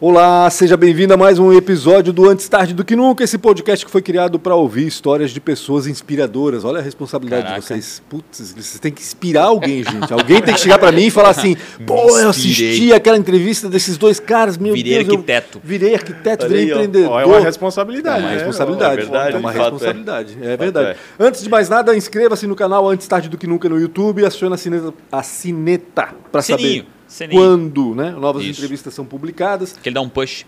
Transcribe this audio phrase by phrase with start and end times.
[0.00, 3.86] Olá, seja bem-vindo a mais um episódio do Antes Tarde do Que Nunca, esse podcast
[3.86, 6.64] que foi criado para ouvir histórias de pessoas inspiradoras.
[6.64, 7.60] Olha a responsabilidade Caraca.
[7.60, 8.02] de vocês.
[8.10, 10.12] Putz, vocês têm que inspirar alguém, gente.
[10.12, 13.96] Alguém tem que chegar para mim e falar assim: pô, eu assisti aquela entrevista desses
[13.96, 15.06] dois caras, meu Virei Deus.
[15.06, 15.60] eu arquiteto.
[15.62, 17.20] virei arquiteto, Olha virei empreendedor.
[17.20, 18.18] É uma responsabilidade.
[18.18, 18.34] É uma né?
[18.34, 18.92] responsabilidade.
[18.92, 20.38] É verdade, é uma fato, responsabilidade.
[20.42, 20.98] É, verdade.
[21.20, 24.26] Antes de mais nada, inscreva-se no canal Antes Tarde do Que Nunca no YouTube e
[24.26, 26.84] acione a sineta, a sineta para saber
[27.30, 28.60] quando né, novas Isso.
[28.60, 29.72] entrevistas são publicadas.
[29.82, 30.44] Que ele dá um push.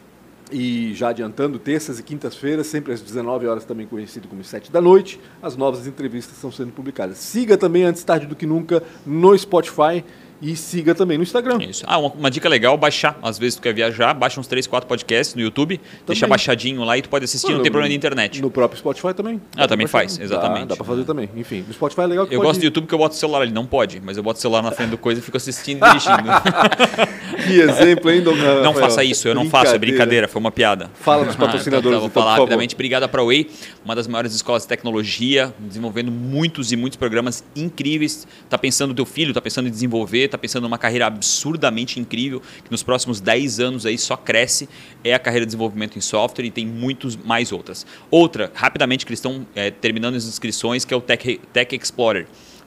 [0.50, 4.80] E já adiantando, terças e quintas-feiras, sempre às 19 horas, também conhecido como 7 da
[4.80, 7.18] noite, as novas entrevistas estão sendo publicadas.
[7.18, 10.04] Siga também Antes Tarde do Que Nunca no Spotify
[10.40, 11.58] e siga também no Instagram.
[11.62, 11.84] Isso.
[11.86, 13.18] Ah, uma, uma dica legal, baixar.
[13.22, 16.96] Às vezes tu quer viajar, baixa uns 3, 4 podcasts no YouTube, deixa baixadinho lá
[16.98, 18.40] e tu pode assistir, não No- tem problema de internet.
[18.42, 19.40] No próprio Spotify também.
[19.56, 20.60] Ah, também faz, exatamente.
[20.60, 21.28] Dá, dá pra fazer também.
[21.36, 22.48] Enfim, no Spotify é legal que Eu pode...
[22.48, 24.42] gosto do YouTube que eu boto o celular, ele não pode, mas eu boto o
[24.42, 26.16] celular na frente do coisa e fico assistindo e dirigindo.
[27.46, 30.90] Que exemplo, hein, Dom não faça isso, eu não faço, é brincadeira, foi uma piada.
[30.94, 32.74] Fala dos patrocinadores, Ah, então, então, vou falar rapidamente.
[32.74, 33.48] Obrigado à ProWay,
[33.84, 38.26] uma das maiores escolas de tecnologia, desenvolvendo muitos e muitos programas incríveis.
[38.48, 42.40] Tá pensando no teu filho, tá pensando em desenvolver, tá pensando numa carreira absurdamente incrível,
[42.64, 44.68] que nos próximos 10 anos aí só cresce,
[45.02, 47.86] é a carreira de desenvolvimento em software e tem muitos mais outras.
[48.10, 52.26] Outra, rapidamente, que eles estão é, terminando as inscrições, que é o Tech, Tech Explorer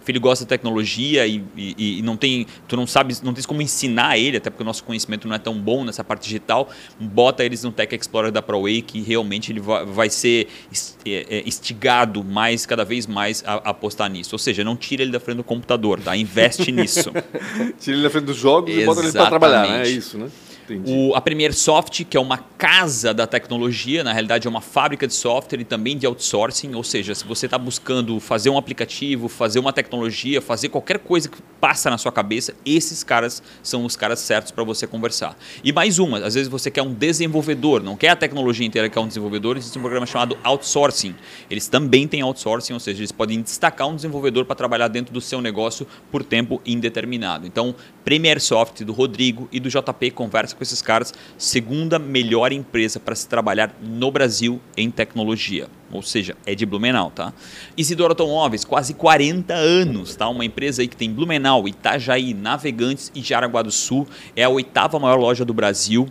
[0.10, 3.62] filho gosta de tecnologia e, e- e não tem, tu não sabes, não tens como
[3.62, 6.68] ensinar ele, até porque o nosso conhecimento não é tão bom nessa parte digital,
[7.00, 10.48] bota eles no Tech Explorer da ProWay que realmente ele vai, vai ser
[11.06, 14.34] é, é, instigado mais, cada vez mais a, a apostar nisso.
[14.34, 16.18] Ou seja, não tira ele da frente do computador, tá?
[16.18, 17.12] Investe nisso.
[17.80, 19.68] Tira ele na frente dos jogos e bota ele pra trabalhar, né?
[19.68, 19.98] É Exatamente.
[19.98, 20.28] isso, né?
[20.86, 25.08] O, a Premier Soft, que é uma casa da tecnologia, na realidade é uma fábrica
[25.08, 29.28] de software e também de outsourcing, ou seja, se você está buscando fazer um aplicativo,
[29.28, 33.96] fazer uma tecnologia, fazer qualquer coisa que passa na sua cabeça, esses caras são os
[33.96, 35.38] caras certos para você conversar.
[35.64, 39.00] E mais uma, às vezes você quer um desenvolvedor, não quer a tecnologia inteira, quer
[39.00, 41.16] um desenvolvedor, existe um programa chamado outsourcing.
[41.50, 45.22] Eles também têm outsourcing, ou seja, eles podem destacar um desenvolvedor para trabalhar dentro do
[45.22, 47.48] seu negócio por tempo indeterminado.
[47.48, 53.00] Então, Premier Soft do Rodrigo e do JP conversa com esses caras, segunda melhor empresa
[53.00, 55.68] para se trabalhar no Brasil em tecnologia.
[55.90, 57.34] Ou seja, é de Blumenau, tá?
[57.78, 60.28] Isidoro Automóveis, quase 40 anos, tá?
[60.28, 64.06] Uma empresa aí que tem Blumenau, Itajaí, Navegantes e Jaraguá do Sul.
[64.36, 66.10] É a oitava maior loja do Brasil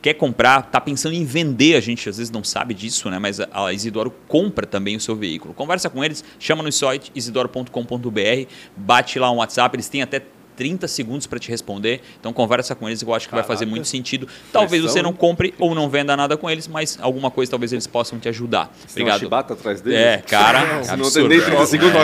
[0.00, 3.18] quer comprar, está pensando em vender, a gente às vezes não sabe disso, né?
[3.18, 5.52] mas a Isidoro compra também o seu veículo.
[5.52, 10.22] Conversa com eles, chama no site isidoro.com.br, bate lá um WhatsApp, eles têm até
[10.58, 13.70] 30 segundos para te responder, então conversa com eles, eu acho que vai fazer Caraca.
[13.70, 14.26] muito sentido.
[14.52, 17.72] Talvez Pressão, você não compre ou não venda nada com eles, mas alguma coisa talvez
[17.72, 18.66] eles possam te ajudar.
[18.66, 19.20] Tem uma Obrigado.
[19.20, 19.94] chibata atrás dele?
[19.96, 21.26] É, cara, Se não absurdo.
[21.26, 22.00] atender 30 segundos,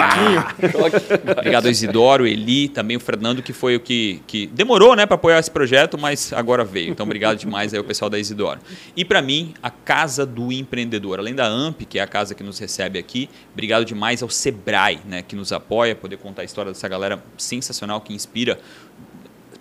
[1.36, 5.16] Obrigado ao Isidoro, Eli, também o Fernando, que foi o que, que demorou né, para
[5.16, 6.92] apoiar esse projeto, mas agora veio.
[6.92, 8.60] Então, obrigado demais aí ao pessoal da Isidoro.
[8.96, 11.18] E para mim, a Casa do Empreendedor.
[11.18, 15.00] Além da AMP, que é a casa que nos recebe aqui, obrigado demais ao Sebrae,
[15.04, 18.43] né, que nos apoia, poder contar a história dessa galera sensacional que inspira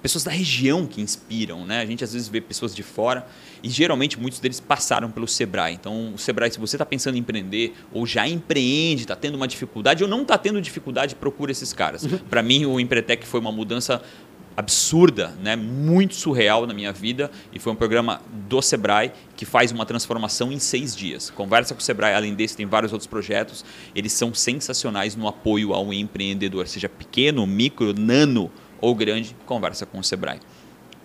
[0.04, 1.80] pessoas da região que inspiram, né?
[1.80, 3.26] A gente às vezes vê pessoas de fora
[3.64, 5.74] e geralmente muitos deles passaram pelo Sebrae.
[5.74, 9.48] Então, o Sebrae, se você está pensando em empreender ou já empreende, está tendo uma
[9.48, 12.06] dificuldade ou não está tendo dificuldade, procura esses caras.
[12.30, 14.02] Para mim, o Empretec foi uma mudança
[14.58, 15.56] absurda, né?
[15.56, 20.52] muito surreal na minha vida e foi um programa do Sebrae que faz uma transformação
[20.52, 21.30] em seis dias.
[21.30, 23.64] Conversa com o Sebrae, além desse tem vários outros projetos,
[23.96, 28.52] eles são sensacionais no apoio ao empreendedor, seja pequeno, micro, nano
[28.84, 30.40] ou grande, conversa com o Sebrae.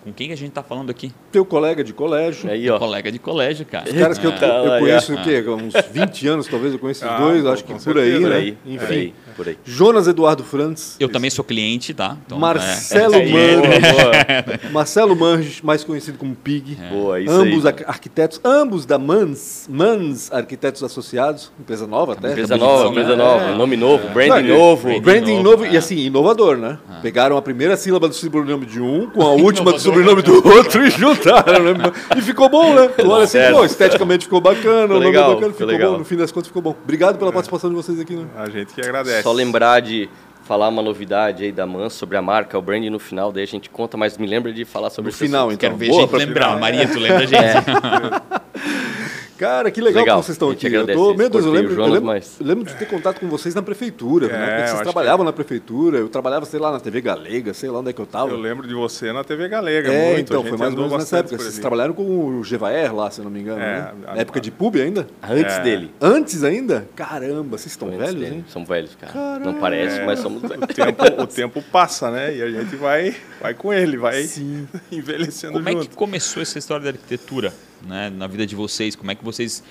[0.03, 1.13] Com quem que a gente está falando aqui?
[1.31, 2.49] Teu colega de colégio.
[2.49, 2.77] Aí, ó.
[2.77, 3.89] Colega de colégio, cara.
[3.89, 4.31] Os caras que eu.
[4.37, 5.41] Tá eu conheço o quê?
[5.47, 8.19] Uns 20 anos, talvez, eu conheço os Ah, dois, acho que por aí, né?
[8.19, 8.77] Por aí, Enfim.
[8.77, 9.57] por aí, por aí.
[9.63, 10.97] Jonas Eduardo Frantz.
[10.99, 12.17] Eu também sou cliente, tá?
[12.25, 14.67] Então, Marcelo Aí, Manges.
[14.69, 16.77] Marcelo Manges, mais conhecido como Pig.
[16.81, 16.89] É.
[16.89, 17.73] Boa, isso ambos aí.
[17.79, 22.31] ar- arquitetos, ambos da Mans, Mans Arquitetos Associados, empresa nova até.
[22.31, 23.15] Empresa de nova, empresa né?
[23.15, 24.83] nova, nome novo, branding Não, novo.
[24.83, 25.77] Branding, Branding novo, e é.
[25.79, 26.77] assim, inovador, né?
[27.01, 30.85] Pegaram a primeira sílaba do sobrenome de um com a última do sobrenome do outro
[30.85, 31.91] e juntaram, né?
[32.17, 32.89] E ficou bom, né?
[32.89, 35.91] Tu olha assim, pô, esteticamente ficou bacana, o nome legal, é bacana, ficou ficou legal.
[35.93, 36.75] bom, no fim das contas ficou bom.
[36.83, 38.25] Obrigado pela participação de vocês aqui, né?
[38.37, 39.23] A gente que agradece.
[39.29, 40.09] Só lembrar de
[40.43, 43.45] falar uma novidade aí da Mans sobre a marca, o branding no final, daí a
[43.45, 45.53] gente conta, mas me lembra de falar sobre No esse final, assunto.
[45.53, 45.69] então.
[45.69, 46.59] Quero ver Boa a gente lembrar.
[46.59, 47.35] Maria, tu lembra a gente?
[49.39, 50.67] Cara, que legal, Legal, que vocês estão aqui.
[50.67, 53.21] Eu tô, meu Deus, eu lembro, eu Jonas, lembro, mas- eu lembro de ter contato
[53.21, 54.59] com vocês na prefeitura, né?
[54.59, 57.79] É, eu vocês trabalhavam na prefeitura, eu trabalhava, sei lá, na TV Galega, sei lá
[57.79, 58.31] onde é que eu tava.
[58.31, 60.21] Eu lembro de você na TV Galega, É, muito.
[60.33, 61.37] então, foi mais ou menos nessa época.
[61.37, 63.91] Vocês trabalharam com o Gevaer lá, se eu não me engano, É, né?
[64.07, 65.07] a- Na época de pub ainda?
[65.23, 65.61] Antes É.
[65.61, 65.91] dele.
[66.01, 66.85] Antes ainda?
[66.93, 68.25] Caramba, vocês estão velhos, dele.
[68.35, 68.45] hein?
[68.49, 69.13] São velhos, cara.
[69.13, 69.45] Caralho.
[69.45, 70.05] Não parece, É.
[70.05, 70.63] mas somos velhos.
[70.63, 72.35] O tempo, o tempo passa, né?
[72.35, 74.27] E a gente vai, vai com ele, vai
[74.91, 75.89] envelhecendo Como é junto.
[75.89, 77.53] que começou essa história da arquitetura
[77.85, 78.95] né, na vida de vocês?
[78.95, 79.63] Como é que vocês.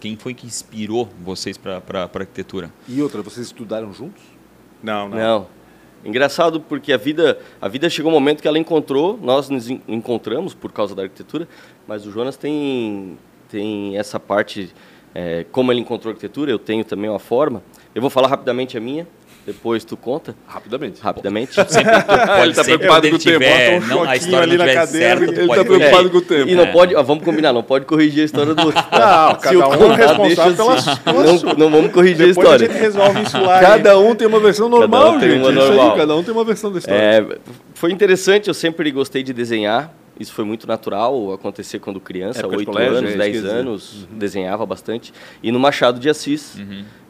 [0.00, 2.72] Quem foi que inspirou vocês para a arquitetura?
[2.88, 4.22] E outra, vocês estudaram juntos?
[4.82, 5.16] Não, não.
[5.18, 5.46] Não.
[6.04, 9.80] Engraçado porque a vida, a vida chegou um momento que ela encontrou, nós nos en-
[9.88, 11.48] encontramos por causa da arquitetura,
[11.88, 13.18] mas o Jonas tem,
[13.48, 14.72] tem essa parte,
[15.14, 17.60] é, como ele encontrou a arquitetura, eu tenho também uma forma.
[17.92, 19.08] Eu vou falar rapidamente a minha,
[19.46, 21.00] depois tu conta, Rapidamente.
[21.00, 21.54] rapidamente.
[21.54, 24.56] Sempre tu pode tá sempre preocupado com o tempo, tiver, um não, a história ali
[24.58, 26.48] não na cadeira, certa, ele tá pode preocupado com o tempo.
[26.50, 26.72] E não É.
[26.72, 28.82] pode, ó, vamos combinar, não pode corrigir a história do outro.
[28.90, 32.26] Não, Se cada o um é responsável pelas assim, pelas não, não vamos corrigir a
[32.26, 32.68] Depois a história.
[32.72, 33.60] gente resolve isso lá.
[33.60, 35.40] Cada um tem uma versão normal, um tem gente.
[35.42, 35.96] uma Isso aí, normal.
[35.96, 36.98] cada um tem uma versão da história.
[37.00, 37.38] É,
[37.74, 39.92] foi interessante, eu sempre gostei de desenhar.
[40.18, 43.30] Isso foi muito natural acontecer quando criança, Época de 8 colégio, é anos, isso 10
[43.30, 43.60] que eu ia dizer.
[43.60, 45.12] anos, desenhava bastante.
[45.42, 46.56] E no Machado de Assis,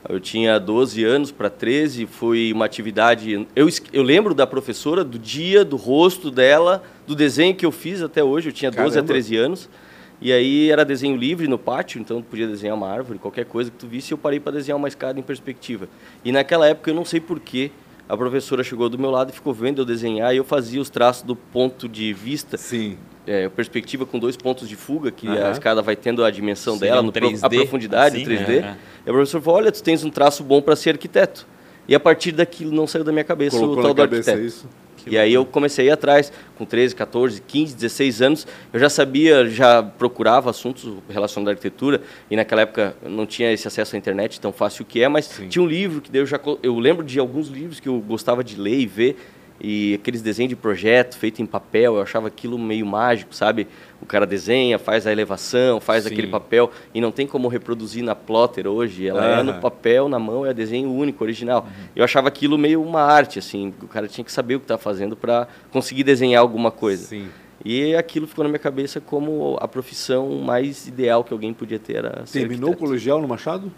[0.09, 3.47] eu tinha 12 anos para 13, foi uma atividade.
[3.55, 8.03] Eu, eu lembro da professora, do dia, do rosto dela, do desenho que eu fiz
[8.03, 9.07] até hoje, eu tinha 12 a Caramba.
[9.09, 9.69] 13 anos.
[10.21, 13.71] E aí era desenho livre no pátio, então tu podia desenhar uma árvore, qualquer coisa
[13.71, 15.89] que tu visse, eu parei para desenhar uma escada em perspectiva.
[16.25, 17.71] E naquela época eu não sei porquê,
[18.09, 20.89] a professora chegou do meu lado e ficou vendo eu desenhar e eu fazia os
[20.89, 22.97] traços do ponto de vista, Sim.
[23.27, 25.49] É, perspectiva com dois pontos de fuga, que Aham.
[25.49, 28.25] a escada vai tendo a dimensão Sim, dela, um no pro- 3D, a profundidade, assim,
[28.25, 28.61] o 3D.
[28.63, 28.79] né?
[29.05, 31.47] E a professora falou, olha, tu tens um traço bom para ser arquiteto.
[31.89, 34.47] E a partir daquilo não saiu da minha cabeça Colocou o tal do cabeça arquiteto.
[34.47, 34.69] isso.
[35.09, 38.89] E aí eu comecei a ir atrás, com 13, 14, 15, 16 anos, eu já
[38.91, 43.99] sabia, já procurava assuntos relacionados à arquitetura, e naquela época não tinha esse acesso à
[44.01, 47.21] internet tão fácil que é, mas tinha um livro que eu já eu lembro de
[47.21, 49.17] alguns livros que eu gostava de ler e ver,
[49.61, 53.67] e aqueles desenhos de projeto feito em papel, eu achava aquilo meio mágico, sabe?
[54.01, 56.13] O cara desenha, faz a elevação, faz Sim.
[56.13, 60.19] aquele papel, e não tem como reproduzir na plotter hoje, ela é no papel, na
[60.19, 61.67] mão, é desenho único, original.
[61.95, 64.81] Eu achava aquilo meio uma arte, assim, o cara tinha que saber o que estava
[64.81, 67.07] fazendo para conseguir desenhar alguma coisa.
[67.07, 67.29] Sim.
[67.65, 71.97] E aquilo ficou na minha cabeça como a profissão mais ideal que alguém podia ter
[71.97, 73.73] era ser Terminou o colegial no Machado?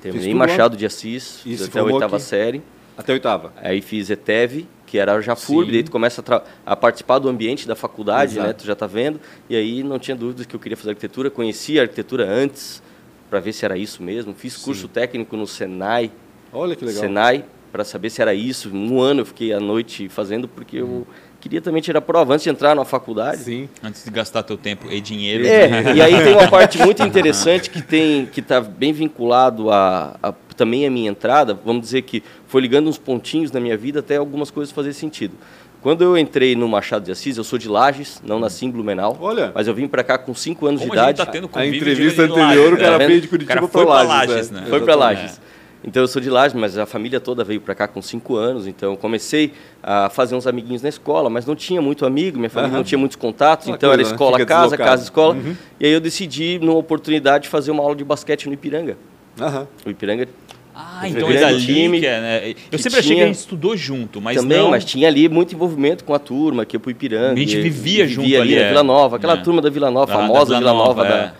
[0.00, 0.46] Terminei tudo lá?
[0.46, 2.24] Machado de Assis, E até a oitava aqui?
[2.24, 2.62] série.
[2.96, 3.52] Até a oitava.
[3.56, 5.72] Aí fiz ETEV, que era já FURB, Sim.
[5.72, 8.46] daí tu começa a, a participar do ambiente da faculdade, Exato.
[8.46, 8.52] né?
[8.52, 9.20] Tu já tá vendo.
[9.50, 11.30] E aí não tinha dúvidas que eu queria fazer arquitetura.
[11.30, 12.82] Conheci a arquitetura antes,
[13.28, 14.32] para ver se era isso mesmo.
[14.34, 16.10] Fiz curso técnico no Senai,
[16.52, 17.00] Olha que legal.
[17.02, 18.70] Senai, para saber se era isso.
[18.72, 21.06] Um ano eu fiquei à noite fazendo, porque eu
[21.48, 23.38] queria também tirar prova antes de entrar na faculdade.
[23.42, 23.68] Sim.
[23.82, 25.46] Antes de gastar teu tempo e dinheiro.
[25.46, 30.16] É, e aí tem uma parte muito interessante que tem que está bem vinculado a,
[30.22, 31.58] a- também a minha entrada.
[31.64, 35.34] Vamos dizer que foi ligando uns pontinhos na minha vida até algumas coisas fazer sentido.
[35.82, 39.16] Quando eu entrei no Machado de Assis, eu sou de Lages, não nasci em Blumenau.
[39.20, 39.52] Olha.
[39.54, 41.26] Mas eu vim para cá com 5 anos Como de a gente idade.
[41.26, 43.06] tá tendo A entrevista de anterior, o Lages, cara né?
[43.06, 44.60] veio de Curitiba cara pra foi pra Lages, Lages, né?
[44.62, 44.66] né?
[44.68, 44.94] Foi para.
[44.96, 45.40] Lages.
[45.86, 48.66] Então eu sou de Lages, mas a família toda veio para cá com cinco anos.
[48.66, 49.52] Então eu comecei
[49.82, 52.78] a fazer uns amiguinhos na escola, mas não tinha muito amigo, minha família Aham.
[52.78, 53.66] não tinha muitos contatos.
[53.68, 54.90] Aquela então coisa, era escola, casa, deslocado.
[54.90, 55.34] casa, escola.
[55.34, 55.56] Uhum.
[55.78, 58.96] E aí eu decidi, numa oportunidade, fazer uma aula de basquete no Ipiranga.
[59.40, 59.68] Aham.
[59.86, 60.28] O Ipiranga
[60.74, 62.54] Ah, então é dali time que é, né?
[62.70, 64.70] Eu sempre achei que tinha- a gente estudou junto, mas também, não.
[64.70, 67.32] mas tinha ali muito envolvimento com a turma, que ia pro Ipiranga.
[67.32, 68.68] A gente vivia e junto ali ali, na é.
[68.70, 69.36] Vila Nova, aquela É.
[69.36, 71.08] turma da Vila Nova, Da- da famosa Vila Nova, é.
[71.08, 71.34] da,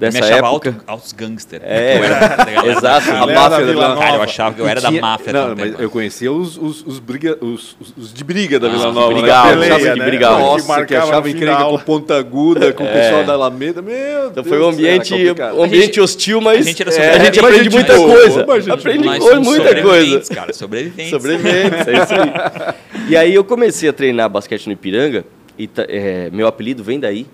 [0.00, 0.68] dessa me achava época.
[0.70, 1.60] Alto, altos gangster.
[1.64, 3.10] É, Eu era- galera exato.
[3.10, 4.00] A máfia da Vila Nova.
[4.00, 5.70] Cara, eu achava que eu era da máfia Não, também.
[5.72, 9.12] mas eu conhecia os, os, os, briga, os, os- de briga da Ah, Vila Nova.
[9.14, 9.52] brigavam, né?
[9.60, 10.06] peleia, Achava que né?
[10.06, 10.36] brigavam.
[10.38, 12.92] Que Nossa, que marcava achava encrenca da com ponta aguda, com o É.
[12.92, 13.82] pessoal da Alameda.
[13.82, 13.94] Meu
[14.30, 17.70] Então Deus foi um ambiente, um ambiente hostil, mas a gente é, a gente aprende
[17.70, 18.40] muita coisa.
[18.42, 19.44] Aprende muita coisa.
[19.44, 21.10] sobreviventes, cara, sobreviventes.
[21.10, 22.74] Sobreviventes, é isso aí.
[23.10, 25.24] E aí eu comecei a treinar basquete no Ipiranga,
[25.58, 27.26] e é, meu apelido vem daí,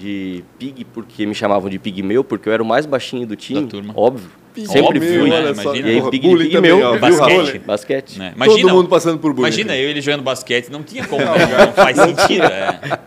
[0.00, 3.62] de Pig, porque me chamavam de Pigmeu, porque eu era o mais baixinho do time,
[3.62, 3.92] Da turma.
[3.96, 4.28] óbvio.
[4.54, 5.30] Pigmeu, Sempre Óbvio, fui.
[5.30, 5.50] né?
[5.52, 5.88] Imagina.
[5.88, 7.58] E aí, Pig, bullying também, ó, viu, Basquete.
[7.60, 8.18] Basquete.
[8.18, 8.30] Né?
[8.36, 9.46] Todo Imagina, mundo passando por bullying.
[9.48, 11.66] imagina eu e ele jogando basquete, não tinha como, né?
[11.66, 12.44] não faz sentido.
[12.46, 12.98] É.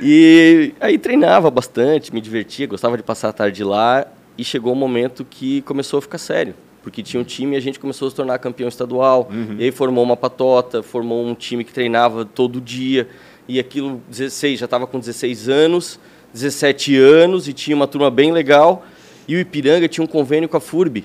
[0.00, 4.06] E aí treinava bastante, me divertia, gostava de passar a tarde lá.
[4.38, 6.54] E chegou um momento que começou a ficar sério.
[6.82, 9.28] Porque tinha um time e a gente começou a se tornar campeão estadual.
[9.58, 13.08] E aí formou uma patota, formou um time que treinava todo dia.
[13.48, 15.98] E aquilo, 16, já estava com 16 anos,
[16.36, 18.84] 17 anos e tinha uma turma bem legal.
[19.28, 21.04] E o Ipiranga tinha um convênio com a FURB,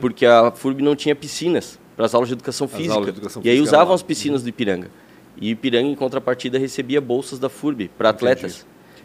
[0.00, 3.00] porque a FURB não tinha piscinas para as aulas de educação física.
[3.02, 4.88] de educação e aí física usavam as piscinas do Ipiranga.
[5.40, 8.64] E o Ipiranga, em contrapartida, recebia bolsas da FURB para atletas.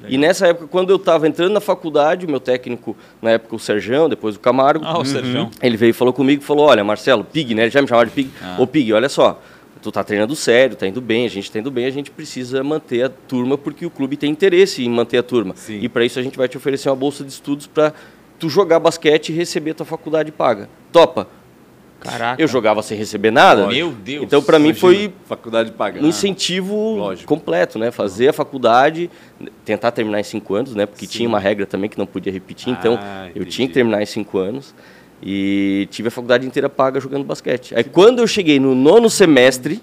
[0.10, 3.60] E nessa época, quando eu estava entrando na faculdade, o meu técnico, na época o
[3.60, 5.50] Serjão, depois o Camargo, Ah, o Sérgio.
[5.62, 7.64] ele veio e falou comigo e falou: Olha, Marcelo, Pig, né?
[7.64, 8.30] Ele já me chamava de Pig.
[8.42, 8.56] Ah.
[8.60, 9.42] Ô, Pig, olha só,
[9.84, 12.64] tu tá treinando sério, tá indo bem, a gente tá indo bem, a gente precisa
[12.64, 15.54] manter a turma porque o clube tem interesse em manter a turma.
[15.56, 15.80] Sim.
[15.82, 17.94] E para isso a gente vai te oferecer uma bolsa de estudos para
[18.40, 20.70] tu jogar basquete e receber tua faculdade paga.
[20.92, 21.28] Topa.
[22.00, 22.42] Caraca.
[22.42, 23.68] Eu jogava sem receber nada.
[23.68, 24.24] Meu Deus.
[24.26, 26.02] Então, para mim, foi Faculdade paga.
[26.02, 27.28] um incentivo Lógico.
[27.28, 27.92] completo, né?
[27.92, 29.10] Fazer a faculdade,
[29.64, 30.86] tentar terminar em cinco anos, né?
[30.86, 31.12] Porque Sim.
[31.12, 33.52] tinha uma regra também que não podia repetir, então Ah, eu entendi.
[33.52, 34.76] tinha que terminar em cinco anos
[35.26, 37.74] e tive a faculdade inteira paga jogando basquete.
[37.74, 39.82] Aí quando eu cheguei no nono semestre,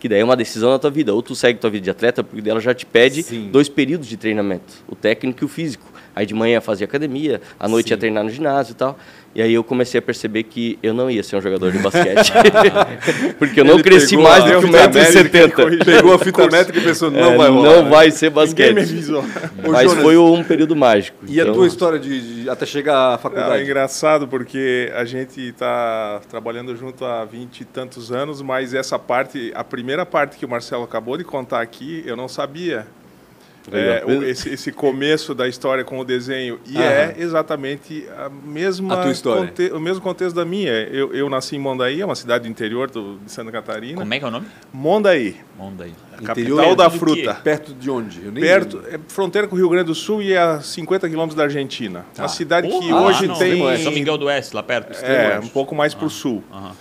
[0.00, 2.24] que daí é uma decisão na tua vida, ou tu segue tua vida de atleta,
[2.24, 3.50] porque dela já te pede Sim.
[3.52, 5.93] dois períodos de treinamento, o técnico e o físico.
[6.14, 7.94] Aí de manhã fazia academia, à noite Sim.
[7.94, 8.96] ia treinar no ginásio e tal.
[9.34, 12.32] E aí eu comecei a perceber que eu não ia ser um jogador de basquete.
[13.36, 15.84] porque eu não Ele cresci mais a do que fita métrica, 1,70m.
[15.84, 17.68] Pegou a fita métrica e pensou, não É, vai rolar.
[17.74, 17.90] não né?
[17.90, 18.74] vai ser basquete.
[18.74, 18.88] Mas
[19.90, 21.18] Jonas, foi um período mágico.
[21.26, 23.62] E a Então, tua história de, de- até chegar à Não, é faculdade?
[23.64, 29.50] engraçado porque a gente está trabalhando junto há vinte e tantos anos, mas essa parte,
[29.54, 32.86] a primeira parte que o Marcelo acabou de contar aqui, eu não sabia.
[33.72, 34.08] É, Legal.
[34.18, 36.60] o- esse, esse começo da história com o desenho.
[36.66, 36.84] E Aham.
[36.84, 39.46] é exatamente a mesma A tua história.
[39.48, 40.70] conte- o mesmo contexto da minha.
[40.70, 43.98] Eu, eu nasci em Mondaí, é uma cidade do interior do- de Santa Catarina.
[43.98, 44.46] Como é que é o nome?
[44.72, 45.94] Mondaí, Monda aí.
[46.12, 46.98] a Interior capital da do quê?
[46.98, 47.34] fruta.
[47.42, 48.24] Perto de onde?
[48.24, 48.94] Eu nem Perto, lembro.
[48.96, 52.04] é fronteira com o Rio Grande do Sul e a 50 quilômetros da Argentina.
[52.14, 52.22] Tá.
[52.24, 53.76] Uma cidade que Porra, hoje lá no- tem.
[53.82, 54.92] São Miguel do Oeste, lá perto.
[55.04, 56.44] É, um pouco mais para o sul.
[56.52, 56.72] Aham.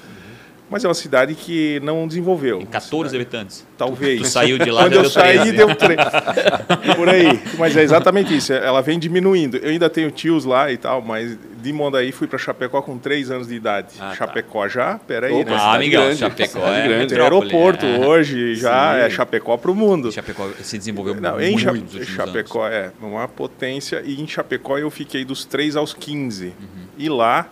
[0.73, 2.57] Mas é uma cidade que não desenvolveu.
[2.57, 3.63] Tem 14 habitantes.
[3.77, 4.19] Talvez.
[4.21, 5.51] Tu saiu de lá Quando eu saí, 13.
[5.51, 5.99] deu três.
[6.97, 7.39] Por aí.
[7.59, 8.51] Mas é exatamente isso.
[8.51, 9.57] Ela vem diminuindo.
[9.57, 13.29] Eu ainda tenho tios lá e tal, mas de Mondaí fui para Chapecó com 3
[13.29, 13.93] anos de idade.
[13.99, 14.15] Ah, tá.
[14.15, 14.97] Chapecó já?
[14.97, 15.55] Peraí, Opa, né?
[15.55, 17.13] Ah, cidade Miguel, grande, Chapecó cidade é grande.
[17.13, 17.99] Tem aeroporto é.
[17.99, 18.99] hoje, já Sim.
[19.01, 20.11] é Chapecó para o mundo.
[20.11, 24.89] Chapecó se desenvolveu Não, muito em Cha- Chapecó é uma potência e em Chapecó eu
[24.89, 26.51] fiquei dos 3 aos 15.
[26.97, 27.47] E lá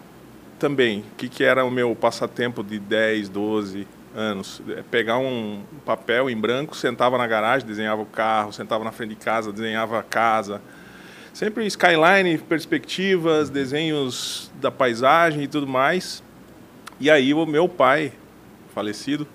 [0.61, 4.61] também, o que, que era o meu passatempo de 10, 12 anos?
[4.77, 9.09] É pegar um papel em branco, sentava na garagem, desenhava o carro, sentava na frente
[9.09, 10.61] de casa, desenhava a casa.
[11.33, 16.21] Sempre skyline, perspectivas, desenhos da paisagem e tudo mais.
[16.99, 18.13] E aí o meu pai,
[18.75, 19.27] falecido,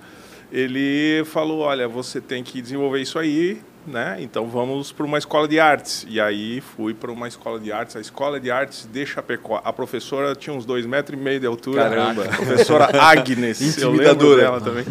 [0.52, 4.16] ele falou, olha, você tem que desenvolver isso aí, né?
[4.21, 6.07] Então vamos para uma escola de artes.
[6.09, 9.61] E aí fui para uma escola de artes, a escola de artes de Chapecó.
[9.64, 11.88] A professora tinha uns dois metros e meio de altura.
[11.88, 12.25] Caramba.
[12.25, 14.43] A professora Agnes, eu Intimidadora.
[14.43, 14.85] dela também.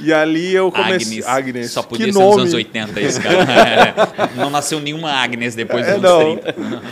[0.00, 1.22] E ali eu comecei...
[1.26, 1.70] Agnes.
[1.70, 2.30] Só podia que ser nome.
[2.32, 3.42] nos anos 80 esse cara.
[3.52, 3.94] É.
[4.36, 6.36] Não nasceu nenhuma Agnes depois dos É, anos não.
[6.36, 6.82] 30.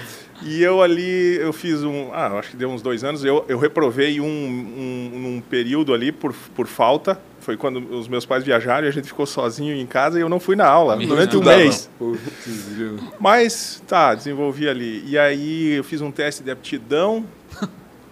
[0.43, 3.59] E eu ali, eu fiz um, ah, acho que deu uns dois anos, eu, eu
[3.59, 7.21] reprovei um, um, um período ali por, por falta.
[7.41, 10.29] Foi quando os meus pais viajaram e a gente ficou sozinho em casa e eu
[10.29, 11.89] não fui na aula Meu durante um mês.
[13.19, 15.03] Mas, tá, desenvolvi ali.
[15.07, 17.25] E aí eu fiz um teste de aptidão.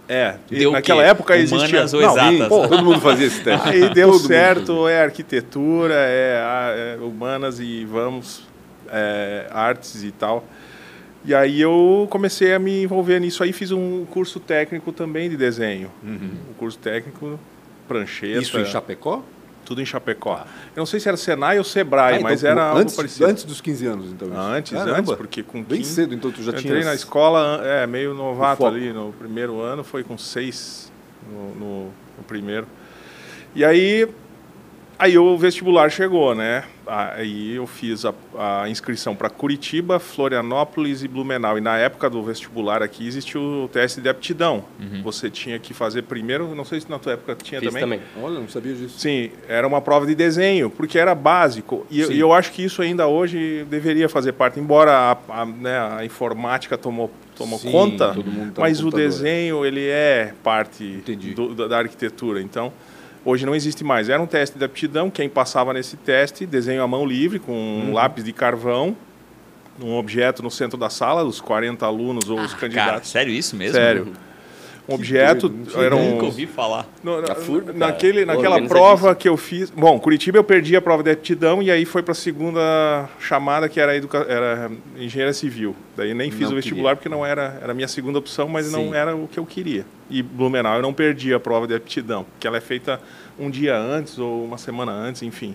[0.09, 1.67] É, Deu naquela época existia...
[1.67, 2.47] Humanas ou Não, exatas?
[2.47, 3.67] Pô, todo mundo fazia esse teste.
[3.67, 8.47] Aí deu Todo mundo certo, é arquitetura, é, é humanas e vamos,
[8.89, 10.45] é, artes e tal.
[11.27, 15.35] E aí eu comecei a me envolver nisso aí, fiz um curso técnico também de
[15.35, 15.91] desenho.
[16.01, 17.37] Um curso técnico,
[17.85, 19.21] prancheta, Isso em Chapecó?
[19.65, 20.45] tudo em Chapecó.
[20.73, 23.25] Eu não sei se era Senai ou Sebrae, Ah, então, mas era algo antes, parecido.
[23.29, 24.29] antes dos 15 anos, então.
[24.29, 24.37] isso.
[24.37, 24.97] Antes, Caramba.
[24.99, 26.71] antes, porque com Bem 15 cedo, então tu já tinha.
[26.71, 30.89] entrei na escola, é, meio novato ali no primeiro ano, foi com seis
[31.29, 31.85] no, no-
[32.17, 32.65] no primeiro.
[33.53, 34.07] E aí,
[34.97, 36.63] aí o vestibular chegou, né?
[36.87, 38.13] Aí eu fiz a,
[38.63, 41.57] a inscrição para Curitiba, Florianópolis e Blumenau.
[41.57, 44.63] E na época do vestibular aqui existia o teste de aptidão.
[45.03, 47.99] Você tinha que fazer primeiro, não sei se na tua época tinha Fiz também.
[47.99, 48.01] também.
[48.23, 48.99] Olha, não sabia disso.
[48.99, 51.85] Sim, era uma prova de desenho, porque era básico.
[51.89, 55.45] E, eu- e eu acho que isso ainda hoje deveria fazer parte, embora a, a,
[55.45, 60.33] né, a informática tomou, tomou Sim, conta, todo mundo tá mas o desenho ele é
[60.43, 61.03] parte
[61.35, 62.41] do- da, da arquitetura.
[62.41, 62.71] Então,
[63.29, 64.07] hoje não existe mais.
[64.09, 67.89] Era um teste de aptidão, quem passava nesse teste, desenho à mão livre, com Uhum.
[67.89, 68.95] um lápis de carvão,
[69.81, 73.09] um objeto no centro da sala, os 40 alunos ou os Ah, Cara, candidatos.
[73.11, 73.75] sério isso mesmo?
[73.75, 74.13] Sério.
[74.89, 76.87] Um objeto, tinha era um, Nunca ouvi falar.
[77.03, 79.69] no- na- FURB, naquele, naquela prova que eu fiz.
[79.69, 83.67] Bom, Curitiba eu perdi a prova de aptidão e aí foi para a segunda chamada,
[83.67, 85.75] que era, educa, era engenharia civil.
[85.97, 86.95] Daí nem fiz Não o vestibular queria.
[86.95, 88.71] porque não era, era a minha segunda opção, mas Sim.
[88.71, 89.85] não era o que eu queria.
[90.09, 93.01] E Blumenau eu não perdi a prova de aptidão, que ela é feita
[93.37, 95.53] um dia antes ou uma semana antes, enfim.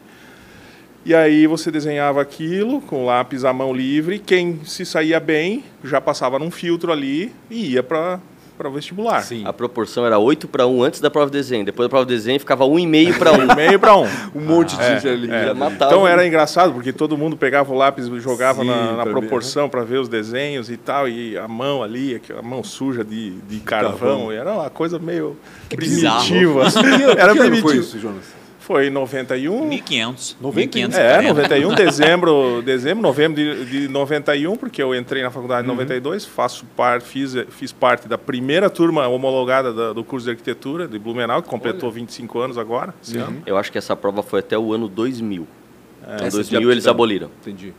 [1.06, 4.18] E aí você desenhava aquilo com lápis à mão livre.
[4.20, 8.20] Quem se saía bem já passava num filtro ali e ia para
[8.62, 9.22] para o vestibular.
[9.22, 9.42] Sim.
[9.44, 11.64] A proporção era 8 para 1 antes da prova de desenho.
[11.64, 13.56] Depois da prova de desenho ficava 1,5 para 1.
[13.56, 14.06] Meio para um.
[14.34, 15.30] Um monte de É, gente ali.
[15.30, 15.52] é.
[15.74, 19.12] Então era engraçado, porque todo mundo pegava o lápis e jogava Sim, na, na pra
[19.12, 23.30] proporção para ver os desenhos e tal, e a mão ali, aquela mão suja de,
[23.48, 25.36] de carvão, era uma coisa meio
[25.76, 26.24] bizarro.
[26.24, 26.62] primitiva.
[27.12, 27.74] Que era ano foi primitivo.
[27.80, 28.41] isso, Jonas?
[28.72, 29.66] Foi em 91.
[29.68, 30.36] 1500.
[30.40, 30.88] 91.
[30.88, 30.98] 1500.
[30.98, 36.24] É, 91, dezembro, dezembro, novembro de, de 91, porque eu entrei na faculdade em 92,
[36.24, 40.98] faço par, fiz, fiz parte da primeira turma homologada da- do curso de arquitetura de
[40.98, 43.42] Blumenau, que completou 25 anos agora, esse ano.
[43.44, 45.46] Eu acho que essa prova foi até o ano 2000.
[46.08, 47.30] Em Essa de 2000 eles aboliram.
[47.40, 47.72] Entendi.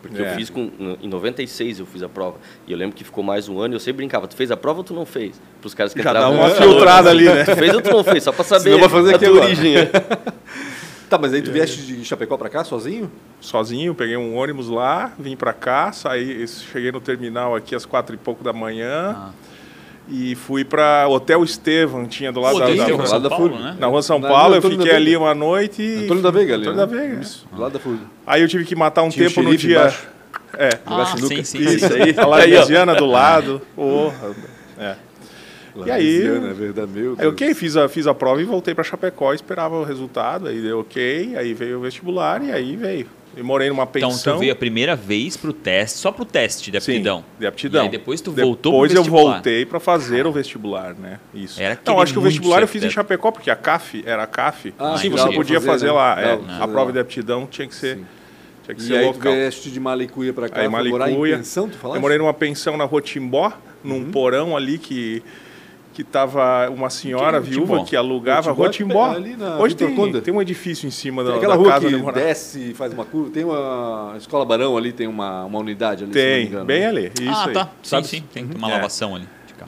[0.00, 0.30] Porque É.
[0.30, 0.70] eu fiz com,
[1.02, 2.36] em 96 eu fiz a prova.
[2.66, 4.56] E eu lembro que ficou mais um ano e eu sempre brincava, tu fez a
[4.56, 5.40] prova ou tu não fez?
[5.60, 7.44] Para os caras que Já dá entravam uma no- filtrada ali, né?
[7.44, 8.22] Tu fez ou tu não fez?
[8.22, 9.46] Só para saber Senão vai fazer a aqui tua agora.
[9.46, 9.76] origem.
[9.76, 9.90] é.
[11.10, 13.10] Tá, mas aí tu vieste de Chapecó pra cá sozinho?
[13.40, 18.14] sozinho, peguei um ônibus lá, vim pra cá, saí, cheguei no terminal aqui às quatro
[18.14, 19.30] e pouco da manhã Ah.
[20.10, 23.50] E fui pra Hotel Estevam, tinha do lado Pô, da, da- o São da Paulo,
[23.50, 23.64] Fúria.
[23.64, 23.76] né?
[23.78, 26.04] na rua São Na- Paulo, eu fiquei ali uma noite e...
[26.04, 26.86] Antônio da Veiga ali, Antônio né?
[26.86, 28.00] da Veiga, Isso, do lado da Fúria.
[28.26, 29.78] Aí eu tive que matar um Tinha tempo no dia...
[29.78, 30.08] embaixo.
[30.56, 31.94] É, Ah, sim, sim, isso sim.
[32.02, 32.26] aí, a.
[32.26, 33.60] Ladesiana do lado.
[33.76, 34.34] Porra,
[34.78, 34.96] é.
[35.86, 38.74] E aí- Louisiana, é verdade, meu Aí, ok, fiz a, fiz a prova e voltei
[38.74, 43.06] para Chapecó, esperava o resultado, aí deu ok, aí veio o vestibular e aí veio.
[43.38, 44.34] E morei numa Então pensão.
[44.34, 47.24] tu veio a primeira vez pro teste, só pro teste de Sim, aptidão.
[47.38, 47.82] de aptidão.
[47.82, 51.20] E aí depois tu voltou Depois eu voltei para fazer o vestibular, né?
[51.32, 51.62] Isso.
[51.62, 52.90] Era Não, acho que o vestibular eu fiz em.
[52.90, 54.74] Chapecó, porque a CAF era a CAF.
[54.76, 55.92] Ah, Sim, você podia fazer, fazer, né?
[55.92, 56.20] lá.
[56.20, 56.36] É.
[56.36, 58.06] pra a prova de aptidão tinha que ser, Sim.
[58.64, 59.32] tinha que E ser aí tu local.
[59.32, 61.36] vieste de Malicuia pra cá, Aí foi morar em Malicuia.
[61.36, 61.96] pensão, tu falaste?
[61.96, 63.52] Eu morei numa pensão na Rua Timbó,
[63.84, 64.10] num Uhum.
[64.10, 65.22] porão ali que
[65.98, 67.84] que tava uma senhora Que é viúva Timbó?
[67.84, 69.12] que alugava Rua Rua Timbó Timbó.
[69.14, 71.72] é ali na Hoje tem, tem um edifício em cima da, Tem aquela da rua
[71.72, 75.58] casa que desce e faz uma curva, tem uma Escola Barão ali, tem uma, uma
[75.58, 76.64] unidade ali, se não me Tem, engano.
[76.66, 77.12] bem ali.
[77.20, 77.52] Isso ah, aí.
[77.52, 77.64] tá.
[77.64, 78.06] Sim, Sabe?
[78.06, 78.22] sim.
[78.32, 78.74] Tem uma É.
[78.74, 79.26] lavação ali.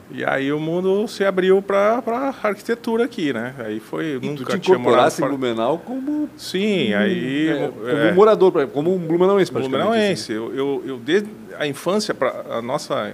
[0.09, 3.53] E aí o mundo se abriu para para arquitetura aqui, né?
[3.59, 5.27] Aí foi E tu nunca te tinha morado em.
[5.27, 7.67] Blumenau como, Sim, aí é, é,
[8.07, 9.85] como morador, pra- como um blumenauense praticamente.
[9.85, 10.31] Blumenauense.
[10.31, 11.27] Eu, eu, eu desde
[11.59, 13.13] a infância para a nossa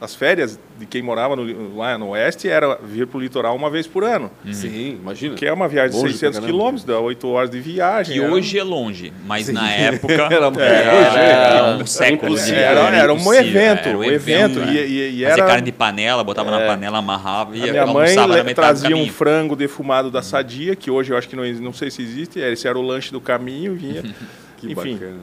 [0.00, 3.70] as férias de quem morava no, lá no oeste era vir para o litoral uma
[3.70, 4.68] vez por ano, assim.
[4.70, 5.34] Sim, imagina.
[5.34, 6.46] que é uma viagem de Longe 600 pra caramba.
[6.58, 8.14] quilômetros, dá 8 horas de viagem.
[8.18, 9.52] Que era- hoje é longe, mas Sim.
[9.52, 12.36] na época Era- era, é, um século.
[12.36, 14.58] de- Era, era um evento, era um evento.
[14.60, 14.72] né?
[14.72, 17.86] E, e, e Fazia era, carne de panela, botava na panela, amarrava e A minha
[17.86, 21.72] mãe na trazia um frango defumado da Sadia, que hoje eu acho que não, não
[21.72, 24.02] sei se existe, esse era o lanche do caminho, vinha.
[24.58, 24.94] Que Enfim.
[24.94, 25.16] bacana.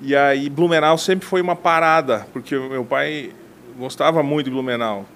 [0.00, 3.30] E aí Blumenau sempre foi uma parada, porque o meu pai
[3.78, 5.06] gostava muito de Blumenau.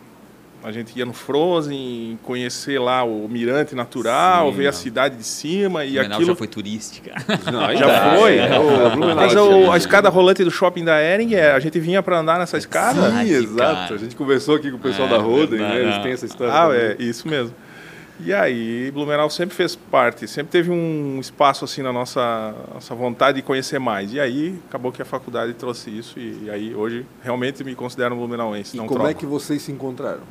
[0.64, 4.76] A gente ia no Frozen, conhecer lá o mirante natural, Sim, ver a não.
[4.76, 7.14] cidade de cima e Blumenau aquilo já foi turística.
[7.52, 8.38] Não, já é, foi.
[8.38, 11.78] é, o Mas é o- a escada rolante do shopping da Ering, é, a gente
[11.78, 13.08] vinha para andar nessa escada.
[13.08, 13.56] Sim, exato.
[13.56, 13.94] cara.
[13.94, 15.80] A gente conversou aqui com o pessoal É, da Roden, né?
[15.80, 16.00] Eles é.
[16.00, 16.52] têm essa história.
[16.52, 16.80] Ah, também.
[16.80, 17.54] é, isso mesmo.
[18.20, 23.36] E aí, Blumenau sempre fez parte, sempre teve um espaço assim na nossa, nossa vontade
[23.36, 24.12] de conhecer mais.
[24.12, 28.14] E aí, acabou que a faculdade trouxe isso e, e aí hoje realmente me considero
[28.14, 29.06] um blumenauense, E como troco.
[29.08, 30.22] é que vocês se encontraram?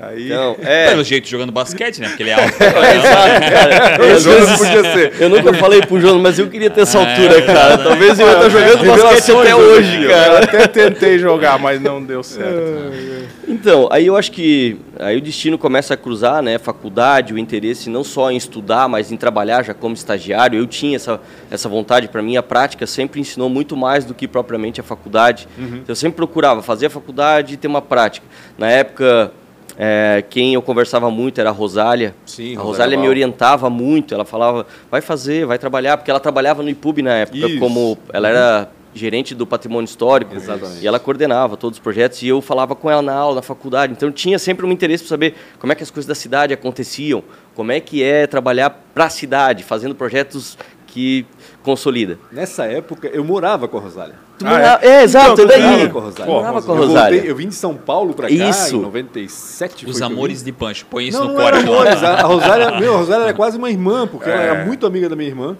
[0.00, 0.90] Aí, Então, é.
[0.90, 2.08] Pelo jeito jogando basquete, né?
[2.08, 2.54] Porque ele é alto.
[2.62, 4.12] Exato, cara.
[4.14, 5.12] Às vezes podia ser.
[5.20, 7.76] Eu nunca falei pro Jonas, mas eu queria ter essa É, altura, cara.
[7.76, 7.82] verdade.
[7.84, 10.44] Talvez eu ia estar jogando basquete até hoje, eu cara.
[10.44, 13.18] até tentei jogar, mas não deu certo.
[13.50, 16.58] Então, aí eu acho que aí o destino começa a cruzar, né?
[16.58, 20.58] Faculdade, o interesse não só em estudar, mas em trabalhar já como estagiário.
[20.58, 21.18] Eu tinha essa,
[21.50, 22.36] essa vontade para mim.
[22.36, 25.48] A prática sempre ensinou muito mais do que propriamente a faculdade.
[25.58, 28.26] Então, eu sempre procurava fazer a faculdade e ter uma prática.
[28.58, 29.32] Na época,
[29.80, 32.12] é, quem eu conversava muito era a Rosália.
[32.26, 33.10] Sim, a Rosália Rosália me Val.
[33.10, 34.12] orientava muito.
[34.12, 37.60] Ela falava, vai fazer, vai trabalhar, porque ela trabalhava no IPUB na época, Isso.
[37.60, 40.34] como ela era gerente do patrimônio histórico.
[40.34, 40.82] Exatamente.
[40.82, 43.92] E ela coordenava todos os projetos e eu falava com ela na aula, na faculdade.
[43.92, 47.22] Então tinha sempre um interesse para saber como é que as coisas da cidade aconteciam,
[47.54, 51.24] como é que é trabalhar para a cidade, fazendo projetos que
[51.62, 52.18] consolida.
[52.32, 54.27] Nessa época, eu morava com a Rosália.
[54.38, 55.02] Tu Ah, morava- é?
[55.02, 55.62] exato, Então, daí.
[55.88, 56.24] morava com.
[56.26, 57.12] Morava com a eu, Rosália.
[57.16, 58.76] voltei- eu vim de São Paulo pra cá Isso.
[58.76, 59.84] em 97.
[59.84, 60.86] foi Os amores de Pancho.
[60.88, 61.68] Põe isso Não, no não era corte.
[61.68, 62.02] amores.
[62.04, 64.46] A, a Rosália, meu, a Rosália era quase uma irmã, porque ela É.
[64.46, 65.56] era muito amiga da minha irmã.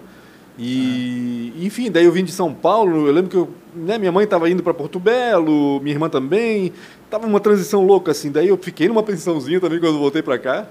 [0.57, 3.07] E, enfim, daí eu vim de São Paulo.
[3.07, 6.73] Eu lembro que eu, né, minha mãe estava indo para Porto Belo, minha irmã também.
[7.09, 8.29] Tava uma transição louca assim.
[8.31, 10.67] Daí eu fiquei numa pensãozinha também quando eu voltei para cá.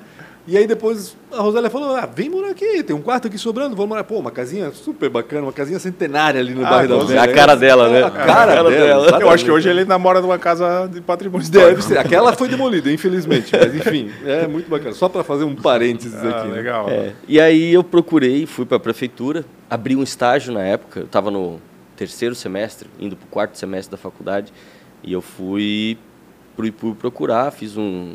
[0.51, 3.77] E aí depois a Rosália falou: ah, vem morar aqui, tem um quarto aqui sobrando,
[3.77, 4.03] vamos morar.
[4.03, 7.23] Pô, uma casinha super bacana, uma casinha centenária ali no Ah, bairro da Velha.
[7.23, 8.03] A cara dela, né?
[8.03, 9.05] A cara, A cara dela.
[9.11, 9.21] dela.
[9.21, 11.83] Eu acho que hoje ele namora numa casa de patrimônio Deve histórico.
[11.83, 11.99] ser.
[11.99, 13.53] Aquela foi demolida, infelizmente.
[13.53, 14.93] Mas enfim, é muito bacana.
[14.93, 16.49] Só para fazer um parênteses Ah, aqui.
[16.49, 16.55] né?
[16.55, 16.89] legal.
[16.89, 21.05] É, E aí eu procurei, fui para a prefeitura, abri um estágio na época, eu
[21.05, 21.61] estava no
[21.95, 24.51] terceiro semestre, indo para o quarto semestre da faculdade,
[25.05, 25.99] e eu fui
[26.67, 28.15] IPU procurar, fiz um,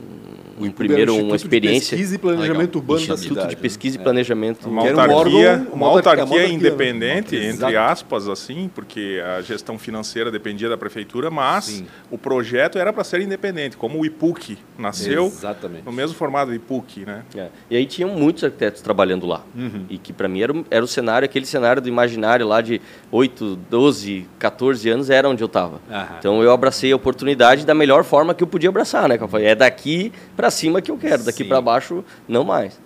[0.60, 1.92] um primeiro uma experiência.
[1.98, 2.82] Pesquisa e Planejamento Legal.
[2.82, 3.50] Urbano da Instituto cidade.
[3.50, 4.70] de Pesquisa e Planejamento.
[4.70, 6.50] Uma Que era um autarquia, uma uma autarquia, né?
[6.50, 11.86] independente, entre aspas, assim, porque a gestão financeira dependia da prefeitura, mas Sim.
[12.12, 15.84] o projeto era para ser independente, como o IPUC nasceu Exatamente.
[15.86, 17.24] no mesmo formato do IPUC, né?
[17.36, 17.48] É.
[17.70, 19.42] E aí tinham muitos arquitetos trabalhando lá.
[19.56, 19.86] Uhum.
[19.90, 22.82] E que para mim era, o- era o cenário, aquele cenário do imaginário lá de
[23.12, 25.80] 8, 12, 14 anos era onde eu estava.
[26.20, 29.18] Então eu abracei a oportunidade da melhor forma que eu podia abraçar, né?
[29.18, 32.80] Que eu falei, é daqui para cima que eu quero, daqui para baixo não mais.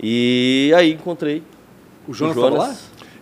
[0.00, 1.42] E aí encontrei
[2.06, 2.76] O Jonas estava lá?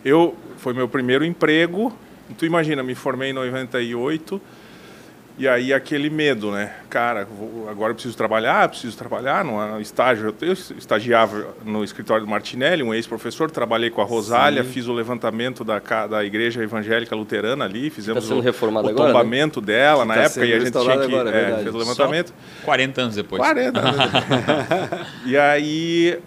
[0.04, 1.92] Eu foi meu primeiro emprego.
[2.36, 4.40] Tu imagina, me formei em 98
[5.38, 6.72] e aí aquele medo, né?
[6.88, 10.34] Cara, vou- agora eu preciso trabalhar, preciso trabalhar no estágio.
[10.40, 15.62] Eu estagiava no escritório do Martinelli, um ex-professor, trabalhei com a Rosália, fiz o levantamento
[15.62, 19.12] da, da igreja evangélica luterana ali, fizemos sendo o, reformada o agora, né?
[19.12, 21.68] tombamento dela Que na tá época e a gente tinha que agora, é é, fez
[21.68, 22.34] o Só levantamento.
[22.64, 23.42] 40 anos depois.
[23.42, 23.96] 40 anos.
[25.26, 26.18] e aí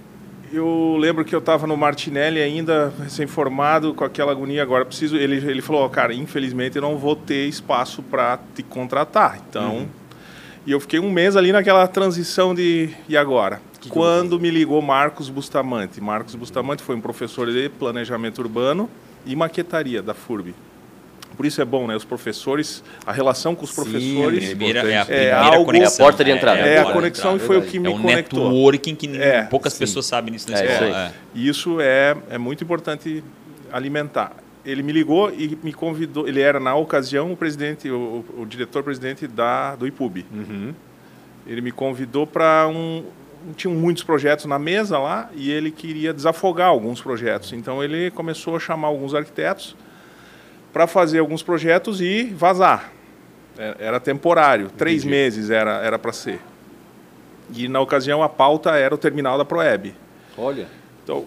[0.52, 4.64] eu lembro que eu estava no Martinelli ainda, recém-formado, com aquela agonia.
[4.64, 5.16] Agora preciso.
[5.16, 9.40] Ele, ele falou: "Ó, cara, infelizmente eu não vou ter espaço para te contratar.
[9.48, 9.88] Então.
[10.66, 12.90] E eu fiquei um mês ali naquela transição de.
[13.08, 13.62] E agora?
[13.88, 16.02] Quando me ligou Marcos Bustamante.
[16.02, 18.90] Marcos Bustamante foi um professor de planejamento urbano
[19.26, 20.54] e maquetaria da FURB.
[21.40, 21.96] Por isso é bom, né?
[21.96, 24.50] Os professores, a relação com os Sim, professores.
[24.50, 26.06] Primeira, é a É primeira algo- conexão.
[26.06, 26.60] É a porta de entrada.
[26.60, 28.44] É, a porta de conexão e foi o que me É um conectou.
[28.50, 29.80] networking que É, poucas sim.
[29.80, 30.98] pessoas sabem nisso na É, escola.
[30.98, 31.12] é.
[31.34, 33.24] E isso é, é muito importante
[33.72, 34.34] alimentar.
[34.66, 36.28] Ele me ligou e me convidou.
[36.28, 40.26] Ele era, na ocasião, o presidente, o, o diretor-presidente da, do IPUB.
[40.34, 40.74] Uhum.
[41.48, 43.06] Ele me convidou para um.
[43.56, 47.54] Tinham muitos projetos na mesa lá e ele queria desafogar alguns projetos.
[47.54, 49.74] Então ele começou a chamar alguns arquitetos
[50.80, 52.90] para fazer alguns projetos e vazar.
[53.58, 55.10] É- Era temporário, três Entendi.
[55.14, 56.40] meses era era para ser.
[57.54, 59.94] E na ocasião a pauta era o terminal da Proeb.
[60.38, 60.68] Olha.
[61.04, 61.26] Então,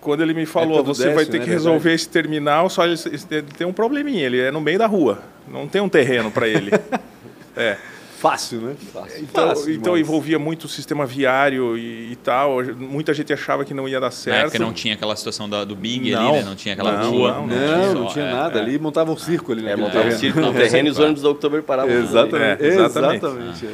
[0.00, 1.44] quando ele me falou, do você vai Décio, ter né?
[1.44, 1.94] que resolver Verdade.
[1.96, 2.94] esse terminal, só ele,
[3.30, 6.48] ele tem um probleminha, ele é no meio da rua, não tem um terreno para
[6.48, 6.70] ele.
[7.54, 7.76] é.
[8.18, 8.76] Fácil, né?
[9.18, 12.62] Então, Fácil então envolvia muito o sistema viário e, e tal.
[12.76, 14.46] Muita gente achava que não ia dar Na certo.
[14.46, 16.28] época não tinha aquela situação da- do Big Não.
[16.28, 16.42] ali, né?
[16.44, 17.32] Não tinha aquela Não, rua.
[17.32, 18.58] não, tinha Não, só- não tinha é, nada.
[18.58, 18.62] é.
[18.62, 19.66] Ali montava um circo ali.
[19.68, 21.92] É, montava um circo no terreno e os ônibus da Oktober paravam.
[21.94, 22.62] Exatamente.
[22.62, 23.24] É, exatamente.
[23.24, 23.68] exatamente.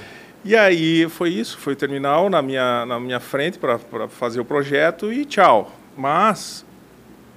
[0.44, 4.44] E aí foi isso, foi o terminal na minha, na minha frente para fazer o
[4.44, 5.70] projeto e tchau.
[5.96, 6.64] Mas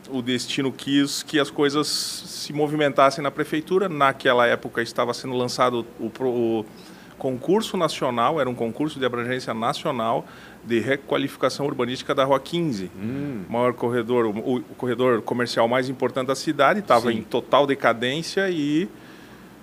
[0.10, 3.90] o destino quis que as coisas se movimentassem na prefeitura.
[3.90, 6.66] Naquela época estava sendo lançado o, o
[7.24, 10.26] concurso nacional, era um concurso de abrangência nacional
[10.62, 12.92] de requalificação urbanística da Rua 15.
[12.94, 13.44] Hum.
[13.48, 18.50] O maior corredor, o, o corredor comercial mais importante da cidade, estava em total decadência
[18.50, 18.90] e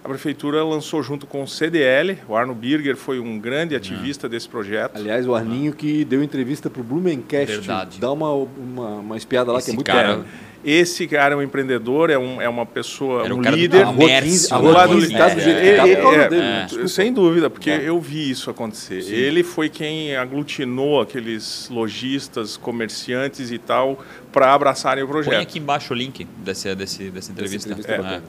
[0.02, 4.48] a prefeitura lançou junto com o CDL, o Arno Birger foi um grande ativista desse
[4.48, 4.96] projeto.
[4.96, 7.56] Aliás, o Arninho que deu entrevista pro Blumencast.
[7.58, 8.00] Verdade.
[8.00, 10.24] Dá uma, uma, uma espiada lá que é muito cara- bom.
[10.62, 13.62] Esse cara é um empreendedor, é, um, é uma pessoa, Era um o cara do
[13.62, 13.80] líder.
[13.82, 14.30] A Rua comércio.
[14.30, 16.42] 15, a Do Rua lado 15 de- do jeito que É, tá é, é, dele.
[16.42, 16.62] é.
[16.64, 16.88] Desculpa.
[16.88, 17.88] Sem dúvida, porque É.
[17.88, 18.98] eu vi isso acontecer.
[19.10, 25.40] Ele foi quem aglutinou aqueles lojistas, comerciantes e tal, para abraçarem o Põe projeto.
[25.42, 27.68] aqui embaixo o link desse, desse, dessa entrevista.
[27.70, 27.96] entrevista É.
[27.96, 28.22] bacana.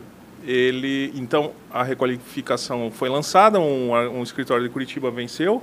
[0.45, 5.62] Ele então a requalificação foi lançada um, um escritório de Curitiba venceu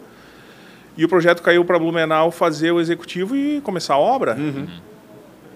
[0.97, 4.67] e o projeto caiu para Blumenau fazer o executivo e começar a obra Uhum.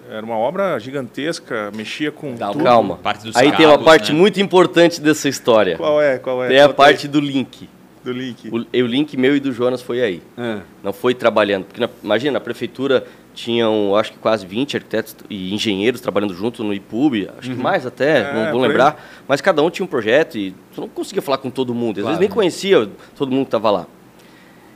[0.09, 2.63] era uma obra gigantesca mexia com Dá tudo.
[2.63, 2.97] Calma.
[2.97, 4.17] Parte dos Aí tem uma cabos, parte né?
[4.17, 5.77] muito importante dessa história.
[5.77, 7.69] qual é qual é Tem a Conta parte do link.
[8.03, 10.21] Do link O, e o link meu e do Jonas foi aí.
[10.37, 10.59] É.
[10.83, 11.65] Não foi trabalhando.
[11.65, 16.63] Porque, na- imagina, a prefeitura tinham, acho que quase 20 arquitetos e engenheiros trabalhando junto
[16.63, 18.67] no IPUB, acho que mais até, É, não vou por aí.
[18.67, 19.23] lembrar.
[19.27, 21.97] Mas cada um tinha um projeto e tu não conseguia falar com todo mundo.
[21.97, 22.07] Às Claro.
[22.17, 23.87] vezes nem conhecia todo mundo que estava lá.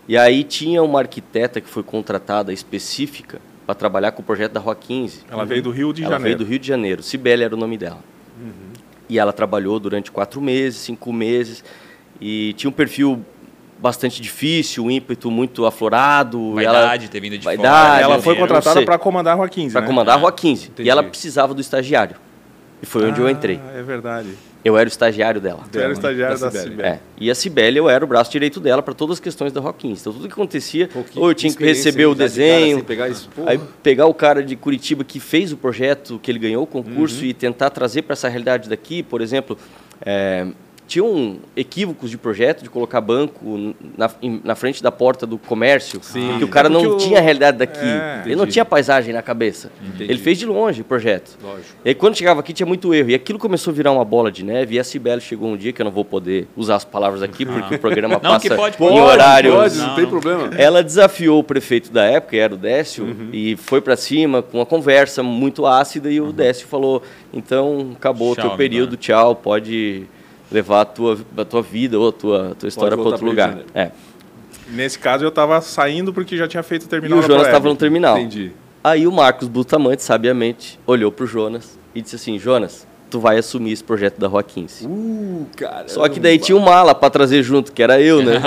[0.08, 4.60] E aí tinha uma arquiteta que foi contratada específica para trabalhar com o projeto da
[4.62, 5.24] Rua 15.
[5.30, 7.04] ela veio do Rio de ela Janeiro veio do Rio de Janeiro.
[7.04, 8.00] Cibele era o nome dela.
[9.10, 11.64] E ela trabalhou durante quatro meses, cinco meses.
[12.20, 13.24] E tinha um perfil
[13.80, 16.54] bastante difícil, um ímpeto muito aflorado.
[16.56, 18.02] Vaidade, ter vindo de Vaidade, fora.
[18.02, 19.88] ela eu foi contratada para comandar a Rua 15 para né?
[19.88, 20.68] comandar a Rua 15.
[20.70, 20.88] Entendi.
[20.88, 22.16] E ela precisava do estagiário.
[22.82, 23.60] E foi onde eu entrei.
[23.64, 24.30] Ah, é verdade
[24.64, 25.62] Eu era o estagiário dela.
[25.72, 26.82] tu era o estagiário da da Cibele.
[26.84, 27.00] É.
[27.20, 29.74] E a Cibele, eu era o braço direito dela para todas as questões da Rua
[29.74, 30.02] 15.
[30.02, 32.86] Então, tudo que acontecia, Pô, que ou eu tinha que receber o de desenho, assim,
[32.86, 36.64] pegar isso, aí pegar o cara de Curitiba que fez o projeto, que ele ganhou
[36.64, 37.30] o concurso Uhum.
[37.30, 39.58] e tentar trazer para essa realidade daqui, por exemplo,
[40.06, 40.46] é,
[40.88, 44.10] tinham equívocos de projeto de colocar banco na,
[44.44, 46.36] na frente da porta do comércio, Sim.
[46.38, 47.80] que o cara É não porque tinha a realidade daqui.
[47.84, 49.72] É, ele não tinha paisagem na cabeça.
[49.86, 50.06] Entendi.
[50.12, 51.38] Ele fez de longe o projeto.
[51.44, 51.76] Lógico.
[51.84, 53.10] E aí, quando chegava aqui, tinha muito erro.
[53.10, 54.76] E aquilo começou a virar uma bola de neve.
[54.76, 57.46] E a Cibele chegou um dia, que eu não vou poder usar as palavras aqui,
[57.46, 59.52] porque o programa Não, passa que pode, em pode, horário.
[59.54, 60.10] Pode, não, Não, tem não.
[60.10, 60.50] problema.
[60.58, 63.30] Ela desafiou o prefeito da época, que era o Décio, Uhum.
[63.34, 66.10] e foi para cima com uma conversa muito ácida.
[66.10, 67.02] E o Décio falou:
[67.34, 70.06] então acabou o teu período, tchau, pode
[70.52, 73.60] levar a tua, a tua vida ou a tua, tua história para outro lugar.
[73.74, 73.92] É.
[74.70, 77.46] Nesse caso, eu estava saindo porque já tinha feito o E terminal o da Jonas
[77.48, 78.18] estava no terminal.
[78.18, 78.52] Entendi.
[78.84, 83.72] Aí o Marcos Bustamante, sabiamente, olhou pro Jonas e disse assim: Jonas, tu vai assumir
[83.72, 84.86] esse projeto da Rua 15.
[84.86, 85.88] Uh, cara.
[85.88, 88.40] Só que daí tinha um mala para trazer junto, que era eu, né?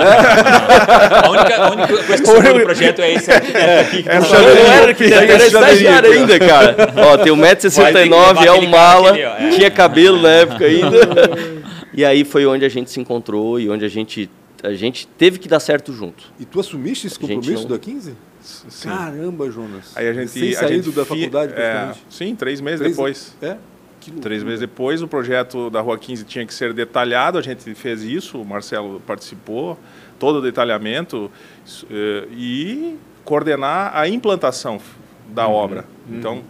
[1.23, 4.03] A única, a única coisa que sobrou do projeto é esse aqui.
[4.03, 6.21] que É, tá não era arquiteto, Pega era chaveirinho estagiário aqui, ó.
[6.21, 6.93] ainda, cara.
[6.97, 8.09] Ó, tem 1,69m, Vai ter
[8.39, 9.49] que é um mala, aquele, ó, é.
[9.49, 11.60] tinha cabelo na época ainda.
[11.93, 14.29] E aí foi onde a gente se encontrou e onde a gente,
[14.63, 16.23] a gente teve que dar certo junto.
[16.39, 18.13] E tu assumiste esse compromisso não- da 15?
[18.41, 18.89] Sim.
[18.89, 19.95] Caramba, Jonas.
[19.95, 21.99] Aí a gente, Sem a saído gente da fi- faculdade, é, praticamente.
[22.09, 23.35] Sim, três meses Três- depois.
[23.41, 23.57] É?
[24.19, 28.01] Três meses depois, o projeto da Rua 15 tinha que ser detalhado, a gente fez
[28.01, 29.77] isso, o Marcelo participou,
[30.17, 31.29] todo o detalhamento
[31.87, 34.79] eh, e coordenar a implantação
[35.29, 35.53] da Uhum.
[35.53, 35.85] obra.
[36.09, 36.41] Então,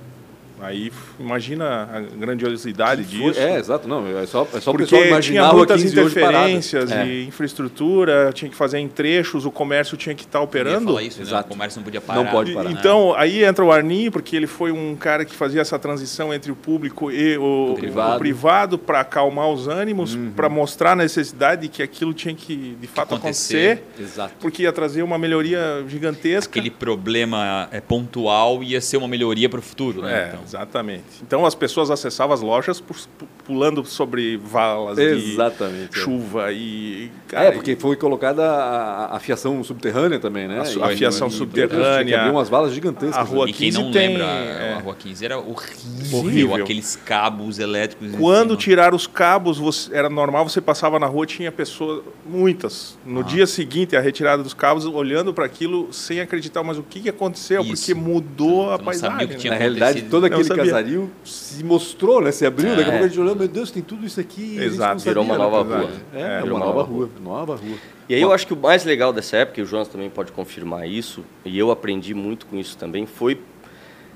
[0.62, 3.40] aí imagina a grandiosidade foi- disso.
[3.40, 3.88] É, exato.
[3.88, 5.20] Não, é só, é só o Porque imaginar
[5.50, 6.50] tinha muitas 15 hoje parada.
[6.50, 7.06] interferências É.
[7.08, 10.86] e infraestrutura, tinha que fazer em trechos, o comércio tinha que estar operando.
[10.88, 11.26] falar isso, né?
[11.26, 11.46] Exato.
[11.48, 12.24] O comércio não podia parar.
[12.24, 12.72] Não pode parar.
[12.72, 16.52] Então, aí entra o Arninho, porque ele foi um cara que fazia essa transição entre
[16.52, 18.16] o público e o, O privado.
[18.16, 20.32] o privado para acalmar os ânimos, Uhum.
[20.36, 23.78] para mostrar a necessidade de que aquilo tinha que, de fato, acontecer.
[23.78, 24.34] acontecer, Exato.
[24.40, 26.50] porque ia trazer uma melhoria gigantesca.
[26.52, 30.12] Aquele problema é, pontual ia ser uma melhoria para o futuro, né?
[30.24, 31.04] É, Então, exatamente.
[31.22, 35.92] Então, as pessoas acessavam as lojas pu- pu- pulando sobre valas Exatamente.
[35.94, 36.02] de é.
[36.04, 37.12] chuva e...
[37.30, 40.62] É, cara, porque foi colocada a, a fiação subterrânea também, né?
[40.62, 42.20] A E- a fiação e- e- subterrânea.
[42.20, 43.18] Abrir umas valas gigantescas.
[43.18, 43.52] A rua né?
[43.52, 44.74] E quem 15 não tem, lembra, é.
[44.76, 46.56] a Rua 15 era horrível, Horrível.
[46.64, 48.16] aqueles cabos elétricos.
[48.18, 52.98] Quando tiraram os cabos, você- era normal, você passava na rua, tinha pessoas, muitas.
[53.06, 53.10] Ah.
[53.10, 57.00] No dia seguinte, a retirada dos cabos, olhando para aquilo sem acreditar, mas o que,
[57.02, 57.62] que aconteceu?
[57.62, 57.86] Isso.
[57.86, 59.12] Porque mudou a Tu não paisagem.
[59.12, 59.40] sabia o que né?
[59.40, 60.74] tinha Na realidade, todo Não aquele sabia.
[60.74, 62.32] casario se mostrou, né?
[62.32, 62.90] Se abriu, daqui a É.
[62.92, 64.58] pouco a gente olhou, meu Deus, tem tudo isso aqui.
[64.58, 65.02] e Exato.
[65.04, 65.78] Virou uma nova né?
[65.78, 65.92] rua.
[66.14, 67.10] É, É, uma nova nova rua.
[67.24, 67.78] Nova rua.
[68.10, 70.32] E aí eu acho que o mais legal dessa época, e o Jonas também pode
[70.32, 73.40] confirmar isso, e eu aprendi muito com isso também, foi,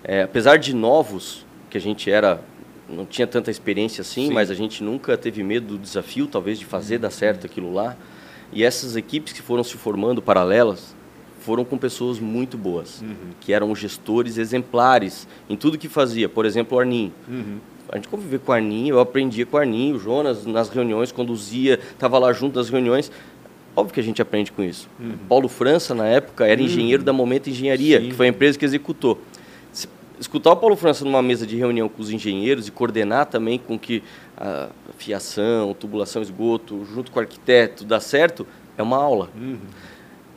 [0.04, 2.42] é, apesar de novos, que a gente era,
[2.90, 4.34] não tinha tanta experiência assim, Sim.
[4.34, 7.96] mas a gente nunca teve medo do desafio, talvez, de fazer dar certo aquilo lá.
[8.54, 10.95] E essas equipes que foram se formando paralelas
[11.46, 13.04] foram com pessoas muito boas,
[13.40, 16.28] que eram gestores exemplares em tudo que fazia.
[16.28, 17.12] Por exemplo, o Arnin.
[17.90, 21.12] A gente convivia com o Arnin, eu aprendia com o Arnin, o Jonas nas reuniões,
[21.12, 23.12] conduzia, estava lá junto das reuniões.
[23.76, 24.90] Óbvio que a gente aprende com isso.
[25.30, 28.08] Paulo França, na época, era engenheiro da Momento Engenharia, Sim.
[28.10, 29.22] que foi a empresa que executou.
[29.72, 29.88] Se-
[30.20, 33.78] Escutar o Paulo França numa mesa de reunião com os engenheiros e coordenar também com
[33.78, 34.02] que
[34.38, 39.30] a fiação, tubulação, esgoto, junto com o arquiteto, dá certo, é uma aula.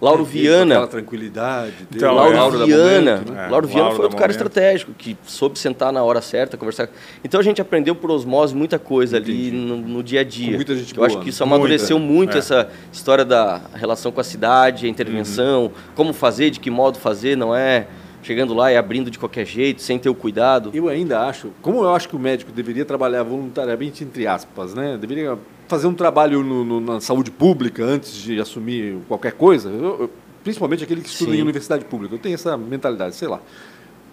[0.01, 1.73] Lauro É, Viana, Aquela tranquilidade.
[1.73, 2.37] dele, Então, Lauro, é.
[2.39, 3.47] Lauro Viana, momento, né?
[3.47, 4.47] É, Lauro Viana Lauro foi outro cara Momento.
[4.47, 6.89] estratégico, que soube sentar na hora certa, conversar.
[7.25, 9.57] Então a gente aprendeu por osmose muita coisa ali Entendi.
[9.57, 10.51] no, no dia a dia.
[10.51, 11.31] Com muita gente Eu acho boa, que né?
[11.31, 12.39] isso amadureceu Muita, muito é.
[12.39, 15.71] essa história da relação com a cidade, a intervenção, Uhum.
[15.95, 17.87] como fazer, de que modo fazer, não é
[18.23, 20.71] chegando lá e abrindo de qualquer jeito, sem ter o cuidado.
[20.75, 24.99] Eu ainda acho, como eu acho que o médico deveria trabalhar voluntariamente, entre aspas, né?
[25.01, 30.01] Deveria fazer um trabalho no- no- na saúde pública antes de assumir qualquer coisa, eu-
[30.01, 30.11] eu-
[30.43, 31.39] principalmente aquele que estuda Sim.
[31.39, 32.15] em universidade pública.
[32.15, 33.41] Eu tenho essa mentalidade, sei lá.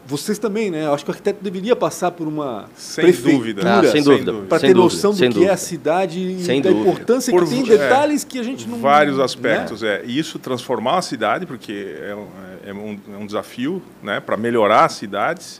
[0.07, 0.85] Vocês também, né?
[0.85, 3.79] Eu acho que o arquiteto deveria passar por uma Sem prefeitura dúvida.
[3.79, 4.33] Ah, sem dúvida.
[4.47, 5.57] para ter dúvida, noção do que é a dúvida.
[5.57, 6.89] cidade Sem e da dúvida.
[6.91, 8.77] importância Por- que tem é, detalhes que a gente não...
[8.77, 9.23] Vários né?
[9.23, 10.03] aspectos, é.
[10.05, 12.27] E isso transformar a cidade, porque é um,
[12.67, 15.59] é um, é um desafio né, para melhorar as cidades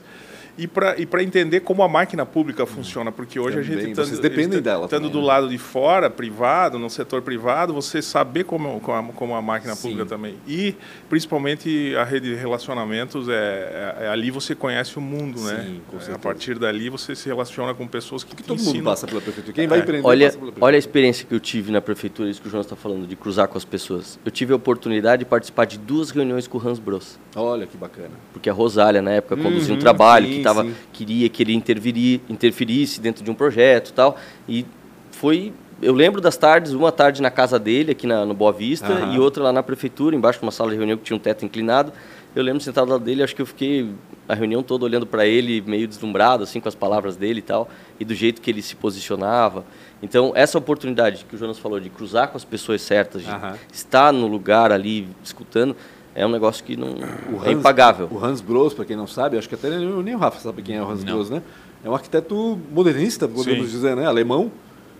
[0.58, 3.96] e para e para entender como a máquina pública funciona, porque hoje a Também, gente
[3.96, 5.26] vocês dependem dela estando do né?
[5.26, 9.74] lado de fora, privado, no setor privado, você saber como, como, a, como a máquina
[9.74, 9.82] Sim.
[9.88, 10.36] pública também.
[10.46, 10.74] E
[11.08, 13.32] principalmente a rede de relacionamentos, é,
[14.00, 15.64] é- é ali você conhece o mundo, né?
[15.66, 18.74] Sim, com É, a partir dali você se relaciona com pessoas que, te todo ensinam.
[18.76, 19.52] mundo passa pela prefeitura.
[19.54, 19.82] Quem vai É.
[19.82, 20.66] empreender Olha, passa pela prefeitura.
[20.66, 23.16] olha a experiência que eu tive na prefeitura, isso que o Jonas está falando, de
[23.16, 24.18] cruzar com as pessoas.
[24.24, 27.18] Eu tive a oportunidade de participar de duas reuniões com o Hans Bros.
[27.34, 28.10] Olha que bacana.
[28.32, 30.74] porque a Rosália na época conduzia Uhum, um trabalho sim, que tava, sim.
[30.92, 34.16] queria que ele intervirir, interferisse dentro de um projeto tal
[34.48, 34.64] e
[35.10, 38.92] foi eu lembro das tardes, uma tarde na casa dele, aqui na, no Boa Vista,
[38.92, 39.14] Aham.
[39.14, 41.44] e outra lá na prefeitura, embaixo de uma sala de reunião que tinha um teto
[41.44, 41.92] inclinado.
[42.34, 43.90] Eu lembro sentado lá dele, acho que eu fiquei
[44.28, 47.68] a reunião toda olhando para ele, meio deslumbrado, assim, com as palavras dele e tal,
[48.00, 49.64] e do jeito que ele se posicionava.
[50.02, 53.54] Então, essa oportunidade que o Jonas falou de cruzar com as pessoas certas, de Aham.
[53.72, 55.76] estar no lugar ali, escutando,
[56.16, 56.94] é um negócio que não
[57.30, 58.08] O é impagável.
[58.10, 60.62] O Hans Bros, para quem não sabe, acho que até nem, nem o Rafa sabe
[60.62, 61.12] quem é o Hans Não.
[61.12, 61.42] Bros, né?
[61.84, 63.72] É um arquiteto modernista, podemos Sim.
[63.72, 64.06] dizer, né?
[64.06, 64.50] Alemão,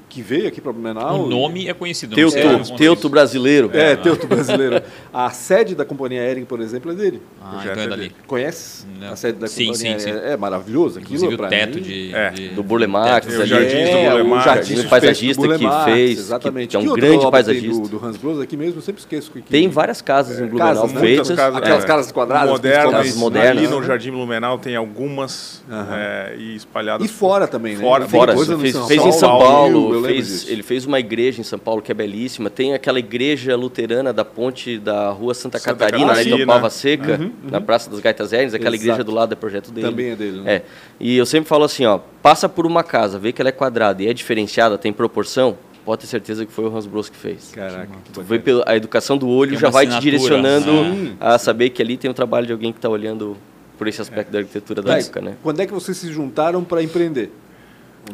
[0.09, 1.25] que veio aqui para Blumenau.
[1.25, 2.15] O nome é conhecido.
[2.15, 3.71] Teuto, é Teuto brasileiro.
[3.73, 4.81] É, teuto brasileiro.
[5.13, 7.21] A sede da companhia aérea, por exemplo, é dele.
[7.43, 8.03] Ah, então é é dali.
[8.03, 8.15] dele.
[8.27, 9.13] Conhece Não.
[9.13, 10.19] a sede da Sim, companhia sim, sim.
[10.25, 10.99] É maravilhoso.
[11.01, 13.47] Aquilo Inclusive o teto mim- de, É, de- Do Burle Marx, Os ali.
[13.49, 14.45] jardins do É, Burle o Marx.
[14.45, 16.69] jardim Jardins suspenso paisagista do que fez, Exatamente.
[16.71, 17.83] que é um Que grande paisagista.
[17.83, 19.31] Do, do Hans Bros aqui mesmo, eu sempre esqueço.
[19.33, 21.01] Que, Tem várias casas em Blumenau Casas, né?
[21.01, 21.29] feitas.
[21.31, 23.87] Casas, Aquelas é, casas quadradas, modernas, modernas, Ali no né?
[23.87, 27.05] Jardim Blumenau tem algumas é, e espalhadas.
[27.05, 27.83] E fora também, né?
[27.83, 30.51] Fora, fez em São Paulo, Paulo, fez, disso.
[30.51, 32.49] ele fez uma igreja em São Paulo que é belíssima.
[32.51, 36.37] Tem aquela igreja luterana da ponte da rua Santa, Santa Catarina, né, Catarina.
[36.37, 38.85] em Topava Seca, na Praça das Gaitas Hernes, aquela Exato.
[38.89, 39.87] igreja do lado é projeto dele.
[39.89, 40.55] Também é dele, né?
[40.57, 40.63] É.
[41.01, 44.03] E eu sempre falo assim, ó, passa por uma casa, vê que ela é quadrada
[44.03, 47.51] e é diferenciada, tem proporção, pode ter certeza que foi o Hans Bros que fez.
[47.55, 47.89] Caraca.
[48.13, 51.17] Tu vê pela, a educação do olho Tem já vai te direcionando Sim.
[51.21, 53.37] a saber que ali tem o trabalho de alguém que está olhando
[53.79, 55.37] por esse aspecto da arquitetura da Tá, época, né?
[55.43, 57.31] Quando é que vocês se juntaram para emprender?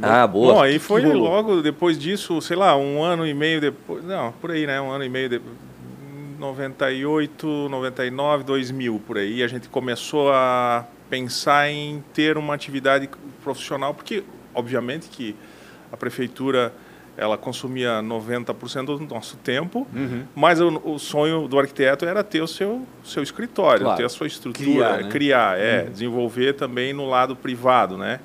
[0.01, 0.55] Ah, boa.
[0.55, 4.03] Bom, aí foi logo depois disso, sei lá, um ano e meio depois.
[4.05, 4.81] Não, por aí, né?
[4.81, 5.55] Um ano e meio depois.
[6.39, 9.43] 98, 99, 2000, por aí.
[9.43, 13.09] A gente começou a pensar em ter uma atividade
[13.45, 14.25] profissional, porque,
[14.55, 15.37] obviamente, que
[15.93, 16.73] a prefeitura
[17.17, 20.25] ela consumia 90% do nosso tempo, Uhum.
[20.35, 23.99] mas o, o sonho do arquiteto era ter o seu, seu escritório, Claro.
[23.99, 25.09] ter a sua estrutura, Criar, né?
[25.11, 28.19] criar, é, desenvolver também no lado privado, né?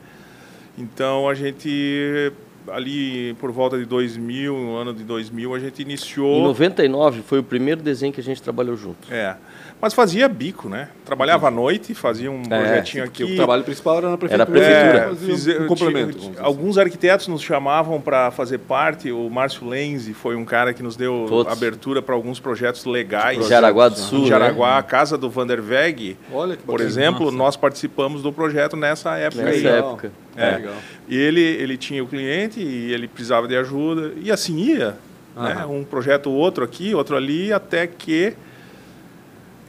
[0.78, 2.32] Então a gente
[2.70, 7.40] ali por volta de 2000, no ano de 2000, a gente Em iniciou 99 foi
[7.40, 9.12] o primeiro desenho que a gente trabalhou junto.
[9.12, 9.36] é.
[9.80, 10.90] Mas fazia bico, né?
[11.06, 13.34] Trabalhava à noite, fazia um projetinho Porque aqui.
[13.34, 14.44] o trabalho principal era na prefeitura.
[14.44, 15.12] Era a prefeitura.
[15.12, 16.08] É, fize- um complemento.
[16.14, 19.12] tinha- vamos dizer alguns arquitetos nos chamavam para fazer parte.
[19.12, 21.54] O Márcio Lenzi foi um cara que nos deu Todos.
[21.54, 23.38] abertura para alguns projetos legais.
[23.38, 24.28] Em Jaraguá do Sul, Em né?
[24.30, 26.36] Jaraguá, a casa do Vanderweg, assim.
[26.36, 27.38] Olha que por exemplo, Nossa.
[27.38, 29.66] nós participamos do projeto nessa época Nessa aí.
[29.68, 30.12] Época.
[30.36, 30.52] É.
[30.56, 30.74] Legal.
[31.08, 34.12] E ele, ele tinha o cliente e ele precisava de ajuda.
[34.22, 34.96] E assim ia.
[35.36, 35.64] Né?
[35.70, 38.34] Um projeto outro aqui, outro ali, até que.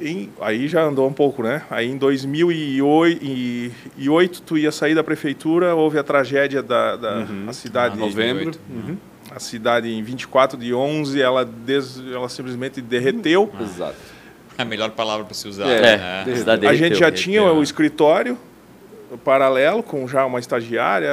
[0.00, 1.62] Em- aí já andou um pouco, né?
[1.70, 1.96] Aí em
[3.96, 7.94] 2008, tu ia sair da prefeitura, houve a tragédia da, da a cidade.
[7.96, 8.44] Ah, Novembro.
[8.52, 8.60] 2008.
[8.70, 8.96] Uhum.
[9.34, 13.52] A cidade em 24 de 11, ela, des, ela simplesmente derreteu.
[13.60, 13.96] Exato.
[14.56, 15.68] É a melhor palavra para se usar.
[15.68, 16.24] É, né?
[16.26, 18.36] É, a cidade A gente já derreteu, tinha o escritório
[19.24, 21.10] paralelo com já uma estagiária.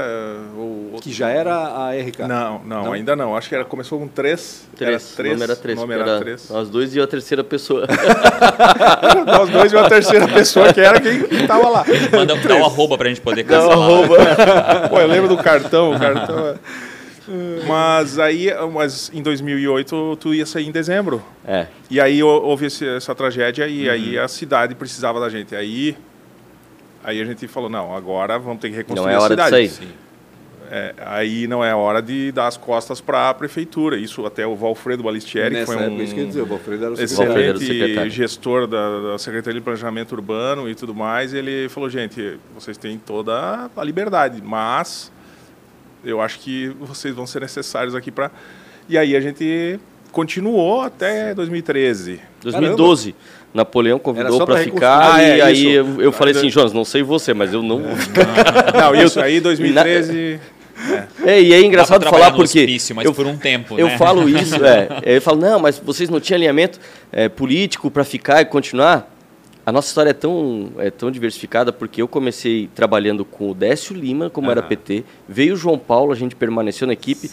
[0.57, 2.19] Ou, Que já era a RK.
[2.27, 2.93] Não, não, Não?
[2.93, 3.35] ainda não.
[3.35, 4.67] Acho que era, começou com três.
[4.75, 5.31] Três, Era três.
[5.33, 5.77] o nome era três.
[5.77, 6.49] o nome era era três.
[6.49, 7.85] Nós dois e a terceira pessoa.
[9.25, 11.85] Nós dois e uma terceira pessoa que era quem estava lá.
[12.11, 13.87] Manda dá um arroba pra gente poder Dá um cancelar.
[13.89, 14.15] arroba.
[14.89, 16.47] Pô, eu lembro do cartão, o cartão.
[16.49, 16.55] é-
[17.67, 21.23] Mas aí, mas em 2008, tu ia sair em dezembro.
[21.47, 21.67] É.
[21.89, 23.91] E aí hou- houve essa tragédia e Uhum.
[23.93, 25.55] aí a cidade precisava da gente.
[25.55, 25.95] Aí,
[27.05, 29.43] aí a gente falou, não, agora vamos ter que reconstruir Não é a hora de
[29.43, 29.69] cidade.
[29.69, 30.05] sair.
[30.71, 33.97] É, aí não é hora de dar as costas para a prefeitura.
[33.97, 36.41] Isso até o Valfredo Balistieri, que Nessa foi um época, isso que eu ia dizer,
[36.41, 38.11] o Valfredo era o excelente secretário.
[38.11, 42.97] gestor da, da Secretaria de Planejamento Urbano e tudo mais, ele falou, gente, vocês têm
[42.97, 45.11] toda a liberdade, mas
[46.03, 48.31] eu acho que vocês vão ser necessários aqui para...
[48.89, 49.79] E aí a gente
[50.11, 52.19] continuou até 2013.
[52.41, 53.15] 2012.
[53.55, 55.15] Napoleão convidou para pra ficar.
[55.15, 55.69] Ah, e é, aí isso.
[55.69, 58.25] eu, eu falei assim, Jonas, não sei você, mas eu não vou ficar.
[58.73, 60.39] Não, isso aí 2013...
[61.25, 63.97] É, e é engraçado falar porque hospício, mas eu, por um tempo, eu né?
[63.97, 66.81] falo isso, é, eu falo, não, mas vocês não tinham alinhamento
[67.13, 69.09] é, político para ficar e continuar?
[69.65, 73.95] A nossa história é tão, é tão diversificada porque eu comecei trabalhando com o Décio
[73.95, 74.61] Lima, como era.
[74.61, 77.31] PT, veio o João Paulo, a gente permaneceu na equipe,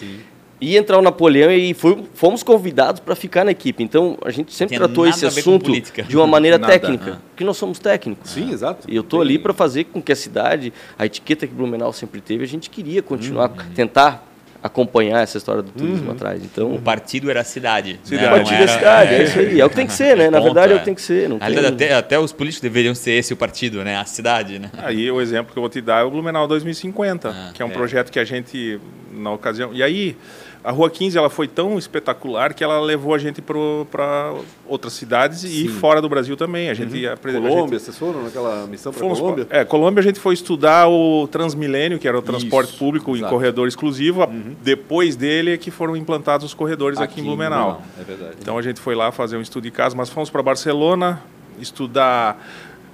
[0.64, 3.82] e entrar o Napoleão e foi- fomos convidados para ficar na equipe.
[3.82, 5.72] Então a gente sempre Tem tratou esse a assunto
[6.06, 7.22] de uma maneira Nada, técnica, ah.
[7.30, 8.30] porque nós somos técnicos.
[8.30, 8.86] Sim, exato.
[8.88, 12.20] E eu tô ali para fazer com que a cidade, a etiqueta que Blumenau sempre
[12.20, 13.74] teve, a gente queria continuar, Uhum.
[13.74, 14.28] tentar
[14.62, 16.40] acompanhar essa história do turismo atrás.
[16.44, 17.98] Então, O partido era a cidade.
[18.04, 18.22] Cidade.
[18.26, 18.32] né?
[18.32, 19.60] o partido era- cidade, é isso aí.
[19.60, 20.30] É o que tem que ser, né?
[20.30, 20.78] Na Ponto, verdade, é o é.
[20.78, 21.28] que tem que ser.
[21.28, 21.66] Não tem...
[21.66, 23.96] até, até os políticos deveriam ser esse o partido, né?
[23.96, 24.70] A cidade, né?
[24.78, 27.64] Aí o exemplo que eu vou te dar é o Blumenau 2050, Ah, que é
[27.64, 27.72] um é.
[27.72, 28.78] projeto que a gente,
[29.12, 29.70] na ocasião...
[29.74, 30.16] E aí,
[30.64, 34.34] a Rua 15 ela foi tão espetacular que ela levou a gente para
[34.66, 36.70] outras cidades e fora do Brasil também.
[36.70, 39.44] A gente ia aprender- a Colômbia, gente- vocês foram naquela missão para Colômbia?
[39.44, 43.10] pra- É, Colômbia a gente foi estudar o Transmilênio, que era o transporte Isso, público
[43.10, 43.32] em exato.
[43.32, 43.38] Uhum.
[43.38, 44.22] corredor exclusivo.
[44.22, 44.28] A-
[44.62, 47.82] Depois dele é que foram implantados os corredores aqui, em Blumenau.
[48.00, 48.36] É verdade.
[48.40, 51.20] Então a gente foi lá fazer um estudo de caso, mas fomos para Barcelona
[51.58, 52.40] estudar,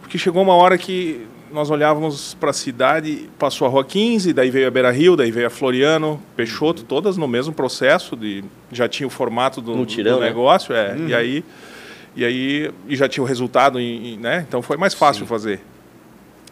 [0.00, 4.50] porque chegou uma hora que nós olhávamos para a cidade, passou a Rua 15, daí
[4.50, 8.88] veio a Beira Rio, daí veio a Floriano, Peixoto, todas no mesmo processo de já
[8.88, 10.26] tinha o formato do, Mutirão, do né?
[10.26, 10.96] negócio, é.
[11.06, 11.44] E aí
[12.16, 14.44] e aí e já tinha o resultado, em, né?
[14.46, 15.60] Então foi mais fácil fazer.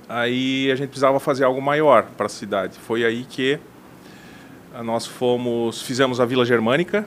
[0.08, 2.78] Aí a gente precisava fazer algo maior para a cidade.
[2.78, 3.58] Foi aí que
[4.74, 7.06] ah, nós fomos, fizemos a Vila Germânica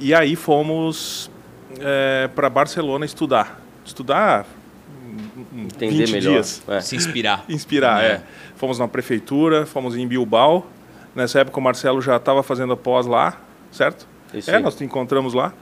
[0.00, 1.30] e aí fomos
[2.34, 3.60] para Barcelona estudar.
[3.84, 4.46] Estudar
[5.56, 6.32] Entender 20 melhor.
[6.32, 6.62] dias.
[6.68, 6.80] É.
[6.80, 7.44] Se inspirar.
[7.48, 8.06] Inspirar, É.
[8.08, 8.22] é.
[8.56, 10.66] Fomos na prefeitura, fomos em Bilbao.
[11.14, 13.40] Nessa época o Marcelo já estava fazendo a pós lá,
[13.72, 14.06] certo?
[14.34, 14.62] Isso é, aí.
[14.62, 15.52] nós te encontramos lá,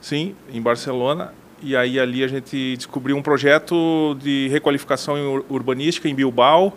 [0.00, 1.32] sim, em Barcelona.
[1.62, 6.76] E aí ali a gente descobriu um projeto de requalificação urbanística em Bilbao,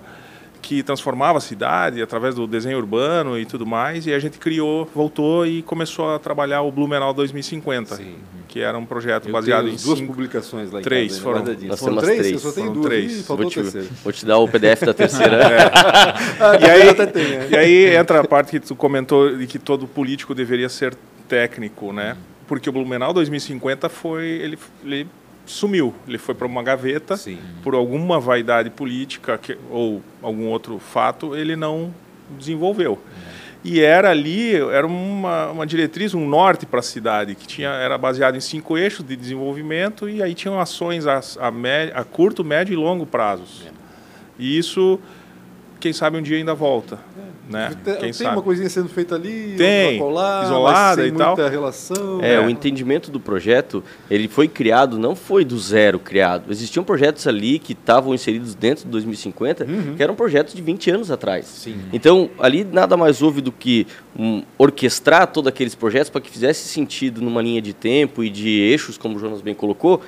[0.68, 4.06] que transformava a cidade através do desenho urbano e tudo mais.
[4.06, 8.16] E a gente criou, voltou e começou a trabalhar o Blumenau 2050, Sim.
[8.50, 11.22] que era um projeto Eu baseado tenho em duas cinco, publicações lá em Três casa,
[11.24, 11.38] foram.
[11.38, 11.70] guardadinhas.
[11.70, 12.20] Nós Foram temos três?
[12.20, 12.34] três.
[12.34, 12.88] Eu só tenho Foram duas.
[12.88, 13.26] três.
[13.28, 13.62] Vou te,
[14.04, 15.40] vou te dar o PDF da terceira.
[15.72, 17.48] Ah, E aí, tem, é.
[17.50, 20.94] e aí entra a parte que tu comentou de que todo político deveria ser
[21.30, 22.18] técnico, né?
[22.46, 25.08] Porque o Blumenau 2050 foi ele, ele
[25.52, 27.40] sumiu, ele foi para uma gaveta Sim.
[27.64, 31.94] por alguma vaidade política que, ou algum outro fato, ele não
[32.38, 33.00] desenvolveu.
[33.64, 37.98] E era ali, era uma, uma diretriz, um norte para a cidade, que tinha, era
[37.98, 42.44] baseado em cinco eixos de desenvolvimento e aí tinham ações a, a, mé- a curto,
[42.46, 43.64] médio e longo prazos.
[44.40, 45.00] E isso,
[45.80, 47.00] quem sabe um dia ainda volta.
[47.50, 47.72] Né?
[47.82, 48.36] Tem, Quem tem sabe?
[48.36, 51.28] uma coisinha sendo feita ali, Tem, colar, isolada e tal.
[51.38, 52.20] muita relação.
[52.22, 52.40] É, É.
[52.42, 56.52] o entendimento do projeto, ele foi criado, não foi do zero criado.
[56.52, 59.66] Existiam projetos ali que estavam inseridos dentro do 2050,
[59.96, 61.46] que eram projetos de 20 anos atrás.
[61.46, 61.78] Sim.
[61.94, 63.88] Então, ali nada mais houve do que
[64.20, 68.50] um, orquestrar todos aqueles projetos para que fizesse sentido numa linha de tempo e de
[68.60, 70.02] eixos, como o Jonas bem colocou,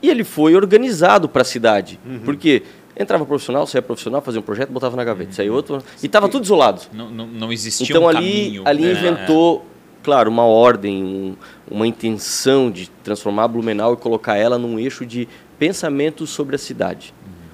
[0.00, 1.98] e ele foi organizado para a cidade.
[2.24, 2.62] Porque
[2.96, 6.44] entrava profissional, saía profissional, fazia um projeto, botava na gaveta, saía outro, e estava tudo
[6.44, 6.82] isolado.
[6.92, 8.62] Não, não, não existia Então um ali, caminho.
[8.66, 8.92] ali né?
[8.92, 9.64] inventou,
[10.02, 11.36] claro, uma ordem, um-
[11.70, 15.26] uma intenção de transformar Blumenau e colocar ela num eixo de
[15.58, 17.12] pensamento sobre a cidade.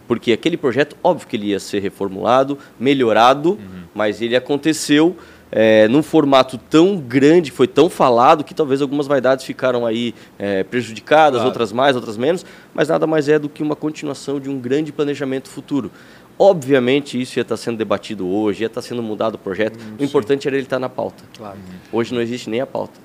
[0.08, 3.58] Porque aquele projeto, óbvio que ele ia ser reformulado, melhorado,
[3.94, 5.16] mas ele aconteceu
[5.52, 10.62] é, num formato tão grande, foi tão falado, que talvez algumas vaidades ficaram aí é,
[10.64, 11.48] prejudicadas, Claro.
[11.48, 12.44] outras mais, outras menos,
[12.74, 15.90] mas nada mais é do que uma continuação de um grande planejamento futuro.
[16.38, 19.78] Obviamente isso ia estar sendo debatido hoje, ia estar sendo mudado o projeto.
[19.98, 21.22] o importante era ele estar na pauta.
[21.36, 21.58] Claro.
[21.92, 22.98] Hoje não existe nem a pauta.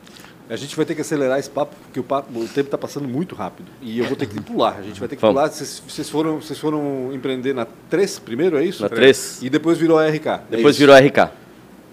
[0.47, 3.07] A gente vai ter que acelerar esse papo, porque o, papo, o tempo está passando
[3.09, 3.67] muito rápido.
[3.81, 4.77] E eu vou ter que pular.
[4.79, 5.35] A gente vai ter que Vamos.
[5.35, 5.49] pular.
[5.49, 8.83] Vocês, foram, vocês foram empreender na 3 primeiro, é isso?
[8.83, 9.39] Na 3.
[9.41, 10.27] E depois virou a RK.
[10.27, 10.79] é Depois isso?
[10.85, 11.31] virou RK.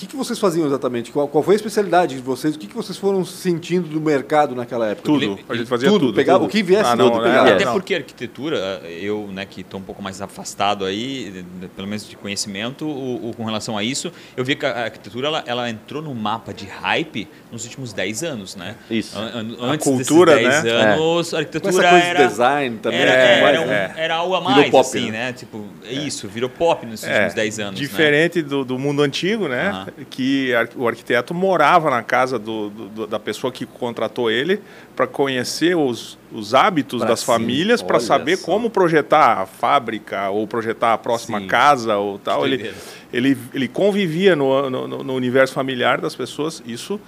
[0.03, 1.13] O que, que vocês faziam exatamente?
[1.13, 2.57] Qual, qual foi a especialidade de vocês?
[2.57, 5.05] O que, que vocês foram sentindo do mercado naquela época?
[5.07, 5.39] Tudo.
[5.49, 6.17] A gente fazia tudo, tudo.
[6.17, 6.49] pegava tudo.
[6.49, 7.29] o que viesse, Ah, não, tudo né?
[7.31, 7.49] pegava.
[7.51, 7.53] É.
[7.53, 7.73] Até Não.
[7.75, 11.45] porque a arquitetura, eu, né, que estou um pouco mais afastado aí,
[11.77, 15.29] pelo menos de conhecimento, o, o- com relação a isso, eu vi que a arquitetura
[15.29, 18.75] ela, ela entrou no mapa de hype nos últimos 10 anos, né?
[18.91, 19.17] Isso.
[19.17, 20.71] An- an- A Antes cultura, desses 10 né?
[20.95, 22.23] anos, a Com arquitetura essa coisa era...
[22.23, 22.99] de design também.
[23.01, 23.23] Era, né?
[23.39, 23.95] era, Mais, um- né?
[23.97, 25.27] era algo a Virou mais, pop, assim, né?
[25.27, 25.33] né?
[25.33, 27.81] Tipo, é isso, virou pop nesses É, últimos 10 anos.
[27.81, 27.87] né?
[27.87, 29.87] Diferente do, do mundo antigo, né?
[30.11, 34.61] Que o arquiteto morava na casa do, do- da pessoa que contratou ele
[34.97, 38.47] para conhecer os, os hábitos Pra das sim, famílias, para saber só.
[38.47, 41.47] como projetar a fábrica ou projetar a próxima Sim.
[41.47, 42.47] casa ou tal.
[42.47, 42.73] Ele,
[43.13, 46.63] ele, ele convivia no, no, no- no universo familiar das pessoas.
[46.67, 47.01] Isso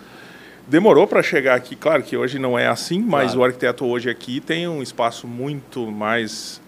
[0.67, 1.77] demorou para chegar aqui.
[1.77, 3.41] Claro que hoje não é assim, mas Claro.
[3.41, 6.61] o arquiteto hoje aqui tem um espaço muito mais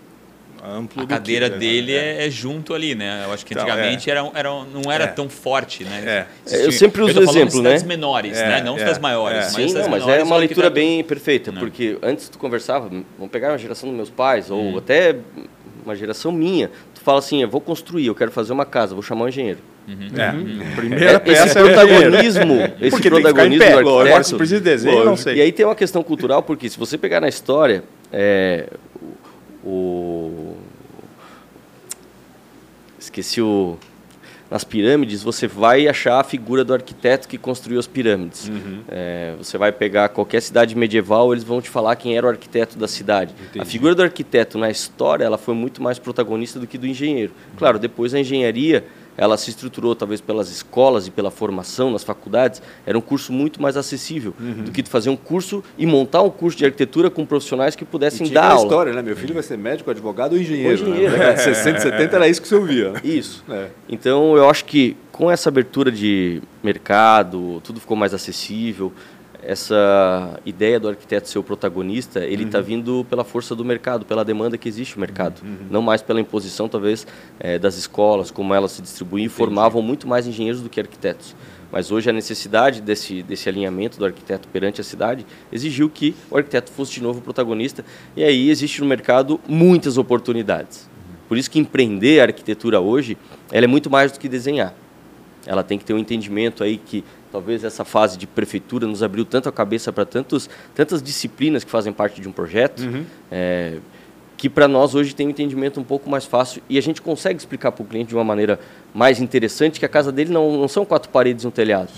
[0.69, 1.01] amplo.
[1.03, 2.27] A do que- cadeira dele é.
[2.27, 3.23] é junto ali, né?
[3.27, 5.07] Eu acho que Então, antigamente era, era, não era É.
[5.09, 6.27] tão forte, né?
[6.51, 6.57] É.
[6.65, 7.89] Eu sempre uso falando exemplo, cidades né?
[7.89, 8.63] menores, É, né?
[8.63, 9.37] Não é, cidades maiores.
[9.39, 9.41] é.
[9.43, 11.61] Mas Sim, não, cidades mas menores, é uma o leitura bem perfeita, Não.
[11.61, 15.17] porque antes tu conversava, vamos pegar uma geração dos meus pais, ou até
[15.85, 19.03] uma geração minha, tu fala assim, eu vou construir, eu quero fazer uma casa, vou
[19.03, 19.61] chamar um engenheiro.
[19.89, 20.31] É.
[20.33, 20.59] Uhum.
[20.75, 23.83] Primeira É, esse peça é o protagonismo, esse Porque tem que ficar em protagonismo pé.
[23.85, 25.37] do arquiteto, se precisa de desenho, não sei.
[25.37, 28.67] E aí tem uma questão cultural, porque se você pegar na história, é,
[29.63, 30.57] o, o-
[33.07, 33.77] Esqueci o...
[34.49, 38.49] Nas pirâmides, você vai achar a figura do arquiteto que construiu as pirâmides.
[38.49, 38.81] Uhum.
[38.89, 42.79] É, você vai pegar qualquer cidade medieval, eles vão te falar quem era o arquiteto
[42.79, 43.35] da cidade.
[43.59, 47.33] A figura do arquiteto na história ela foi muito mais protagonista do que do engenheiro.
[47.59, 48.85] Claro, depois a engenharia
[49.17, 53.61] ela se estruturou talvez pelas escolas e pela formação nas faculdades, era um curso muito
[53.63, 54.65] mais acessível Uhum.
[54.65, 58.29] do que fazer um curso e montar um curso de arquitetura com profissionais que pudessem
[58.29, 58.63] dar aula.
[58.65, 59.03] história, né?
[59.03, 60.83] Meu filho vai ser médico, advogado ou engenheiro.
[60.85, 61.19] Ou engenheiro, né?
[61.19, 62.93] Na década de 60, 70 era isso que você ouvia.
[63.03, 63.45] Isso.
[63.49, 63.69] É.
[63.89, 68.93] Então, eu acho que com essa abertura de mercado, tudo ficou mais acessível.
[69.49, 74.25] Essa ideia do arquiteto ser o protagonista, ele está vindo pela força do mercado, pela
[74.25, 75.41] demanda que existe no mercado.
[75.71, 77.07] Não mais pela imposição, talvez,
[77.39, 81.37] eh, das escolas, como elas se distribuíam, formavam muito mais engenheiros do que arquitetos.
[81.71, 86.37] Mas hoje a necessidade desse, desse alinhamento do arquiteto perante a cidade exigiu que o
[86.37, 87.85] arquiteto fosse de novo o protagonista.
[88.17, 90.91] E aí existe no mercado muitas oportunidades.
[91.29, 93.17] Por isso que empreender a arquitetura hoje,
[93.53, 94.75] ela é muito mais do que desenhar.
[95.47, 97.05] Ela tem que ter um entendimento aí que
[97.37, 101.71] talvez essa fase de prefeitura nos abriu tanto a cabeça para tantos tantas disciplinas que
[101.71, 102.83] fazem parte de um projeto,
[103.31, 103.75] é,
[104.39, 107.39] que para nós hoje tem um entendimento um pouco mais fácil e a gente consegue
[107.39, 108.59] explicar para o cliente de uma maneira
[108.95, 111.91] mais interessante que a casa dele não, não são quatro paredes e um telhado.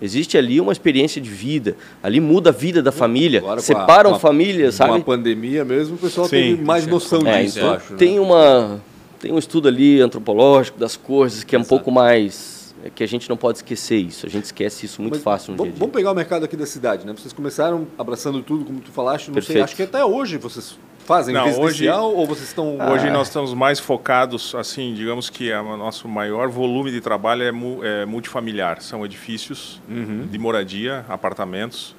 [0.00, 4.18] Existe ali uma experiência de vida, ali muda a vida da família, Agora, separam a-
[4.20, 5.02] famílias, Com a sabe?
[5.04, 7.92] pandemia mesmo, o pessoal Sim, tem mais é noção É, disso, então, eu acho.
[7.92, 7.98] né?
[7.98, 8.80] tem uma
[9.18, 12.55] tem um estudo ali antropológico das coisas que é um pouco mais
[12.86, 14.26] é que a gente não pode esquecer isso.
[14.26, 15.80] A gente esquece isso muito Mas fácil no vamos, dia a dia.
[15.80, 17.12] vamos pegar o mercado aqui da cidade, né?
[17.16, 19.64] Vocês começaram abraçando tudo, como tu falaste, não sei, Perfeito.
[19.64, 22.78] acho que até hoje vocês fazem Não, residencial ou vocês estão...
[22.90, 27.44] Hoje Ah, nós estamos mais focados, assim, digamos que o nosso maior volume de trabalho
[27.44, 28.80] é, mu- é multifamiliar.
[28.82, 30.26] São edifícios Uhum.
[30.28, 31.94] de moradia, apartamentos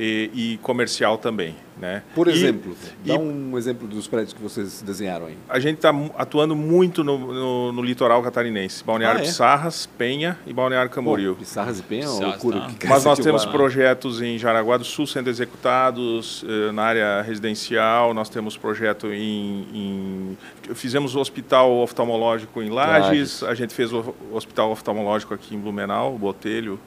[0.00, 2.02] e, e comercial também, né?
[2.14, 5.36] Por E- exemplo, dá e um exemplo dos prédios que vocês desenharam aí.
[5.48, 8.84] a gente está atuando muito no, no- no litoral catarinense.
[8.84, 9.26] Balneário Ah, é?
[9.26, 11.34] Pissarras, Penha e Balneário Camboriú.
[11.34, 12.60] Pô, Pissarras e Penha é Pissarras, loucura.
[12.60, 12.70] tá.
[12.78, 13.50] que Mas nós temos lá.
[13.50, 19.66] projetos em Jaraguá do Sul sendo executados, eh, na área residencial, nós temos projeto em...
[19.74, 20.38] em-
[20.74, 23.42] fizemos o hospital oftalmológico em Lages, Lages.
[23.42, 26.78] a gente fez o hospital oftalmológico aqui em Blumenau, Botelho.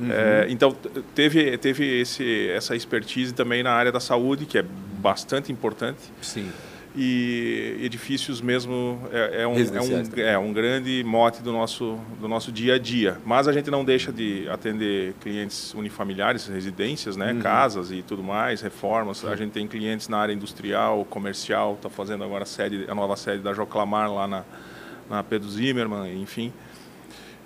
[0.00, 0.08] Uhum.
[0.10, 0.74] Eh, então,
[1.14, 4.64] teve, teve esse, essa expertise também na área da saúde, que é
[4.98, 6.00] bastante importante.
[6.22, 6.50] Sim.
[6.96, 12.26] E edifícios mesmo é, é um, é, um, é um grande mote do nosso, do
[12.26, 13.16] nosso dia a dia.
[13.24, 17.38] Mas a gente não deixa de atender clientes unifamiliares, residências, né, Uhum.
[17.38, 19.24] casas e tudo mais, reformas.
[19.24, 23.16] A gente tem clientes na área industrial, comercial, está fazendo agora a, sede, a nova
[23.16, 24.44] sede da Joclamar lá na,
[25.08, 26.52] na Pedro Zimmermann, enfim,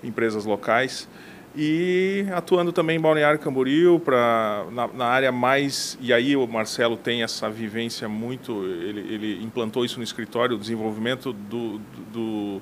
[0.03, 1.07] empresas locais.
[1.57, 5.97] E atuando também em Balneário Camboriú, pra, na, na área mais.
[6.01, 8.63] E aí o Marcelo tem essa vivência muito.
[8.65, 11.79] Ele, ele implantou isso no escritório, o desenvolvimento do,
[12.11, 12.61] do-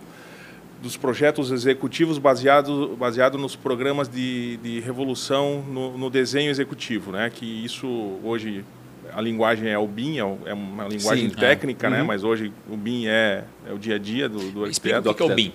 [0.81, 7.11] dos projetos executivos baseado, baseado nos programas de, de revolução no, no desenho executivo.
[7.11, 7.31] Né?
[7.33, 7.87] Que isso
[8.23, 8.63] hoje.
[9.15, 11.35] A linguagem é o BIM, é é uma linguagem Sim.
[11.35, 12.01] técnica, né?
[12.01, 12.07] Uhum.
[12.07, 15.11] mas hoje o BIM é, é o dia a dia do, do Explica arquiteto.
[15.23, 15.53] o que é o BIM.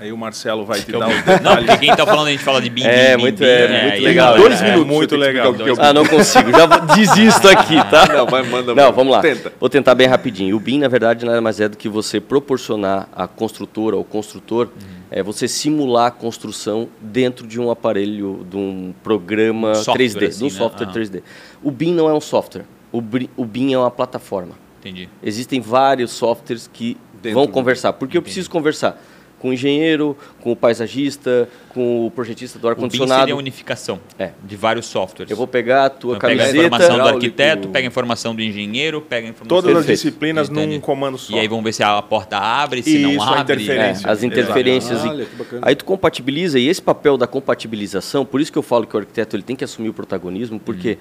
[0.00, 1.14] Aí o Marcelo vai te é o dar BIM.
[1.18, 3.44] os Não, porque quem tá falando, a gente fala de BIM, É, BIM, muito- BIM,
[3.46, 3.90] é, né?
[3.90, 4.36] muito legal.
[4.36, 4.86] Dois é, minutos.
[4.86, 5.52] muito legal.
[5.52, 6.50] o é o Ah, não consigo.
[6.50, 8.06] Já desisto aqui, tá?
[8.10, 8.74] Não, vai, manda.
[8.74, 9.20] Não, vamos lá.
[9.20, 9.52] Tenta.
[9.60, 10.56] Vou tentar bem rapidinho.
[10.56, 14.68] O BIM, na verdade, nada mais é do que você proporcionar à construtora ou construtor,
[15.10, 20.38] é, você simular a construção dentro de um aparelho, de um programa software, 3D, assim,
[20.38, 20.52] de um né?
[20.54, 20.94] software Aham.
[20.94, 21.22] 3D.
[21.62, 22.64] O BIM não é um software.
[22.90, 23.02] O,
[23.36, 24.54] o BIM é uma plataforma.
[24.80, 25.10] Entendi.
[25.22, 27.92] Existem vários softwares que Dentro vão conversar.
[27.92, 28.98] Porque eu preciso conversar
[29.40, 33.32] com o engenheiro, com o paisagista, com o projetista do O BIM seria ar-condicionado.
[33.32, 34.30] a unificação É.
[34.44, 35.30] de vários softwares.
[35.30, 36.66] Eu vou pegar a tua Então, pega a camiseta.
[36.66, 39.62] informação do arquiteto, pega a informação do engenheiro, pega a informação...
[39.62, 40.74] Todas as disciplinas Entendi.
[40.74, 41.32] num comando só.
[41.34, 43.40] E aí vamos ver se a porta abre, se Isso, não abre.
[43.42, 44.06] interferência.
[44.06, 45.04] É, as interferências.
[45.04, 45.26] Olha.
[45.62, 49.00] Aí tu compatibiliza, e esse papel da compatibilização, por isso que eu falo que o
[49.00, 50.98] arquiteto ele tem que assumir o protagonismo, porque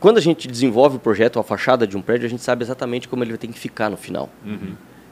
[0.00, 3.06] quando a gente desenvolve o projeto, a fachada de um prédio, a gente sabe exatamente
[3.08, 4.28] como ele vai ter que ficar no final.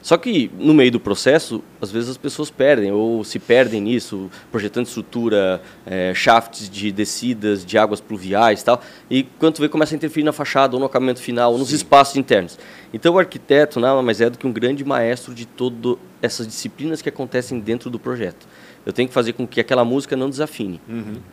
[0.05, 4.29] Só que no meio do processo, às vezes as pessoas perdem ou se perdem nisso,
[4.51, 8.79] projetando estrutura, eh, shafts de descidas, de águas pluviais e tal.
[9.09, 12.17] E quando vê, começa a interferir na fachada, ou no acabamento final, ou nos espaços
[12.17, 12.55] internos.
[12.93, 17.01] Então o arquiteto nada mais é do que um grande maestro de todas essas disciplinas
[17.01, 18.47] que acontecem dentro do projeto.
[18.85, 20.79] Eu tenho que fazer com que aquela música não desafine.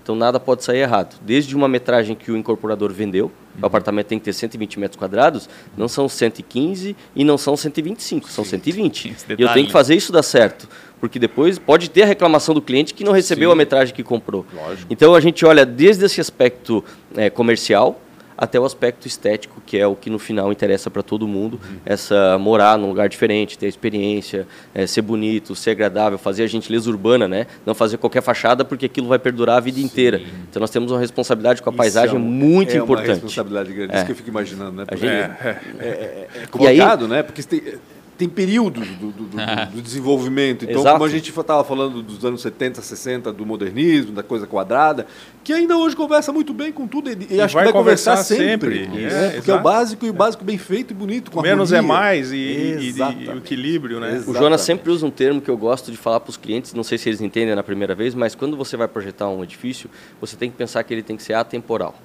[0.03, 1.17] Então nada pode sair errado.
[1.21, 3.31] Desde uma metragem que o incorporador vendeu,
[3.61, 8.31] o apartamento tem que ter 120 metros quadrados, não são 115 e não são 125,
[8.31, 9.11] são 120.
[9.11, 10.67] Esse E eu tenho que fazer isso dar certo.
[10.99, 13.55] Porque depois pode ter a reclamação do cliente que não recebeu Sim.
[13.55, 14.47] a metragem que comprou.
[14.55, 14.87] Lógico.
[14.91, 16.83] Então a gente olha desde esse aspecto
[17.17, 18.01] eh, comercial
[18.43, 21.61] até o aspecto estético, que é o que no final interessa para todo mundo.
[21.87, 26.91] Essa morar num lugar diferente, ter experiência, eh, ser bonito, ser agradável, fazer a gentileza
[26.91, 27.47] urbana, né?
[27.65, 30.21] Não fazer qualquer fachada porque aquilo vai perdurar a vida inteira.
[30.51, 33.09] Então nós temos uma responsabilidade com a paisagem Isso é um- muito é uma importante.
[33.11, 33.97] responsabilidade grande, É.
[33.99, 34.85] isso que eu fico imaginando, né?
[34.87, 35.37] Porque gente- É,
[35.79, 35.89] é.
[35.89, 37.23] é E aí- complicado, né?
[37.23, 37.63] Porque tem,
[38.23, 39.37] tem períodos do, do, do,
[39.75, 40.63] do desenvolvimento.
[40.65, 40.93] Então, Exato.
[40.95, 45.09] como a gente estava falando dos anos 70, 60, do modernismo, da coisa quadrada,
[45.43, 48.13] que ainda hoje conversa muito bem com tudo e, e acho vai que vai conversar,
[48.13, 48.85] conversar sempre.
[48.85, 49.01] sempre.
[49.03, 49.27] né?
[49.27, 51.79] É, porque é o básico e o básico bem feito e bonito, com Menos é
[51.79, 51.99] harmonia.
[52.01, 53.29] mais e, e- e- e Exatamente.
[53.31, 54.15] o equilíbrio, né?
[54.15, 54.31] Exato.
[54.31, 56.85] O Jonas sempre usa um termo que eu gosto de falar para os clientes, não
[56.85, 60.37] sei se eles entendem na primeira vez, mas quando você vai projetar um edifício, você
[60.37, 61.97] tem que pensar que ele tem que ser atemporal.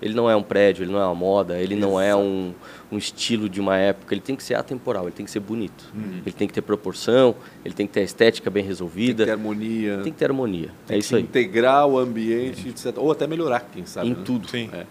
[0.00, 2.54] Ele não é um prédio, ele não é uma moda, ele não é um,
[2.90, 5.92] um estilo de uma época, ele tem que ser atemporal, ele tem que ser bonito.
[6.24, 7.34] Ele tem que ter proporção,
[7.64, 10.24] ele tem que ter a estética bem Tem resolvida, que ter harmonia, tem que ter
[10.26, 10.70] harmonia.
[10.86, 11.22] tem é que isso aí.
[11.22, 12.96] integrar o ambiente, etc.
[12.96, 14.08] Ou até melhorar, quem sabe.
[14.08, 14.22] Em né?
[14.24, 14.48] tudo.
[14.48, 14.70] Sim.
[14.72, 14.86] É.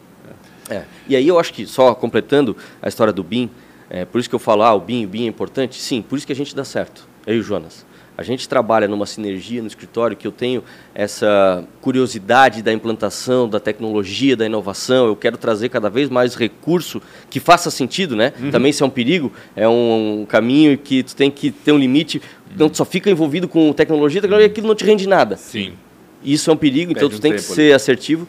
[0.69, 0.85] É.
[1.07, 3.49] E aí eu acho que, só completando a história do BIM,
[3.89, 6.15] é, por isso que eu falo, ah, o BIM, o BIM é importante, sim, por
[6.15, 7.85] isso que a gente dá certo, eu e o Jonas.
[8.19, 10.61] A gente trabalha numa sinergia no escritório que eu tenho
[10.93, 15.07] essa curiosidade da implantação, da tecnologia, da inovação.
[15.07, 18.33] Eu quero trazer cada vez mais recurso que faça sentido, né?
[18.51, 22.21] Também isso é um perigo, é um, caminho que tu tem que ter um limite.
[22.57, 25.37] Não tu só fica envolvido com tecnologia, tecnologia, aquilo não te rende nada.
[25.37, 25.75] Sim.
[26.21, 28.27] Isso é um perigo, então Perde tu um tem que tempo ser assertivo.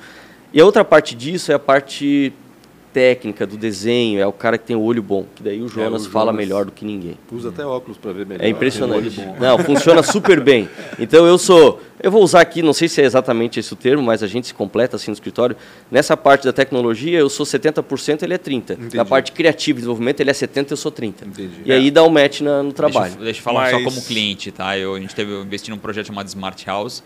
[0.53, 2.32] E a outra parte disso é a parte
[2.93, 6.07] técnica do desenho, é o cara que tem o olho bom, que daí o Jonas
[6.07, 7.16] o fala Jonas- melhor do que ninguém.
[7.30, 8.45] Usa até óculos para ver melhor.
[8.45, 9.20] É impressionante.
[9.38, 10.68] Não, funciona super bem.
[10.99, 14.03] Então eu sou, eu vou usar aqui, não sei se é exatamente esse o termo,
[14.03, 15.57] mas a gente se completa assim no escritório.
[15.91, 18.74] Nessa parte da tecnologia, eu sou 70%, ele é 30.
[18.74, 18.97] Entendi.
[18.97, 21.24] Na parte criativa e desenvolvimento, ele é 70, eu sou 30.
[21.26, 21.51] Entendi.
[21.64, 23.05] E aí dá um match na- no trabalho.
[23.12, 24.76] Deixa, eu- deixa eu falar só Mas- como cliente, tá?
[24.76, 27.03] Eu, a gente teve eu investi num projeto chamado Smart House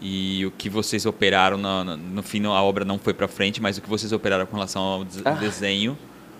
[0.00, 3.60] e o que vocês operaram no, no, no fim a obra não foi para frente,
[3.62, 5.30] mas o que vocês operaram com relação ao Ah.
[5.32, 5.96] desenho,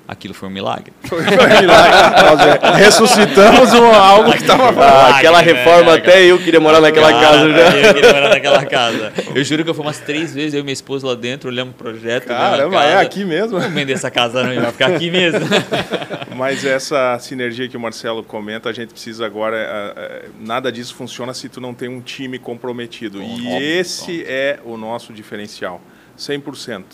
[0.09, 0.93] aquilo foi um milagre.
[1.07, 1.67] Foi milagre.
[1.67, 6.61] Nós é, ressuscitamos um- algo que estava Ah, aquela Milagre, reforma, né, até eu queria
[6.61, 7.77] morar naquela Cara, casa já.
[7.77, 9.13] Eu queria morar naquela casa.
[9.35, 11.75] Eu juro que eu fui umas três vezes, eu e minha esposa lá dentro, olhamos
[11.75, 12.31] o projeto.
[12.31, 13.59] a Caramba, é aqui mesmo.
[13.59, 15.41] Vamos vender essa casa, não, vai ficar aqui mesmo.
[16.37, 19.57] Mas essa sinergia que o Marcelo comenta, a gente precisa agora.
[19.57, 23.23] é, é, nada disso funciona se tu não tem um time comprometido.
[23.23, 25.81] e Óbvio, esse é o nosso diferencial,
[26.19, 26.85] 100%.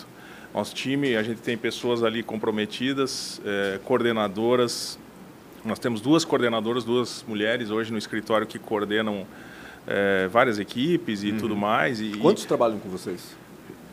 [0.53, 4.99] Nosso time, a gente tem pessoas ali comprometidas, é, coordenadoras.
[5.65, 9.25] Nós temos duas coordenadoras, duas mulheres hoje no escritório que coordenam
[9.87, 11.99] é, várias equipes e tudo mais.
[11.99, 13.35] E, Quantos trabalham com vocês?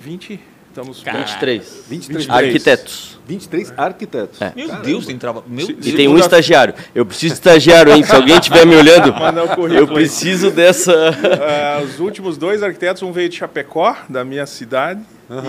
[0.00, 0.38] 20?
[0.68, 1.84] Estamos Cara, 23.
[1.88, 2.30] 23.
[2.30, 3.18] Arquitetos.
[3.26, 4.40] 23 arquitetos.
[4.40, 4.52] É.
[4.54, 4.86] Meu Caramba.
[4.86, 5.46] Deus, tem trabalho.
[5.48, 5.86] Meu Se- Deus.
[5.86, 6.74] E tem um estagiário.
[6.94, 8.04] Eu preciso de estagiário, hein?
[8.04, 9.12] Se alguém estiver me olhando,
[9.74, 10.92] eu preciso dessa.
[11.42, 15.00] Ah, os últimos dois arquitetos, um veio de Chapecó, da minha cidade,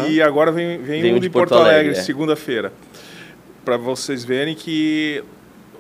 [0.10, 2.04] e agora vem, vem Vem um de de Porto, Porto Alegre, Alegre, é.
[2.04, 2.72] segunda-feira.
[3.66, 5.24] Para vocês verem que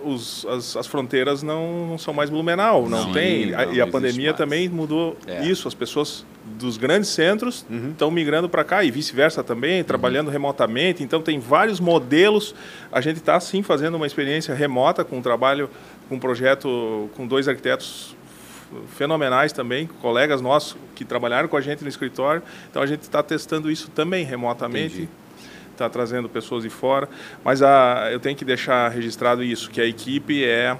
[0.03, 3.51] os- as, as fronteiras não, não são mais Blumenau, não, Não, tem.
[3.51, 4.37] não, A- não e a pandemia mais.
[4.37, 5.45] também mudou É.
[5.45, 5.67] isso.
[5.67, 6.25] As pessoas
[6.59, 7.91] dos grandes centros Uhum.
[7.91, 11.03] estão migrando para cá e vice-versa também, trabalhando remotamente.
[11.03, 12.55] Então tem vários modelos.
[12.91, 15.69] A gente está sim fazendo uma experiência remota com um trabalho,
[16.09, 18.15] com um projeto com dois arquitetos
[18.89, 22.41] fenomenais também, colegas nossos que trabalharam com a gente no escritório.
[22.69, 25.09] Então a gente está testando isso também remotamente.
[25.71, 27.09] Está trazendo pessoas de fora.
[27.43, 30.77] Mas a, eu tenho que deixar registrado isso, que a equipe é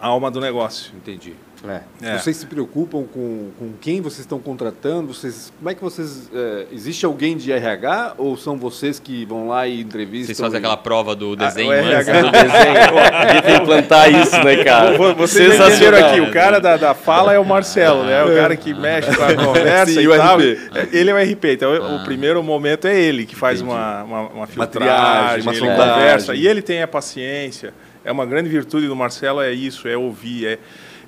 [0.00, 0.92] a alma do negócio.
[0.94, 1.34] Entendi.
[1.64, 1.80] É.
[2.02, 2.18] É.
[2.18, 5.14] Vocês se preocupam com, com quem vocês estão contratando?
[5.14, 6.28] Vocês, como é que vocês.
[6.34, 10.26] é, existe alguém de RH ou são vocês que vão lá e entrevistam?
[10.34, 12.08] Vocês fazem e- aquela prova do desenho o antes?
[12.08, 12.20] RH.
[12.22, 12.52] Do desenho.
[13.42, 14.96] Devia implantar isso, né, cara?
[14.98, 18.24] Vo- Vocês entenderam aqui, o cara da, da fala é o Marcelo, né?
[18.24, 20.38] O cara que mexe com a conversa Sim, e o tal.
[20.38, 20.58] RP.
[20.92, 24.46] Ele é o RP, então o primeiro momento é ele que faz uma, uma, uma
[24.48, 25.94] filtragem, triagem, uma sondagem.
[25.94, 26.34] conversa.
[26.34, 27.72] E ele tem a paciência.
[28.04, 30.58] É uma grande virtude do Marcelo, é isso, é ouvir, é,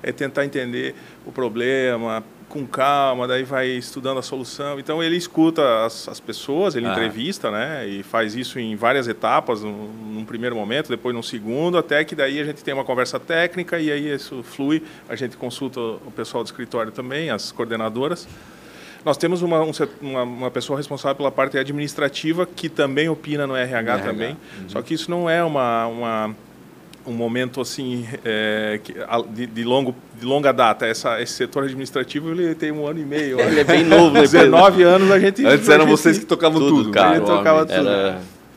[0.05, 0.93] é tentar entender
[1.25, 4.79] o problema com calma, daí vai estudando a solução.
[4.79, 6.91] Então ele escuta as, as pessoas, ele Ah.
[6.91, 7.87] entrevista, né?
[7.87, 12.13] E faz isso em várias etapas, num, num primeiro momento, depois num segundo, até que
[12.15, 14.83] daí a gente tem uma conversa técnica e aí isso flui.
[15.09, 18.27] A gente consulta o pessoal do escritório também, as coordenadoras.
[19.03, 23.55] Nós temos uma, um uma, uma pessoa responsável pela parte administrativa que também opina no
[23.55, 24.37] RH, RH, também.
[24.67, 26.35] Só que isso não é uma, uma
[27.07, 30.85] um momento assim é, que- a- de, de longo de longa data.
[30.85, 33.39] Essa, esse setor administrativo ele tem um ano e meio.
[33.39, 34.21] Ele é bem novo, né?
[34.27, 35.45] 19 anos a gente.
[35.45, 36.91] Antes eram gente- vocês que tocavam Tudo, tudo.
[36.91, 37.09] cara.
[37.09, 37.15] né?
[37.15, 37.89] A gente tocava tudo.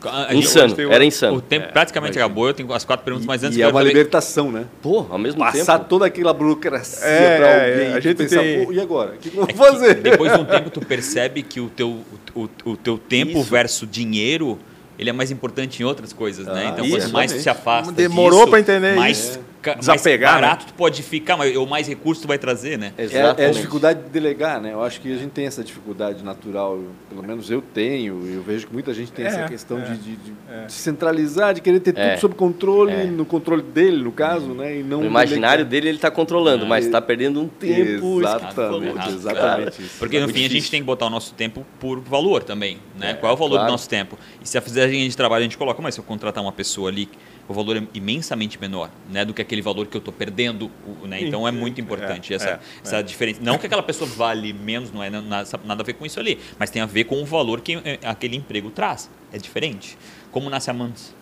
[0.01, 1.41] Era gente- insano, era O insano.
[1.41, 3.89] tempo praticamente acabou, eu tenho as quatro perguntas, mas antes E eu é uma saber-
[3.89, 4.65] libertação, né?
[4.81, 5.89] Pô, ao mesmo Passar tempo.
[5.91, 7.93] toda aquela burocracia É, para é, alguém.
[7.95, 9.15] a gente pensar, tem- "Pô, e agora?
[9.15, 9.95] O que, que eu É vou que fazer?
[9.97, 11.99] Depois de um tempo, tu percebe que o teu,
[12.33, 13.51] o, o teu tempo Isso.
[13.51, 14.57] versus dinheiro,
[14.99, 16.67] ele é mais importante em outras coisas, né?
[16.67, 19.41] Ah, Então, isso, quanto mais tu se afasta Demorou pra entender mais isso.
[19.79, 20.49] Desapegar, mais né?
[20.49, 22.93] barato tu pode ficar, mas o mais recurso tu vai trazer, né?
[22.97, 23.07] É,
[23.45, 24.73] é a dificuldade de delegar, né?
[24.73, 28.35] Eu acho que a gente tem essa dificuldade natural, eu- pelo menos eu tenho, e
[28.35, 30.67] eu vejo que muita gente tem É, essa questão é, de, de- de- é.
[30.67, 33.05] de centralizar, de querer ter É, tudo sob controle, é.
[33.05, 34.79] no controle dele, no caso, né?
[34.79, 35.71] E não No imaginário delegar.
[35.71, 36.89] dele ele está controlando, mas É.
[36.89, 38.21] está perdendo um tempo.
[38.21, 38.83] isso que tu falou.
[38.83, 39.15] Exatamente, Errado.
[39.15, 39.99] exatamente isso.
[39.99, 43.11] Porque no fim a gente tem que botar o nosso tempo por valor também, né?
[43.11, 43.67] É, Qual é o valor claro.
[43.67, 44.19] do nosso tempo?
[44.43, 46.89] E se a fizerem de trabalho a gente coloca, mas se eu contratar uma pessoa
[46.91, 47.09] ali,
[47.49, 50.71] o valor é imensamente menor, né, do que aquele valor que eu estou perdendo,
[51.05, 51.23] né?
[51.23, 53.41] Então é muito importante É, essa, é, essa diferença.
[53.43, 55.23] Não que aquela pessoa vale menos, não é na-
[55.65, 57.99] nada a ver com isso ali, mas tem a ver com o valor que eh,
[58.05, 59.11] aquele emprego traz.
[59.33, 59.97] É diferente.
[60.31, 61.15] Como nasce a Mantis?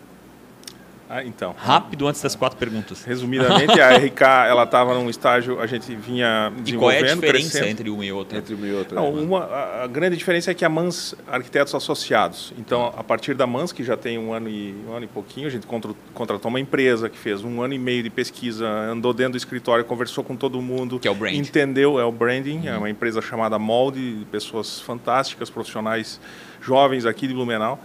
[1.09, 1.55] Ah, então.
[1.57, 3.03] Rápido antes das quatro perguntas.
[3.05, 7.21] Resumidamente, a RK ela estava num estágio, a gente vinha E qual é a desenvolvendo,
[7.21, 7.67] diferença crescendo.
[7.71, 8.37] entre uma e outra?
[8.37, 8.95] Entre uma e outra.
[8.95, 9.21] Não, né?
[9.21, 12.53] uma, a, a grande diferença é que a Mans Arquitetos Associados.
[12.57, 15.47] Então, a partir da Mans, que já tem um ano e um ano e pouquinho,
[15.47, 19.13] a gente contra- contratou uma empresa que fez um ano e meio de pesquisa, andou
[19.13, 21.33] dentro do escritório, conversou com todo mundo, Que é o brand.
[21.35, 26.19] entendeu, é o branding, é uma empresa chamada Molde, de pessoas fantásticas, profissionais
[26.61, 27.79] jovens aqui de Blumenau.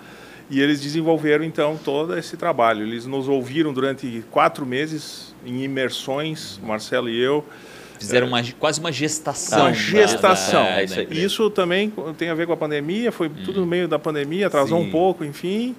[0.53, 2.86] E eles desenvolveram então todo esse trabalho.
[2.86, 7.42] Eles nos ouviram durante quatro meses em imersões, Marcelo e eu.
[7.98, 9.61] Fizeram uma, quase uma gestação.
[9.61, 10.62] Uma gestação.
[10.62, 13.88] da- É da- Isso também tem a ver com a pandemia, foi tudo no meio
[13.88, 14.88] da pandemia, atrasou Sim.
[14.88, 15.74] um pouco, enfim.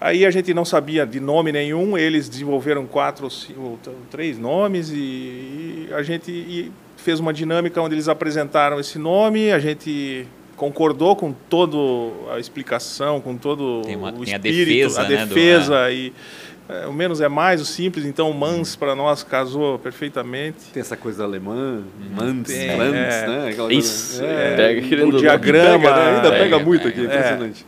[0.00, 3.26] Aí a gente não sabia de nome nenhum, eles desenvolveram quatro
[3.56, 3.76] ou
[4.08, 9.50] três nomes e, e a gente e fez uma dinâmica onde eles apresentaram esse nome,
[9.50, 11.76] a gente concordou com toda
[12.34, 15.90] a explicação, com todo Tem uma- o tem a espírito, defesa, a né, do- defesa
[15.92, 16.12] e
[16.68, 20.56] é, o menos é mais, o simples, então o Mans para nós casou perfeitamente.
[20.72, 21.82] Tem essa coisa alemã,
[22.14, 23.26] Mantz, Tem, Mantz, é.
[23.28, 23.48] né?
[23.50, 26.16] Aquela Isso, coisa- é, pega querendo o diagrama, Pega, né?
[26.16, 27.04] Ainda é, pega é, muito é, aqui, é.
[27.04, 27.66] impressionante.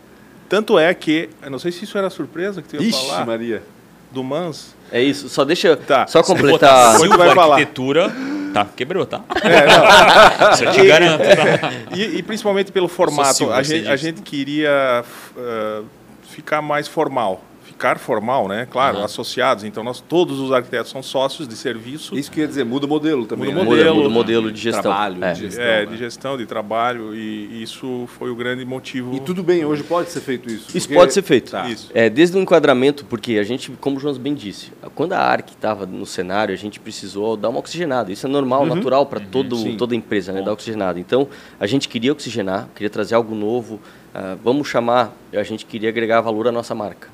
[0.48, 3.26] Tanto é que, eu não sei se isso era surpresa que tu ia Ixi, falar,
[3.26, 3.62] Maria.
[4.10, 4.74] Do Mans.
[4.90, 6.06] É isso, só deixa Tá.
[6.06, 6.98] só Se botar completar.
[6.98, 7.54] Silva vai falar.
[7.56, 8.10] arquitetura,
[8.54, 9.20] tá, quebrou, tá?
[9.42, 11.22] É, Isso eu te garanto.
[11.22, 11.72] Tá?
[11.94, 15.04] E, e principalmente pelo formato, a gente, a gente queria
[15.36, 15.84] uh,
[16.22, 17.42] ficar mais formal.
[17.78, 18.66] Ficar formal, né?
[18.68, 19.04] Claro, Aham.
[19.04, 19.62] associados.
[19.62, 22.18] Então, nós todos os arquitetos são sócios de serviço.
[22.18, 23.50] Isso que eu ia dizer, muda o modelo também.
[23.54, 23.70] Muda o né?
[23.70, 24.82] Muda, modelo, muda o modelo de gestão.
[24.82, 25.32] Trabalho, É.
[25.32, 25.64] de gestão.
[25.64, 25.86] é, né?
[25.86, 29.14] de gestão, de trabalho, e isso foi o grande motivo.
[29.14, 30.76] E tudo bem, hoje pode ser feito isso.
[30.76, 31.52] Isso porque- pode ser feito.
[31.52, 31.68] Tá.
[31.68, 31.88] Isso.
[31.94, 35.50] É, desde o enquadramento, porque a gente, como o Jonas bem disse, quando a ARC
[35.50, 38.10] estava no cenário, a gente precisou dar uma oxigenada.
[38.10, 39.76] Isso é normal, natural para todo sim.
[39.76, 40.98] toda empresa, né, dar oxigenada.
[40.98, 41.28] Então,
[41.60, 43.78] a gente queria oxigenar, queria trazer algo novo.
[44.14, 47.08] ah, vamos chamar, a gente queria agregar valor à nossa marca.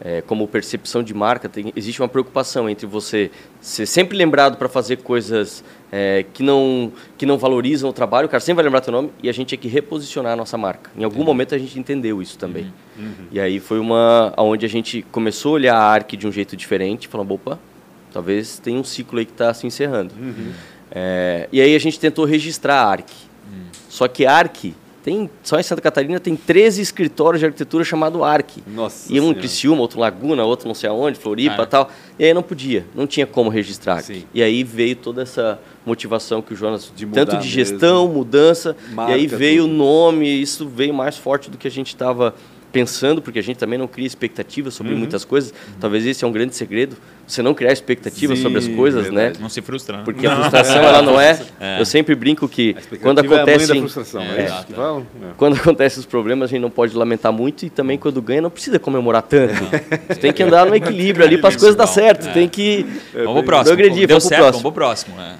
[0.00, 4.68] É, como percepção de marca, tem- existe uma preocupação entre você ser sempre lembrado para
[4.68, 8.80] fazer coisas é, que, não, que não valorizam o trabalho, o cara sempre vai lembrar
[8.80, 10.88] teu nome, e a gente tinha que reposicionar a nossa marca.
[10.96, 12.72] Em algum momento a gente entendeu isso também.
[13.32, 16.56] E aí foi uma onde a gente começou a olhar a ARC de um jeito
[16.56, 17.58] diferente, falando, opa,
[18.12, 20.14] talvez tenha um ciclo aí que está se encerrando.
[20.92, 23.08] É, e aí a gente tentou registrar a ARC.
[23.88, 24.74] Só que a ARC,
[25.08, 28.58] tem, só em Santa Catarina tem 13 escritórios de arquitetura chamado ARC.
[28.66, 29.34] Nossa E um em.
[29.34, 31.62] Criciúma, outro em Laguna, outro não sei aonde, Floripa Cara.
[31.62, 31.90] e tal.
[32.18, 34.02] E aí não podia, não tinha como registrar.
[34.02, 34.24] Sim.
[34.34, 37.50] E aí veio toda essa motivação que o Jonas, De tanto de mesmo.
[37.50, 41.70] gestão, mudança, Marca e aí veio o nome, isso veio mais forte do que a
[41.70, 42.34] gente estava
[42.72, 44.98] pensando, porque a gente também não cria expectativas sobre Uhum.
[44.98, 45.54] muitas coisas.
[45.80, 46.96] Talvez esse é um grande segredo,
[47.26, 49.34] você não criar expectativas Sim, sobre as coisas, verdade.
[49.34, 49.40] né?
[49.42, 50.02] Não se frustra, né?
[50.04, 51.38] Porque a frustração ela não é,
[51.78, 54.66] Eu sempre brinco que quando é a mãe da acontecem frustração, É, é, isso exato.
[54.66, 55.06] que falam?
[55.22, 55.26] É.
[55.36, 58.50] quando acontecem os problemas, a gente não pode lamentar muito e também quando ganha não
[58.50, 59.54] precisa comemorar tanto.
[60.08, 62.28] Você tem que andar no equilíbrio ali para as coisas dar certo.
[62.28, 62.32] É.
[62.32, 63.66] Tem que Vamos pro próximo.
[63.68, 64.62] Não agredir, Deu vamos pro certo, próximo.
[64.62, 65.14] vamos pro próximo.
[65.20, 65.34] é.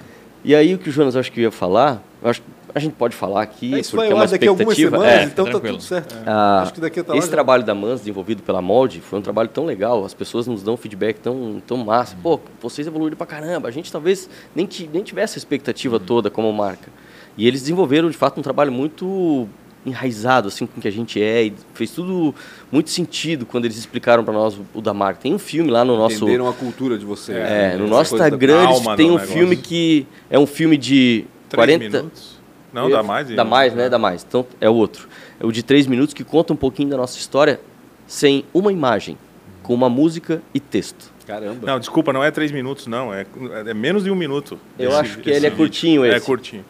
[0.44, 2.40] E aí o que o Jonas acho que ia falar, acho,
[2.78, 4.78] a gente pode falar aqui É, isso porque vai é uma lá daqui a algumas
[4.78, 5.04] expectativa.
[5.04, 5.76] semanas, É, então tá tranquilo.
[5.76, 6.16] tudo certo.
[6.26, 9.18] Ah, Acho que daqui até lá esse já- trabalho da Mans, desenvolvido pela Molde, foi
[9.18, 10.04] um trabalho tão legal.
[10.04, 12.16] As pessoas nos dão feedback tão, tão massa.
[12.22, 13.68] Pô, vocês evoluíram pra caramba.
[13.68, 16.88] A gente talvez nem, nem tivesse a expectativa toda como marca.
[17.36, 19.48] E eles desenvolveram, de fato, um trabalho muito
[19.86, 22.34] enraizado assim com o que a gente é e fez tudo
[22.70, 25.20] muito sentido quando eles explicaram para nós o, o da marca.
[25.22, 27.38] Tem um filme lá no nosso Entenderam a cultura de vocês.
[27.38, 27.76] é, né?
[27.76, 28.66] no nosso Instagram
[28.96, 29.32] tem um negócio.
[29.32, 32.37] filme que é um filme de Três 40 minutos.
[32.72, 33.28] Não, dá mais.
[33.28, 33.88] Dá mais, né?
[33.88, 34.24] Dá mais.
[34.28, 35.08] Então é o outro.
[35.40, 37.60] É o de três minutos que conta um pouquinho da nossa história
[38.06, 39.16] sem uma imagem,
[39.62, 41.10] com uma música e texto.
[41.26, 41.66] Caramba.
[41.66, 43.12] Não, desculpa, não é três minutos, não.
[43.12, 43.26] É,
[43.66, 44.58] é menos de um minuto.
[44.78, 45.56] Eu esse- acho que ele é vídeo.
[45.56, 46.24] curtinho É esse.
[46.26, 46.64] curtinho.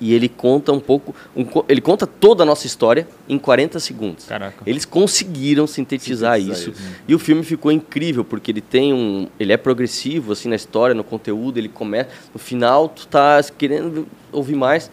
[0.00, 4.24] E ele conta um pouco, um ele conta toda a nossa história em 40 segundos.
[4.26, 4.56] Caraca.
[4.66, 6.70] Eles conseguiram sintetizar, Sintetizar isso.
[6.78, 6.92] isso.
[7.06, 9.28] E o filme ficou incrível, porque ele tem um.
[9.38, 12.10] Ele é progressivo, assim, na história, no conteúdo, ele começa.
[12.34, 14.90] No final, tu tá querendo ouvir mais.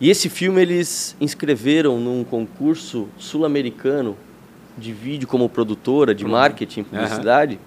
[0.00, 4.16] E esse filme eles inscreveram num concurso sul-americano
[4.78, 7.58] de vídeo como produtora, de marketing, publicidade.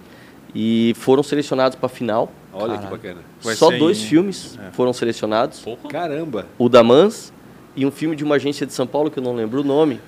[0.54, 2.32] E foram selecionados para a final.
[2.52, 3.20] Olha que bacana.
[3.42, 4.70] Vai Só dois em- filmes é.
[4.72, 5.60] foram selecionados.
[5.60, 5.88] Porra.
[5.88, 6.46] Caramba.
[6.58, 7.32] O da Mans
[7.76, 10.00] e um filme de uma agência de São Paulo que eu não lembro o nome.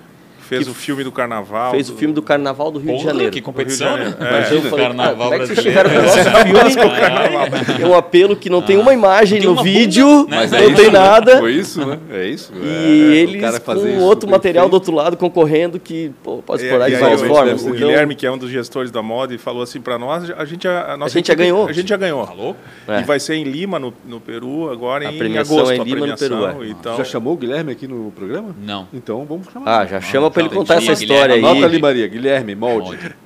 [0.49, 1.70] Fez que o filme do Carnaval.
[1.72, 3.32] fez o filme do Carnaval do Rio de Porra, Janeiro.
[3.32, 4.14] que competição, de né?
[4.18, 4.61] Mas eu É.
[4.62, 6.03] falei, Carnaval ah, como é que vocês brasileiro.
[6.03, 7.82] nosso filme?
[7.82, 10.62] É um apelo que não tem uma imagem Tem no vídeo, bunda, mas não é
[10.62, 10.90] tem isso, né?
[10.90, 11.38] nada.
[11.38, 11.99] Foi isso, né?
[12.11, 12.53] É isso.
[12.55, 16.88] E É, eles o com outro material do outro lado concorrendo que pô, pode explorar
[16.88, 17.62] de aí várias o- formas.
[17.62, 20.30] O Então, Guilherme, que é um dos gestores da moda, e falou assim para nós,
[20.30, 21.66] a gente, a, a nossa A gente já ganhou.
[21.68, 22.26] A gente já ganhou.
[22.26, 22.57] Falou?
[22.88, 23.01] É.
[23.01, 25.72] E vai ser em Lima, no, no Peru, agora A em premiação agosto.
[25.72, 26.64] é em a Lima, no premiação, Peru.
[26.70, 28.55] Então, Já chamou o Guilherme aqui no programa?
[28.62, 28.86] Não.
[28.92, 29.80] Então vamos chamar.
[29.80, 31.45] ah, já chama para ele contar essa Guilherme, história aí.
[31.45, 32.07] Anota ali, Maria.
[32.07, 32.89] Guilherme, molde.
[32.89, 33.16] Molde.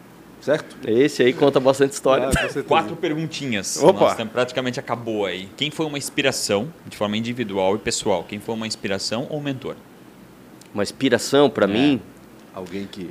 [0.41, 0.77] Certo?
[0.89, 2.29] Esse aí conta bastante história.
[2.29, 2.63] Ah.
[2.63, 3.77] Quatro perguntinhas.
[3.83, 4.01] Opa.
[4.01, 5.49] Nosso tempo praticamente acabou aí.
[5.57, 8.25] Quem foi uma inspiração, de forma individual e pessoal?
[8.27, 9.77] Quem foi uma inspiração ou mentor?
[10.73, 11.69] Uma inspiração para É.
[11.69, 12.01] mim.
[12.55, 13.11] Alguém que.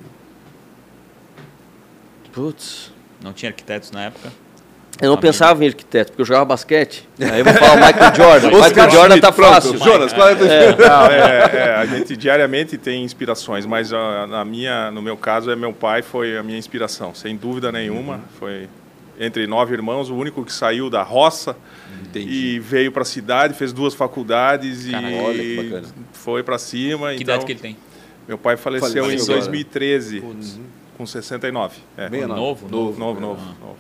[2.32, 2.92] Putz.
[3.24, 4.32] Não tinha arquitetos na época?
[5.02, 5.22] Eu não Amigo.
[5.22, 7.08] pensava em arquiteto, porque eu jogava basquete.
[7.22, 8.48] Aí eu vou falar o Michael Jordan.
[8.50, 9.54] O Michael Jordan tá pronto.
[9.54, 9.78] fácil.
[9.78, 14.28] Jonas, qual é a tua Não, é, é, a gente diariamente tem inspirações, mas ah,
[14.28, 18.16] na minha, no meu caso, é meu pai foi a minha inspiração, sem dúvida nenhuma.
[18.16, 18.22] Uhum.
[18.40, 18.70] Foi
[19.20, 21.56] entre nove irmãos, o único que saiu da roça
[22.02, 22.30] Entendi.
[22.30, 25.88] e veio para a cidade, fez duas faculdades e Caraca, olha que bacana.
[26.14, 27.10] foi para cima.
[27.10, 27.78] Que então, idade que ele tem?
[28.28, 29.40] Meu pai faleceu Faleceu em agora.
[29.40, 30.24] 2013,
[30.98, 31.78] com 69.
[31.98, 32.10] É.
[32.10, 32.42] Meia nove.
[32.42, 33.22] Novo, Novo, novo, é.
[33.22, 33.42] novo.
[33.62, 33.78] novo.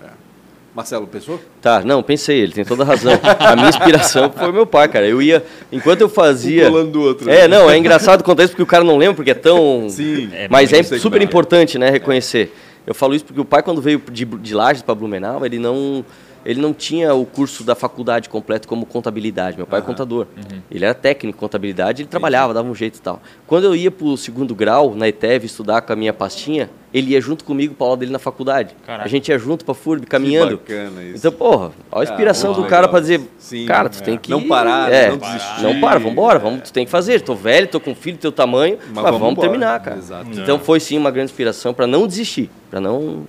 [0.80, 1.38] Marcelo, pensou?
[1.62, 3.12] Tá, não, pensei, ele tem toda a razão.
[3.38, 5.06] A minha inspiração foi meu pai, cara.
[5.06, 6.72] Eu ia, enquanto eu fazia.
[6.72, 7.30] Um do outro.
[7.30, 9.88] É, não, é engraçado contar isso porque o cara não lembra, porque é tão.
[9.90, 10.30] Sim.
[10.32, 12.56] É, Mas é que super importante, né, reconhecer.
[12.88, 16.06] Eu falo isso porque o pai, quando veio de, de Lages para Blumenau, ele não,
[16.46, 19.58] ele não tinha o curso da faculdade completo como contabilidade.
[19.58, 20.28] Meu pai é contador.
[20.72, 23.22] Ele era técnico em contabilidade, ele trabalhava, dava um jeito e tal.
[23.48, 27.12] Quando eu ia para o segundo grau, na ETEV, estudar com a minha pastinha, ele
[27.12, 28.76] ia junto comigo para aula dele na faculdade.
[28.86, 29.06] Caraca.
[29.06, 30.58] A gente ia junto para FURB, caminhando.
[30.58, 31.18] Que bacana isso.
[31.18, 34.02] Então, porra, olha a inspiração Ah, do cara para dizer, Sim, cara, tu é.
[34.04, 35.80] tem que Não parar, é, não não, desistir.
[35.82, 37.22] para, vambora, vamos, tu tem que fazer.
[37.22, 39.48] Tô velho, tô com filho do teu tamanho, mas, vamos vamos, embora.
[39.50, 39.98] terminar, cara.
[39.98, 40.30] Exato.
[40.32, 43.28] Então foi sim uma grande inspiração para não desistir, para não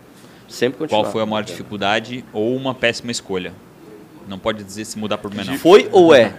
[0.51, 1.03] sempre continuar.
[1.05, 3.53] Qual foi a maior dificuldade ou uma péssima escolha?
[4.29, 5.57] Não pode dizer se mudar por menor.
[5.57, 6.35] Foi ou é?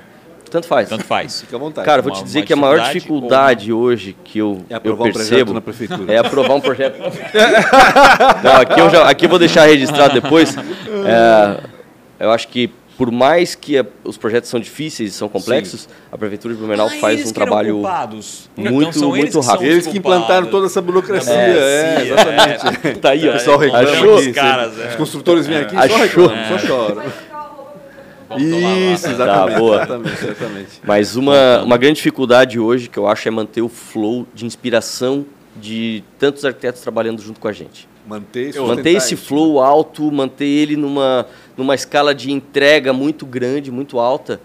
[0.49, 0.89] Tanto faz.
[0.89, 1.41] Tanto faz.
[1.41, 1.85] Fica à vontade.
[1.85, 4.79] Cara, eu vou Uma- te dizer que a maior dificuldade dificuldade hoje que eu, É
[4.83, 6.11] eu um percebo na prefeitura.
[6.13, 6.99] é aprovar um projeto.
[8.43, 10.55] Não, aqui eu, já, aqui eu vou deixar registrado depois.
[11.03, 11.57] É,
[12.25, 12.69] eu acho que
[13.01, 16.85] por mais que a- os projetos são difíceis e são complexos, a prefeitura de Blumenau
[16.85, 18.47] Ah, faz eles um trabalho culpados.
[18.55, 19.67] muito- Então são eles muito que são rápido.
[19.71, 21.33] Eles que implantaram toda essa burocracia.
[21.33, 22.99] É, É, sim, exatamente.
[22.99, 23.31] Tá aí, ó.
[23.31, 24.17] O pessoal reclama Achou?
[24.19, 24.87] aqui, Os caras, é.
[24.89, 25.97] Os construtores vêm aqui e só Achou?
[26.27, 27.03] reclamam, só choram.
[28.37, 29.53] Isso, exatamente.
[29.53, 29.75] Tá, boa.
[29.77, 30.69] Exatamente, exatamente.
[30.83, 35.25] Mas uma, uma grande dificuldade hoje que eu acho é manter o flow de inspiração
[35.55, 37.89] de tantos arquitetos trabalhando junto com a gente.
[38.07, 43.71] Manter, manter sustentar esse flow alto, manter ele numa, numa escala de entrega muito grande,
[43.71, 44.41] muito alta.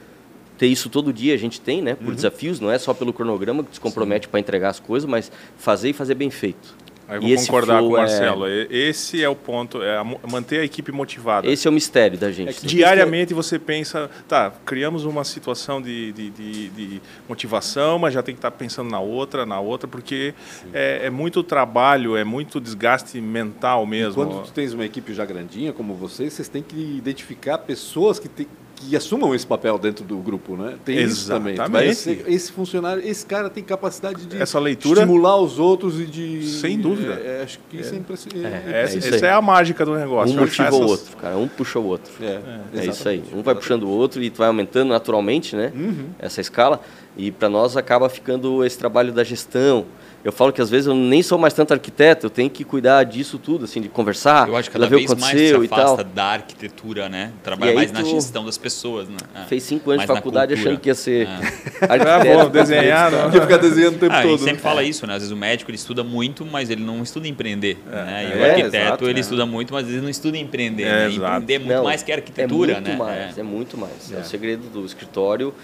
[0.59, 1.95] Ter isso todo dia a gente tem, né?
[1.95, 5.31] Por desafios, não é só pelo cronograma que se compromete para entregar as coisas, mas
[5.59, 6.75] fazer e fazer bem feito.
[7.09, 8.49] Aí eu E vou esse concordar com o é- Marcelo.
[8.49, 11.47] E- Esse é o ponto, é manter a equipe motivada.
[11.47, 12.49] Esse é o mistério da gente.
[12.51, 18.13] É que- Diariamente você pensa, tá, criamos uma situação de, de, de- de motivação, mas
[18.15, 20.35] já tem que estar pensando na outra, na outra, porque
[20.73, 24.15] é, é muito trabalho, é muito desgaste mental mesmo.
[24.25, 28.29] Quando tu tens uma equipe já grandinha como vocês, vocês têm que identificar pessoas que,
[28.29, 30.75] te- que assumam esse papel dentro do grupo, né?
[30.85, 31.55] Tem isso também.
[31.55, 31.95] Tu vai Exatamente.
[32.25, 36.47] ser- esse funcionário, esse cara tem capacidade de Essa leitura- estimular os outros e de.
[36.47, 37.15] Sem dúvida.
[37.15, 38.47] É, é, acho que isso é impressionante.
[38.47, 39.31] É Essa, isso essa aí.
[39.33, 40.37] é a mágica do negócio.
[40.37, 41.37] Um motiva o essas- outro, cara.
[41.39, 42.13] Um puxa o outro.
[42.21, 43.17] É, É isso aí.
[43.17, 43.35] exatamente.
[43.35, 45.73] Um vai puxando o outro e tu vai aumentando naturalmente, né?
[46.19, 46.81] Essa escala.
[47.17, 49.87] E para nós acaba ficando esse trabalho da gestão.
[50.27, 53.05] Eu falo que às vezes eu nem sou mais tanto arquiteto, eu tenho que cuidar
[53.05, 57.09] disso tudo, assim, de conversar, Eu acho que cada vez mais se afasta da arquitetura,
[57.09, 57.31] né?
[57.45, 59.19] Trabalha mais na gestão das pessoas, né?
[59.33, 59.43] É.
[59.45, 61.39] Fez cinco anos Mais de faculdade achando que ia ser É.
[61.89, 62.39] Ah, arquiteto.
[62.45, 63.13] bom, desenhar.
[63.13, 63.33] não.
[63.33, 64.31] Ia ficar desenhando o tempo Ah, a todo.
[64.33, 64.63] gente sempre né?
[64.63, 65.13] fala isso, né?
[65.15, 67.79] Às vezes o médico ele estuda muito, mas ele não estuda empreender.
[67.87, 68.25] né?
[68.25, 69.21] E o é, arquiteto exato, ele né?
[69.21, 70.83] estuda muito, mas ele não estuda empreender.
[70.83, 71.07] É, né?
[71.07, 71.43] exato.
[71.45, 72.97] Empreender é muito Não, mais que arquitetura, é muito né?
[72.97, 73.41] Mais, É.
[73.41, 73.45] é.
[73.45, 74.13] muito mais.
[74.13, 74.19] É.
[74.19, 75.55] o segredo do escritório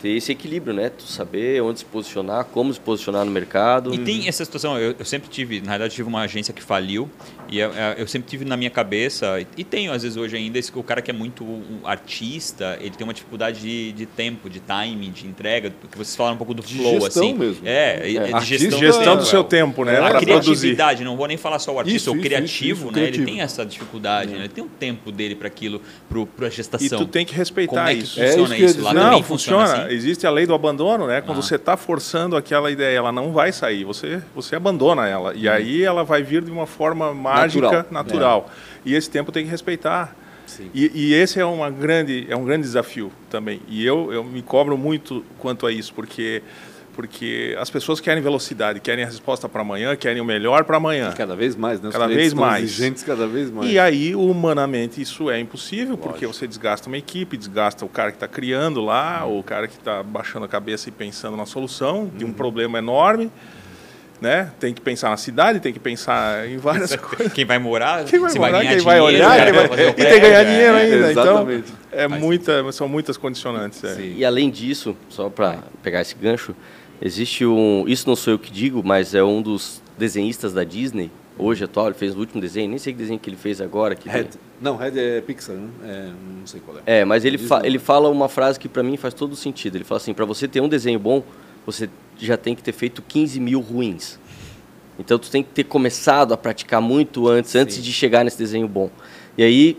[0.00, 0.90] ter esse equilíbrio, né?
[0.90, 3.94] Tu saber onde se posicionar, como se posicionar no mercado.
[3.94, 7.08] E tem essa situação, eu, eu sempre tive, na verdade, tive uma agência que faliu,
[7.48, 10.58] e eu, eu sempre tive na minha cabeça, e, e tenho às vezes hoje ainda,
[10.58, 14.48] esse, o cara que é muito um artista, ele tem uma dificuldade de, de tempo,
[14.48, 17.34] de timing, de entrega, porque vocês falaram um pouco do De flow, gestão assim.
[17.34, 17.62] mesmo.
[17.66, 19.84] É, e- é de Artista- gestão, Gestão do seu tempo.
[19.84, 19.96] né?
[19.96, 20.26] A Para produzir.
[20.26, 22.92] criatividade, não vou nem falar só o artista, Isso, o isso, criativo, isso, isso, né?
[22.92, 23.22] criativo.
[23.24, 24.38] Ele tem essa dificuldade, né?
[24.40, 25.80] Ele tem um tempo dele para aquilo,
[26.36, 26.98] para a E gestação.
[26.98, 28.20] tu tem que respeitar Como é que isso.
[28.20, 28.80] É funciona isso que eu ia isso?
[28.82, 29.02] Lá dizer.
[29.04, 29.64] também Não, funciona.
[29.84, 29.89] assim?
[29.92, 31.20] Existe a lei do abandono, né?
[31.20, 31.42] Quando Ah.
[31.42, 35.34] você está forçando aquela ideia, ela não vai sair, você, você abandona ela.
[35.34, 37.86] E aí ela vai vir de uma forma mágica, Natural.
[37.90, 38.50] natural.
[38.84, 40.14] E esse tempo tem que respeitar.
[40.74, 43.60] E, e esse é, uma grande, é um grande desafio também.
[43.68, 46.42] E eu, eu me cobro muito quanto a isso, porque,
[46.94, 51.12] porque as pessoas querem velocidade, querem a resposta para amanhã, querem o melhor para amanhã.
[51.16, 51.88] Cada vez mais, né?
[51.88, 52.64] Os Cada vez mais.
[52.64, 53.70] exigentes cada vez mais.
[53.70, 58.16] E aí, humanamente, isso é impossível, porque você desgasta uma equipe, desgasta o cara que
[58.16, 62.10] está criando lá, ou o cara que está baixando a cabeça e pensando na solução
[62.14, 63.30] de um problema enorme.
[64.20, 64.52] Né?
[64.60, 67.32] Tem que pensar na cidade, tem que pensar em várias coisas.
[67.32, 69.58] Quem vai morar, Quem vai se morar, ganhar quem vai dinheiro, olhar, o cara quem
[69.60, 69.68] vai...
[69.68, 70.82] fazer o e tem que ganhar prédio, dinheiro é.
[70.82, 71.10] ainda.
[71.12, 71.72] Então, Exatamente.
[71.90, 73.82] é Faz muita, são muitas condicionantes.
[73.82, 73.98] é.
[73.98, 76.54] E além disso, só para pegar esse gancho,
[77.00, 77.84] existe um.
[77.86, 81.86] Isso não sou eu que digo, mas é um dos desenhistas da Disney, hoje atual,
[81.86, 83.94] ele fez o último desenho, nem sei que desenho que ele fez agora.
[83.94, 84.28] Que Red.
[84.60, 85.68] Não, Red é Pixar, né?
[85.84, 87.00] É, não sei qual é.
[87.00, 89.76] É, mas ele, fa- ele fala uma frase que para mim faz todo sentido.
[89.76, 91.22] Ele fala assim: para você ter um desenho bom,
[91.64, 91.88] você
[92.18, 94.18] já tem que ter feito 15 mil ruins.
[94.98, 98.68] Então tu tem que ter começado a praticar muito antes, antes de chegar nesse desenho
[98.68, 98.90] bom.
[99.38, 99.78] E aí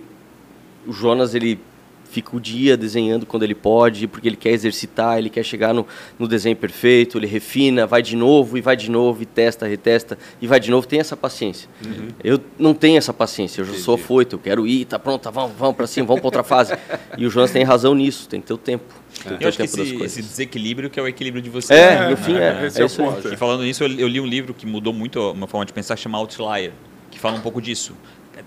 [0.87, 1.59] o Jonas ele
[2.11, 5.87] fica o dia desenhando quando ele pode, porque ele quer exercitar, ele quer chegar no,
[6.19, 10.17] no desenho perfeito, ele refina, vai de novo e vai de novo e testa, retesta
[10.41, 10.85] e vai de novo.
[10.85, 11.69] Tem essa paciência.
[12.23, 14.07] Eu não tenho essa paciência, eu já sou Entendi.
[14.07, 16.73] foito, eu quero ir, tá pronto, tá, vamos, vamos para cima, vamos para outra fase.
[17.17, 18.93] E o Jonas tem razão nisso, tem que ter o tempo.
[19.23, 20.17] Tem que ter Eu o acho que tempo das esse, coisas.
[20.17, 21.79] esse desequilíbrio que é o equilíbrio de vocês.
[21.79, 22.09] É, né?
[22.09, 22.65] no fim é.
[22.65, 23.07] esse é é o isso aí.
[23.07, 23.33] ponto.
[23.33, 25.71] E falando nisso, eu, eu li um livro que mudou muito a uma forma de
[25.71, 26.73] pensar, chama Outlier,
[27.09, 27.93] que fala um pouco disso.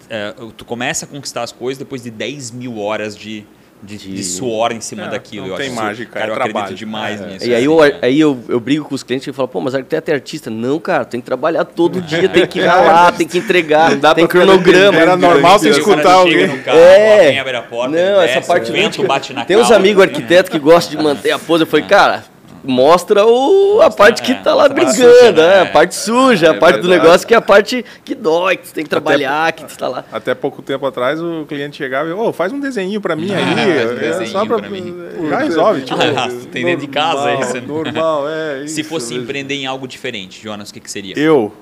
[0.09, 3.45] É, tu começa a conquistar as coisas depois de 10 mil horas de,
[3.83, 5.47] de, de De- suor em cima É, daquilo.
[5.47, 6.75] não eu tem acho mágica, cara, é eu acredito trabalho.
[6.77, 7.27] demais É.
[7.27, 7.45] nisso.
[7.47, 7.99] E aí assim, eu, cara.
[8.03, 10.49] aí eu, eu brigo com os clientes e falo, pô, mas arquiteto é artista.
[10.51, 14.15] Não, cara, tem que trabalhar todo dia, tem que ralar, tem que entregar, Não dá
[14.15, 14.99] tem cronograma.
[14.99, 16.49] Era normal você escutar alguém.
[16.63, 17.19] carro, É.
[17.27, 19.71] alguém abre a porta, Não, ele essa desce, parte o vento bate na Tem uns
[19.71, 21.63] amigos assim, arquitetos que gostam de manter a pose.
[21.65, 22.25] Eu falei, cara,
[22.65, 25.61] mostra o, a parte que é, tá lá mostra a parte brigando, suja, né?
[25.61, 28.67] a parte suja, a É parte do negócio que é a parte que dói, que
[28.67, 30.05] você tem que trabalhar, que você tá lá.
[30.11, 33.39] Até pouco tempo atrás o cliente chegava e, ô, faz um desenho para mim Ah,
[33.39, 33.99] aí.
[33.99, 34.95] faz um é só pra, pra mim.
[35.29, 35.99] Já resolve, tipo.
[36.17, 37.55] Ah, tem dentro de casa Normal, isso.
[37.55, 37.63] né?
[37.67, 38.75] Normal, é isso.
[38.77, 39.25] Se fosse mesmo.
[39.25, 41.15] empreender em algo diferente, Jonas, o que, que seria?
[41.19, 41.53] Eu,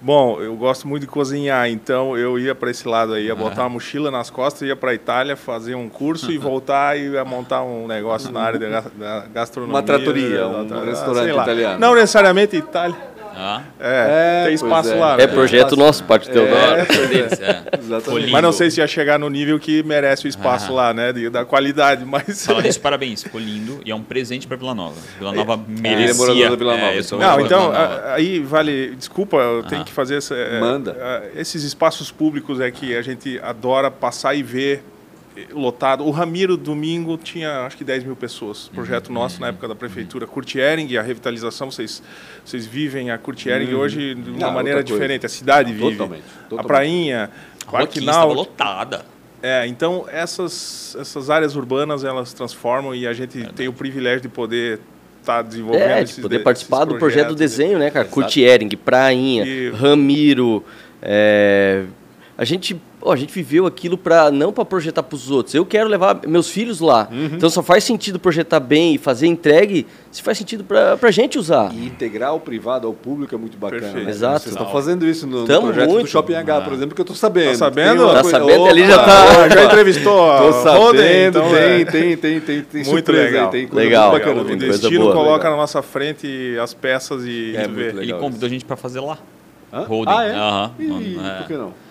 [0.00, 3.62] bom, eu gosto muito de cozinhar, então eu ia para esse lado aí, ia botar
[3.62, 7.62] uma mochila nas costas, ia para Itália fazer um curso e voltar e ia montar
[7.62, 9.74] um negócio na área da ga- da gastronomia.
[9.76, 11.42] Uma trattoria, da- um da- restaurante lá.
[11.42, 11.78] italiano.
[11.78, 12.96] Não necessariamente Itália.
[13.36, 14.94] Ah, É, É, tem espaço é.
[14.96, 15.16] lá.
[15.20, 16.42] É projeto nosso, parte do É.
[16.42, 17.78] é.
[17.78, 18.04] Exatamente.
[18.10, 18.32] Polindo.
[18.32, 20.74] Mas não sei se ia chegar no nível que merece o espaço Ah.
[20.74, 21.12] lá, né?
[21.30, 22.44] da qualidade, mas.
[22.46, 24.96] Falando nisso, parabéns, ficou lindo e é um presente para Vila Nova.
[25.18, 27.30] Vila Nova Ele é morador da Vila Nova, eu sou então.
[27.36, 28.02] Não, então, Nova.
[28.14, 28.94] aí vale.
[28.96, 29.84] Desculpa, eu tenho Ah.
[29.84, 30.34] que fazer essa.
[30.34, 30.96] é, Manda.
[30.98, 34.82] é, esses espaços públicos é que a gente adora passar e ver
[35.52, 36.04] lotado.
[36.04, 38.68] O Ramiro, domingo, tinha acho que 10 mil pessoas.
[38.74, 40.26] Projeto nosso na época da prefeitura.
[40.26, 42.02] Curtiering, a revitalização, vocês,
[42.44, 44.94] vocês vivem a Curtiering hoje de uma Não, maneira outra coisa.
[44.94, 45.26] diferente.
[45.26, 45.92] A cidade vive.
[45.96, 46.66] Totalmente, A totalmente.
[46.66, 47.30] prainha,
[47.66, 48.38] A 15 estava Náutico.
[48.40, 49.04] lotada.
[49.42, 54.28] É, então essas, essas áreas urbanas elas transformam e a gente tem o privilégio de
[54.28, 54.80] poder
[55.20, 57.36] estar desenvolvendo É, de poder de- participar do projeto do projetos.
[57.36, 58.04] desenho, né, cara?
[58.04, 58.14] Exato.
[58.20, 60.62] Curtiering, Prainha, E- Ramiro.
[61.00, 61.84] é,
[62.40, 65.54] A gente, ó, a gente viveu aquilo para não para projetar para os outros.
[65.54, 67.06] Eu quero levar meus filhos lá.
[67.12, 67.26] Uhum.
[67.34, 71.38] Então só faz sentido projetar bem e fazer entregue se faz sentido para a gente
[71.38, 71.70] usar.
[71.74, 73.82] E integrar o privado ao público é muito bacana.
[73.82, 74.04] Perfeito.
[74.06, 74.10] né?
[74.10, 74.40] Exato.
[74.44, 76.06] Vocês estão fazendo isso no, Tamo projeto do muito.
[76.08, 77.50] Shopping H, por exemplo, que eu tô sabendo.
[77.50, 78.06] Tá sabendo?
[78.06, 78.64] Tá coisa- sabendo?
[78.64, 81.84] Ali já Opa, tá- Ah, já entrevistou Tô sabendo, então, tem, é.
[81.84, 83.50] tem, tem, tem, tem Muito surpresa aí, legal.
[83.50, 84.10] tem coisa Legal.
[84.12, 85.12] muito bacana O destino boa.
[85.12, 85.50] coloca Legal.
[85.52, 87.84] na nossa frente as peças e É tu muito vê.
[87.92, 88.02] legal.
[88.02, 89.18] Ele convidou a gente para fazer lá.
[89.70, 89.82] Hã?
[89.84, 90.10] Holding.
[90.10, 90.34] Ah, é?
[90.34, 90.70] Aham.
[90.80, 91.38] Ih, É.
[91.40, 91.89] por que não?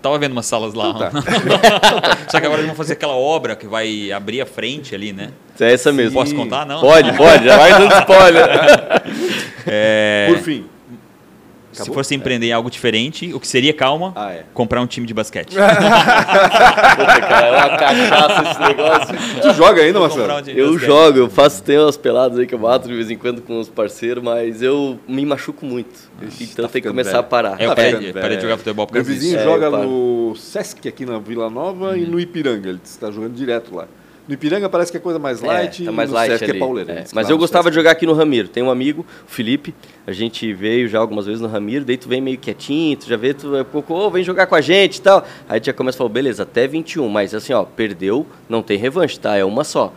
[0.00, 0.88] Tava vendo umas salas lá.
[0.88, 2.18] Então tá.
[2.28, 5.30] Só que agora eles vão fazer aquela obra que vai abrir a frente ali, né?
[5.60, 6.14] É essa mesmo.
[6.14, 6.64] Posso contar?
[6.66, 6.80] Não?
[6.80, 8.48] Pode, pode, já vai dando spoiler.
[9.64, 10.66] É, Por fim.
[11.72, 11.94] Se acabou?
[11.94, 14.44] fosse empreender em algo diferente, o que seria, calma, Ah, é.
[14.54, 15.54] comprar um time de basquete.
[15.56, 19.40] Puta, cara, é uma cachaça esse negócio.
[19.42, 20.42] Tu joga ainda, um Marcelo?
[20.42, 20.86] de Eu basquete.
[20.86, 23.58] jogo, eu faço, tem umas peladas aí que eu bato de vez em quando com
[23.58, 26.10] os parceiros, mas eu me machuco muito.
[26.22, 27.20] Ixi, então tá tem que começar velho.
[27.20, 27.60] a parar.
[27.60, 29.48] É, eu Tá parei, ficando parei de jogar futebol por Meu causa vizinho disso.
[29.48, 32.68] É, joga eu no Sesc aqui na Vila Nova e no Ipiranga.
[32.68, 33.86] Ele está jogando direto lá.
[34.26, 36.50] No Ipiranga parece que é coisa mais light é, e tá mais no light Sesc
[36.50, 36.92] é pauleira.
[36.92, 38.46] É, que Mas lá eu gostava de jogar aqui no Ramiro.
[38.46, 39.74] Tem um amigo, o Felipe.
[40.06, 43.16] A gente veio já algumas vezes no Ramiro, daí tu vem meio quietinho, tu já
[43.16, 45.26] vê, tu é pouco, ô, vem jogar com a gente e tal.
[45.48, 48.78] Aí tu já começa a falar, beleza, até 21, mas assim, ó, perdeu, não tem
[48.78, 49.36] revanche, tá?
[49.36, 49.92] É uma só.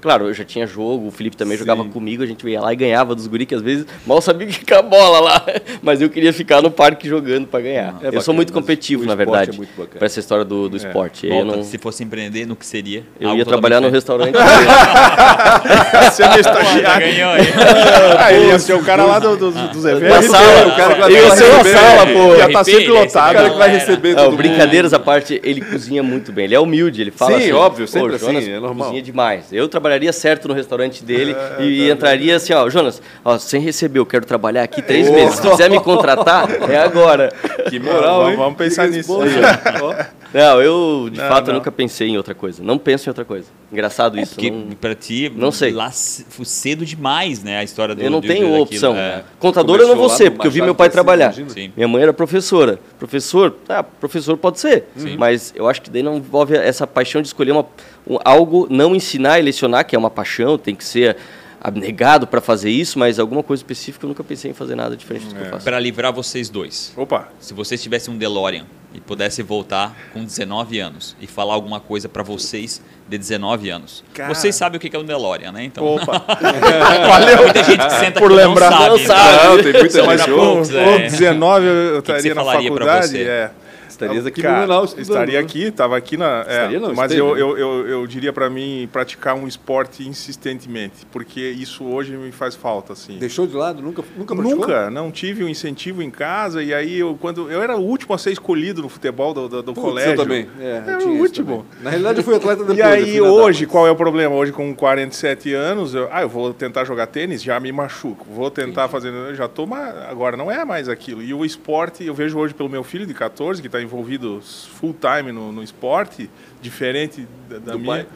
[0.00, 1.60] Claro, eu já tinha jogo, o Felipe também Sim.
[1.64, 4.46] jogava comigo, a gente ia lá e ganhava dos guri, que às vezes mal sabia
[4.46, 5.44] que ficar a bola lá.
[5.82, 7.84] Mas eu queria ficar no parque jogando para ganhar.
[7.84, 10.68] É eu bacana, sou muito competitivo, o na esporte verdade, é para essa história do,
[10.68, 11.26] do esporte.
[11.26, 13.02] Eu, Volta, não, Se fosse empreender, no que seria?
[13.20, 14.32] eu ia trabalhar no restaurante.
[14.32, 17.06] Você é meu Já estagiário.
[17.06, 17.48] ganhou aí.
[18.18, 20.26] Ah, ele ia ser o cara lá do- do- dos da eventos.
[20.26, 22.34] sala, o cara que vai ia ser receber, sala, é, pô.
[22.36, 23.30] ia RP, tá sempre lotado.
[23.30, 26.44] O cara que vai receber Não, todo brincadeiras à parte, ele cozinha muito bem.
[26.46, 27.52] Ele é humilde, ele fala Sim, assim.
[27.52, 29.44] óbvio, "Pô, sempre assim, Jonas é normal." Cozinha demais.
[29.52, 33.98] Eu trabalharia certo no restaurante dele É, e entraria assim, ó, Jonas, ó, sem receber,
[33.98, 35.12] eu quero trabalhar aqui três Ô.
[35.12, 35.36] meses.
[35.36, 37.32] Se quiser me contratar, é agora.
[37.70, 38.36] Que moral, Vamos- hein?
[38.36, 39.18] vamos pensar Que nisso.
[39.18, 39.60] responsa.
[39.82, 40.17] Ó.
[40.32, 41.54] Não, eu de Não, fato não.
[41.54, 42.62] nunca pensei em outra coisa.
[42.62, 43.46] Não penso em outra coisa.
[43.72, 44.34] Engraçado isso.
[44.34, 45.72] Porque não- pra ti, Não sei.
[45.72, 47.58] lá cedo demais, né?
[47.58, 48.96] A história do eu não do- tenho daquilo, opção.
[48.96, 49.22] é.
[49.38, 51.32] Contador eu não vou ser, porque eu vi meu pai trabalhar.
[51.32, 51.72] Sim.
[51.76, 52.78] Minha mãe era professora.
[52.98, 54.84] Professor, ah, professor pode ser.
[55.18, 57.66] Mas eu acho que daí não envolve essa paixão de escolher uma,
[58.06, 61.16] um- algo, não ensinar e lecionar, que é uma paixão, tem que ser
[61.60, 65.26] abnegado para fazer isso, mas alguma coisa específica eu nunca pensei em fazer nada diferente
[65.26, 65.64] do que eu faço.
[65.64, 66.92] Pra livrar vocês dois.
[66.96, 71.78] Opa, Se vocês tivessem um DeLorean e pudesse voltar com 19 anos e falar alguma
[71.80, 74.04] coisa pra vocês de 19 anos.
[74.14, 74.32] Cara.
[74.32, 75.64] Vocês sabem o que é um DeLorean, né?
[75.64, 76.24] Então, opa.
[77.08, 77.42] Valeu.
[77.42, 78.70] muita gente que senta Por aqui lembrar.
[78.70, 78.88] não sabe.
[78.90, 79.46] Não sabe.
[79.46, 80.98] Não, tem muita Com, poucos, com é.
[81.08, 83.12] 19 eu estaria na falaria pra faculdade.
[83.12, 83.22] você?
[83.24, 83.50] É.
[83.98, 85.08] Estarias aqui Cara, no Menal estudando.
[85.08, 85.44] Estaria né?
[85.44, 86.44] aqui, estava aqui na.
[86.46, 87.40] é, Estaria não, mas eu, né?
[87.40, 92.54] eu, eu, eu diria para mim praticar um esporte insistentemente, porque isso hoje me faz
[92.54, 93.18] falta, assim.
[93.18, 93.82] Deixou de lado?
[93.82, 94.60] Nunca, nunca praticou?
[94.60, 98.14] Nunca, não tive um incentivo em casa e aí eu quando eu era o último
[98.14, 100.12] a ser escolhido no futebol do, do, do Putz, colégio.
[100.12, 100.48] Eu também.
[100.60, 101.64] É, Era o último.
[101.64, 101.82] também.
[101.82, 102.78] Na realidade, eu fui atleta depois.
[102.78, 104.34] E aí hoje, qual é o problema?
[104.34, 108.26] Hoje com 47 anos, eu, ah, eu vou tentar jogar tênis, já me machuco.
[108.30, 109.68] Vou tentar fazer, eu já tô,
[110.08, 111.22] agora não é mais aquilo.
[111.22, 114.40] E o esporte, eu vejo hoje pelo meu filho de 14, que está envolvido
[114.78, 116.30] full time no, no esporte,
[116.60, 118.06] diferente da, da minha.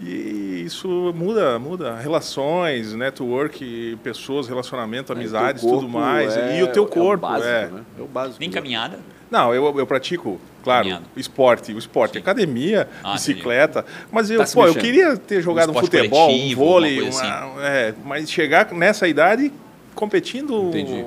[0.00, 6.36] E isso muda, muda relações, network, pessoas, relacionamento, o teu amizades, corpo tudo mais.
[6.36, 7.66] é- e o teu é corpo, básico, é.
[7.68, 7.80] né?
[7.98, 8.40] É o básico.
[8.40, 8.98] Nem caminhada.
[9.30, 11.04] Não, eu, eu pratico, claro, Caminhada.
[11.16, 12.18] esporte, o esporte, Sim.
[12.18, 16.54] academia, Ah, bicicleta, mas eu, Tá pô, eu queria ter jogado um, esporte futebol, um
[16.54, 19.52] vôlei, uma- é, mas chegar nessa idade
[19.94, 21.04] competindo, Entendi.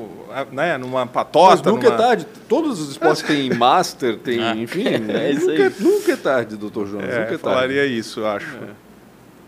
[0.52, 1.98] Né, numa Mas patota, nunca é numa...
[2.02, 2.28] tarde.
[2.48, 4.56] Todos os esportes têm master, tem, Ah.
[4.56, 4.84] enfim.
[5.10, 5.74] É isso nunca, aí.
[5.80, 7.06] nunca é tarde, doutor Jonas.
[7.10, 7.40] É, nunca é tarde.
[7.40, 8.48] falaria isso, eu acho.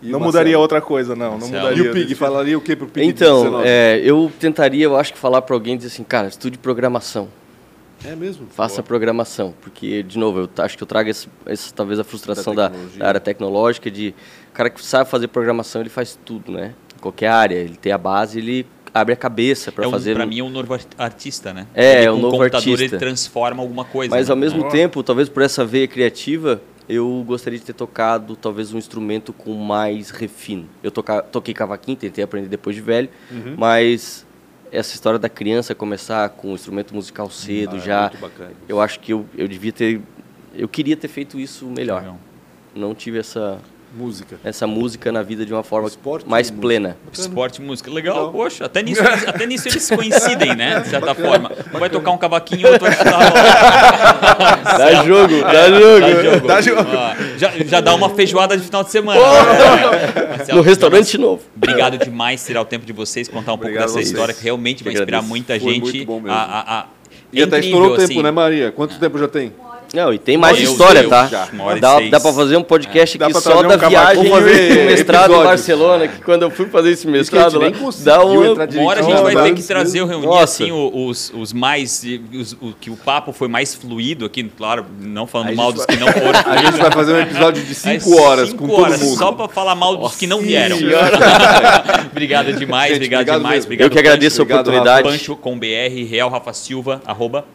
[0.01, 0.25] E não Marcelo?
[0.25, 1.37] mudaria outra coisa, não.
[1.37, 3.05] não mudaria E o Pig, falaria o que pro Pig?
[3.07, 3.67] de Então, 19?
[3.67, 7.27] é, eu tentaria, eu acho que falar para alguém dizer assim, cara, estude programação.
[8.05, 8.47] É mesmo?
[8.49, 12.55] Faça programação, porque, de novo, eu acho que eu trago esse, esse- talvez a frustração
[12.55, 14.15] Da da, da área tecnológica, de
[14.49, 16.73] o cara que sabe fazer programação, ele faz tudo, né?
[16.95, 20.19] Em qualquer área, ele tem a base, ele abre a cabeça para É um, fazer...
[20.19, 21.67] um- mim é um novo ar- artista, né?
[21.73, 22.95] É, Ele, é um novo computador artista.
[22.95, 24.15] ele transforma alguma coisa.
[24.15, 24.31] Mas né?
[24.31, 24.69] ao mesmo É.
[24.69, 29.53] tempo, talvez por essa veia criativa, eu gostaria de ter tocado talvez um instrumento com
[29.53, 30.65] mais refino.
[30.81, 33.55] Eu toca, toquei cavaquinho, tentei aprender depois de velho, Uhum.
[33.57, 34.25] mas
[34.71, 38.51] essa história da criança começar com um instrumento musical cedo Ah, já, muito bacana.
[38.67, 40.01] eu acho que eu, eu devia ter,
[40.55, 42.01] eu queria ter feito isso melhor.
[42.01, 42.17] Legal.
[42.75, 43.59] Não tive essa
[43.95, 44.37] Música.
[44.43, 46.95] essa música na vida de uma forma Esporte mais e plena.
[47.11, 47.89] Esporte e música.
[47.91, 48.31] Legal, Legal.
[48.31, 48.65] poxa.
[48.65, 50.79] Até nisso, eles, até nisso eles coincidem, né?
[50.81, 51.51] De certa Bacana, forma.
[51.73, 53.19] Um vai tocar um cavaquinho, outro vai chutar
[54.77, 55.99] Dá jogo, dá jogo.
[55.99, 56.47] Dá jogo.
[56.47, 56.83] Dá jogo.
[57.37, 59.19] Já, já dá uma feijoada de final de semana.
[59.19, 60.27] É.
[60.37, 61.41] Marcelo, No restaurante novo.
[61.55, 64.43] Obrigado demais tirar o tempo de vocês, contar um pouco Obrigado a dessa história que
[64.43, 65.29] realmente vai inspirar agradeço.
[65.29, 65.81] muita Foi gente.
[65.81, 66.31] muito bom mesmo.
[66.31, 66.85] A, a, a-
[67.33, 68.23] E é até incrível, estourou o tempo, assim.
[68.23, 68.71] né, Maria?
[68.71, 69.51] Quanto tempo já tem?
[69.93, 71.49] Não, e tem mais Meu história, Deus, tá?
[71.53, 75.33] Uma Dá, dá pra fazer um podcast Dá aqui só da um viagem e mestrado
[75.33, 75.43] em.
[75.43, 77.69] Barcelona, que quando eu fui fazer esse a mestrado lá,
[78.03, 78.45] dá um...
[78.51, 80.07] entrar Uma hora a gente vai ter que trazer, mesmo.
[80.09, 80.43] reunir Nossa.
[80.63, 82.03] assim o- os, os mais.
[82.33, 85.85] Os, o, que o papo foi mais fluido aqui, claro, não falando a mal dos
[85.85, 86.39] vai- que não foram.
[86.45, 89.17] A gente vai fazer um episódio de 5 Mas horas cinco com todo horas, mundo.
[89.17, 90.77] Só pra falar mal dos que não vieram.
[92.11, 93.65] obrigado demais, Gente, obrigado, obrigado demais.
[93.65, 95.09] Obrigado, Eu que agradeço a Obrigado, oportunidade.
[95.09, 97.45] Pancho com BR, Real Rafa Silva, arroba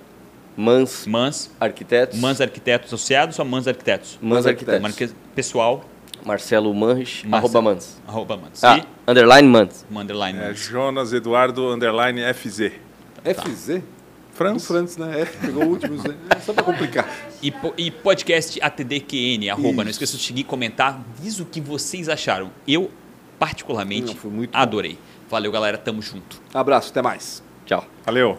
[0.56, 4.18] Mans Mans, Arquitetos, Mans Arquitetos Associados ou Mans Arquitetos?
[4.22, 5.84] Mans Arquitetos, Marque- Pessoal,
[6.24, 7.36] Marcelo Manrich, Marcelo.
[7.58, 8.00] arroba Mans.
[8.06, 8.62] arroba Mans.
[8.64, 9.84] Ah, E underline Mans.
[9.94, 10.58] Underline É, Mans.
[10.58, 12.72] Jonas Eduardo Underline FZ.
[13.24, 13.66] FZ?
[13.78, 13.82] Do
[14.32, 14.66] Franz?
[14.66, 15.20] Franz, né?
[15.22, 15.96] F, pegou o último.
[15.98, 16.14] Z.
[16.34, 17.08] É Só pra complicar.
[17.42, 19.84] E, po- e podcast ATDQN, arroba.
[19.84, 21.00] Não esqueça de seguir e comentar.
[21.20, 22.50] Diz o que vocês acharam.
[22.66, 22.90] Eu,
[23.38, 24.58] particularmente, Não, foi muito bom.
[24.58, 24.98] adorei.
[25.30, 25.78] Valeu, galera.
[25.78, 26.40] Tamo junto.
[26.52, 27.42] Abraço, até mais.
[27.66, 27.84] Tchau.
[28.04, 28.38] Valeu.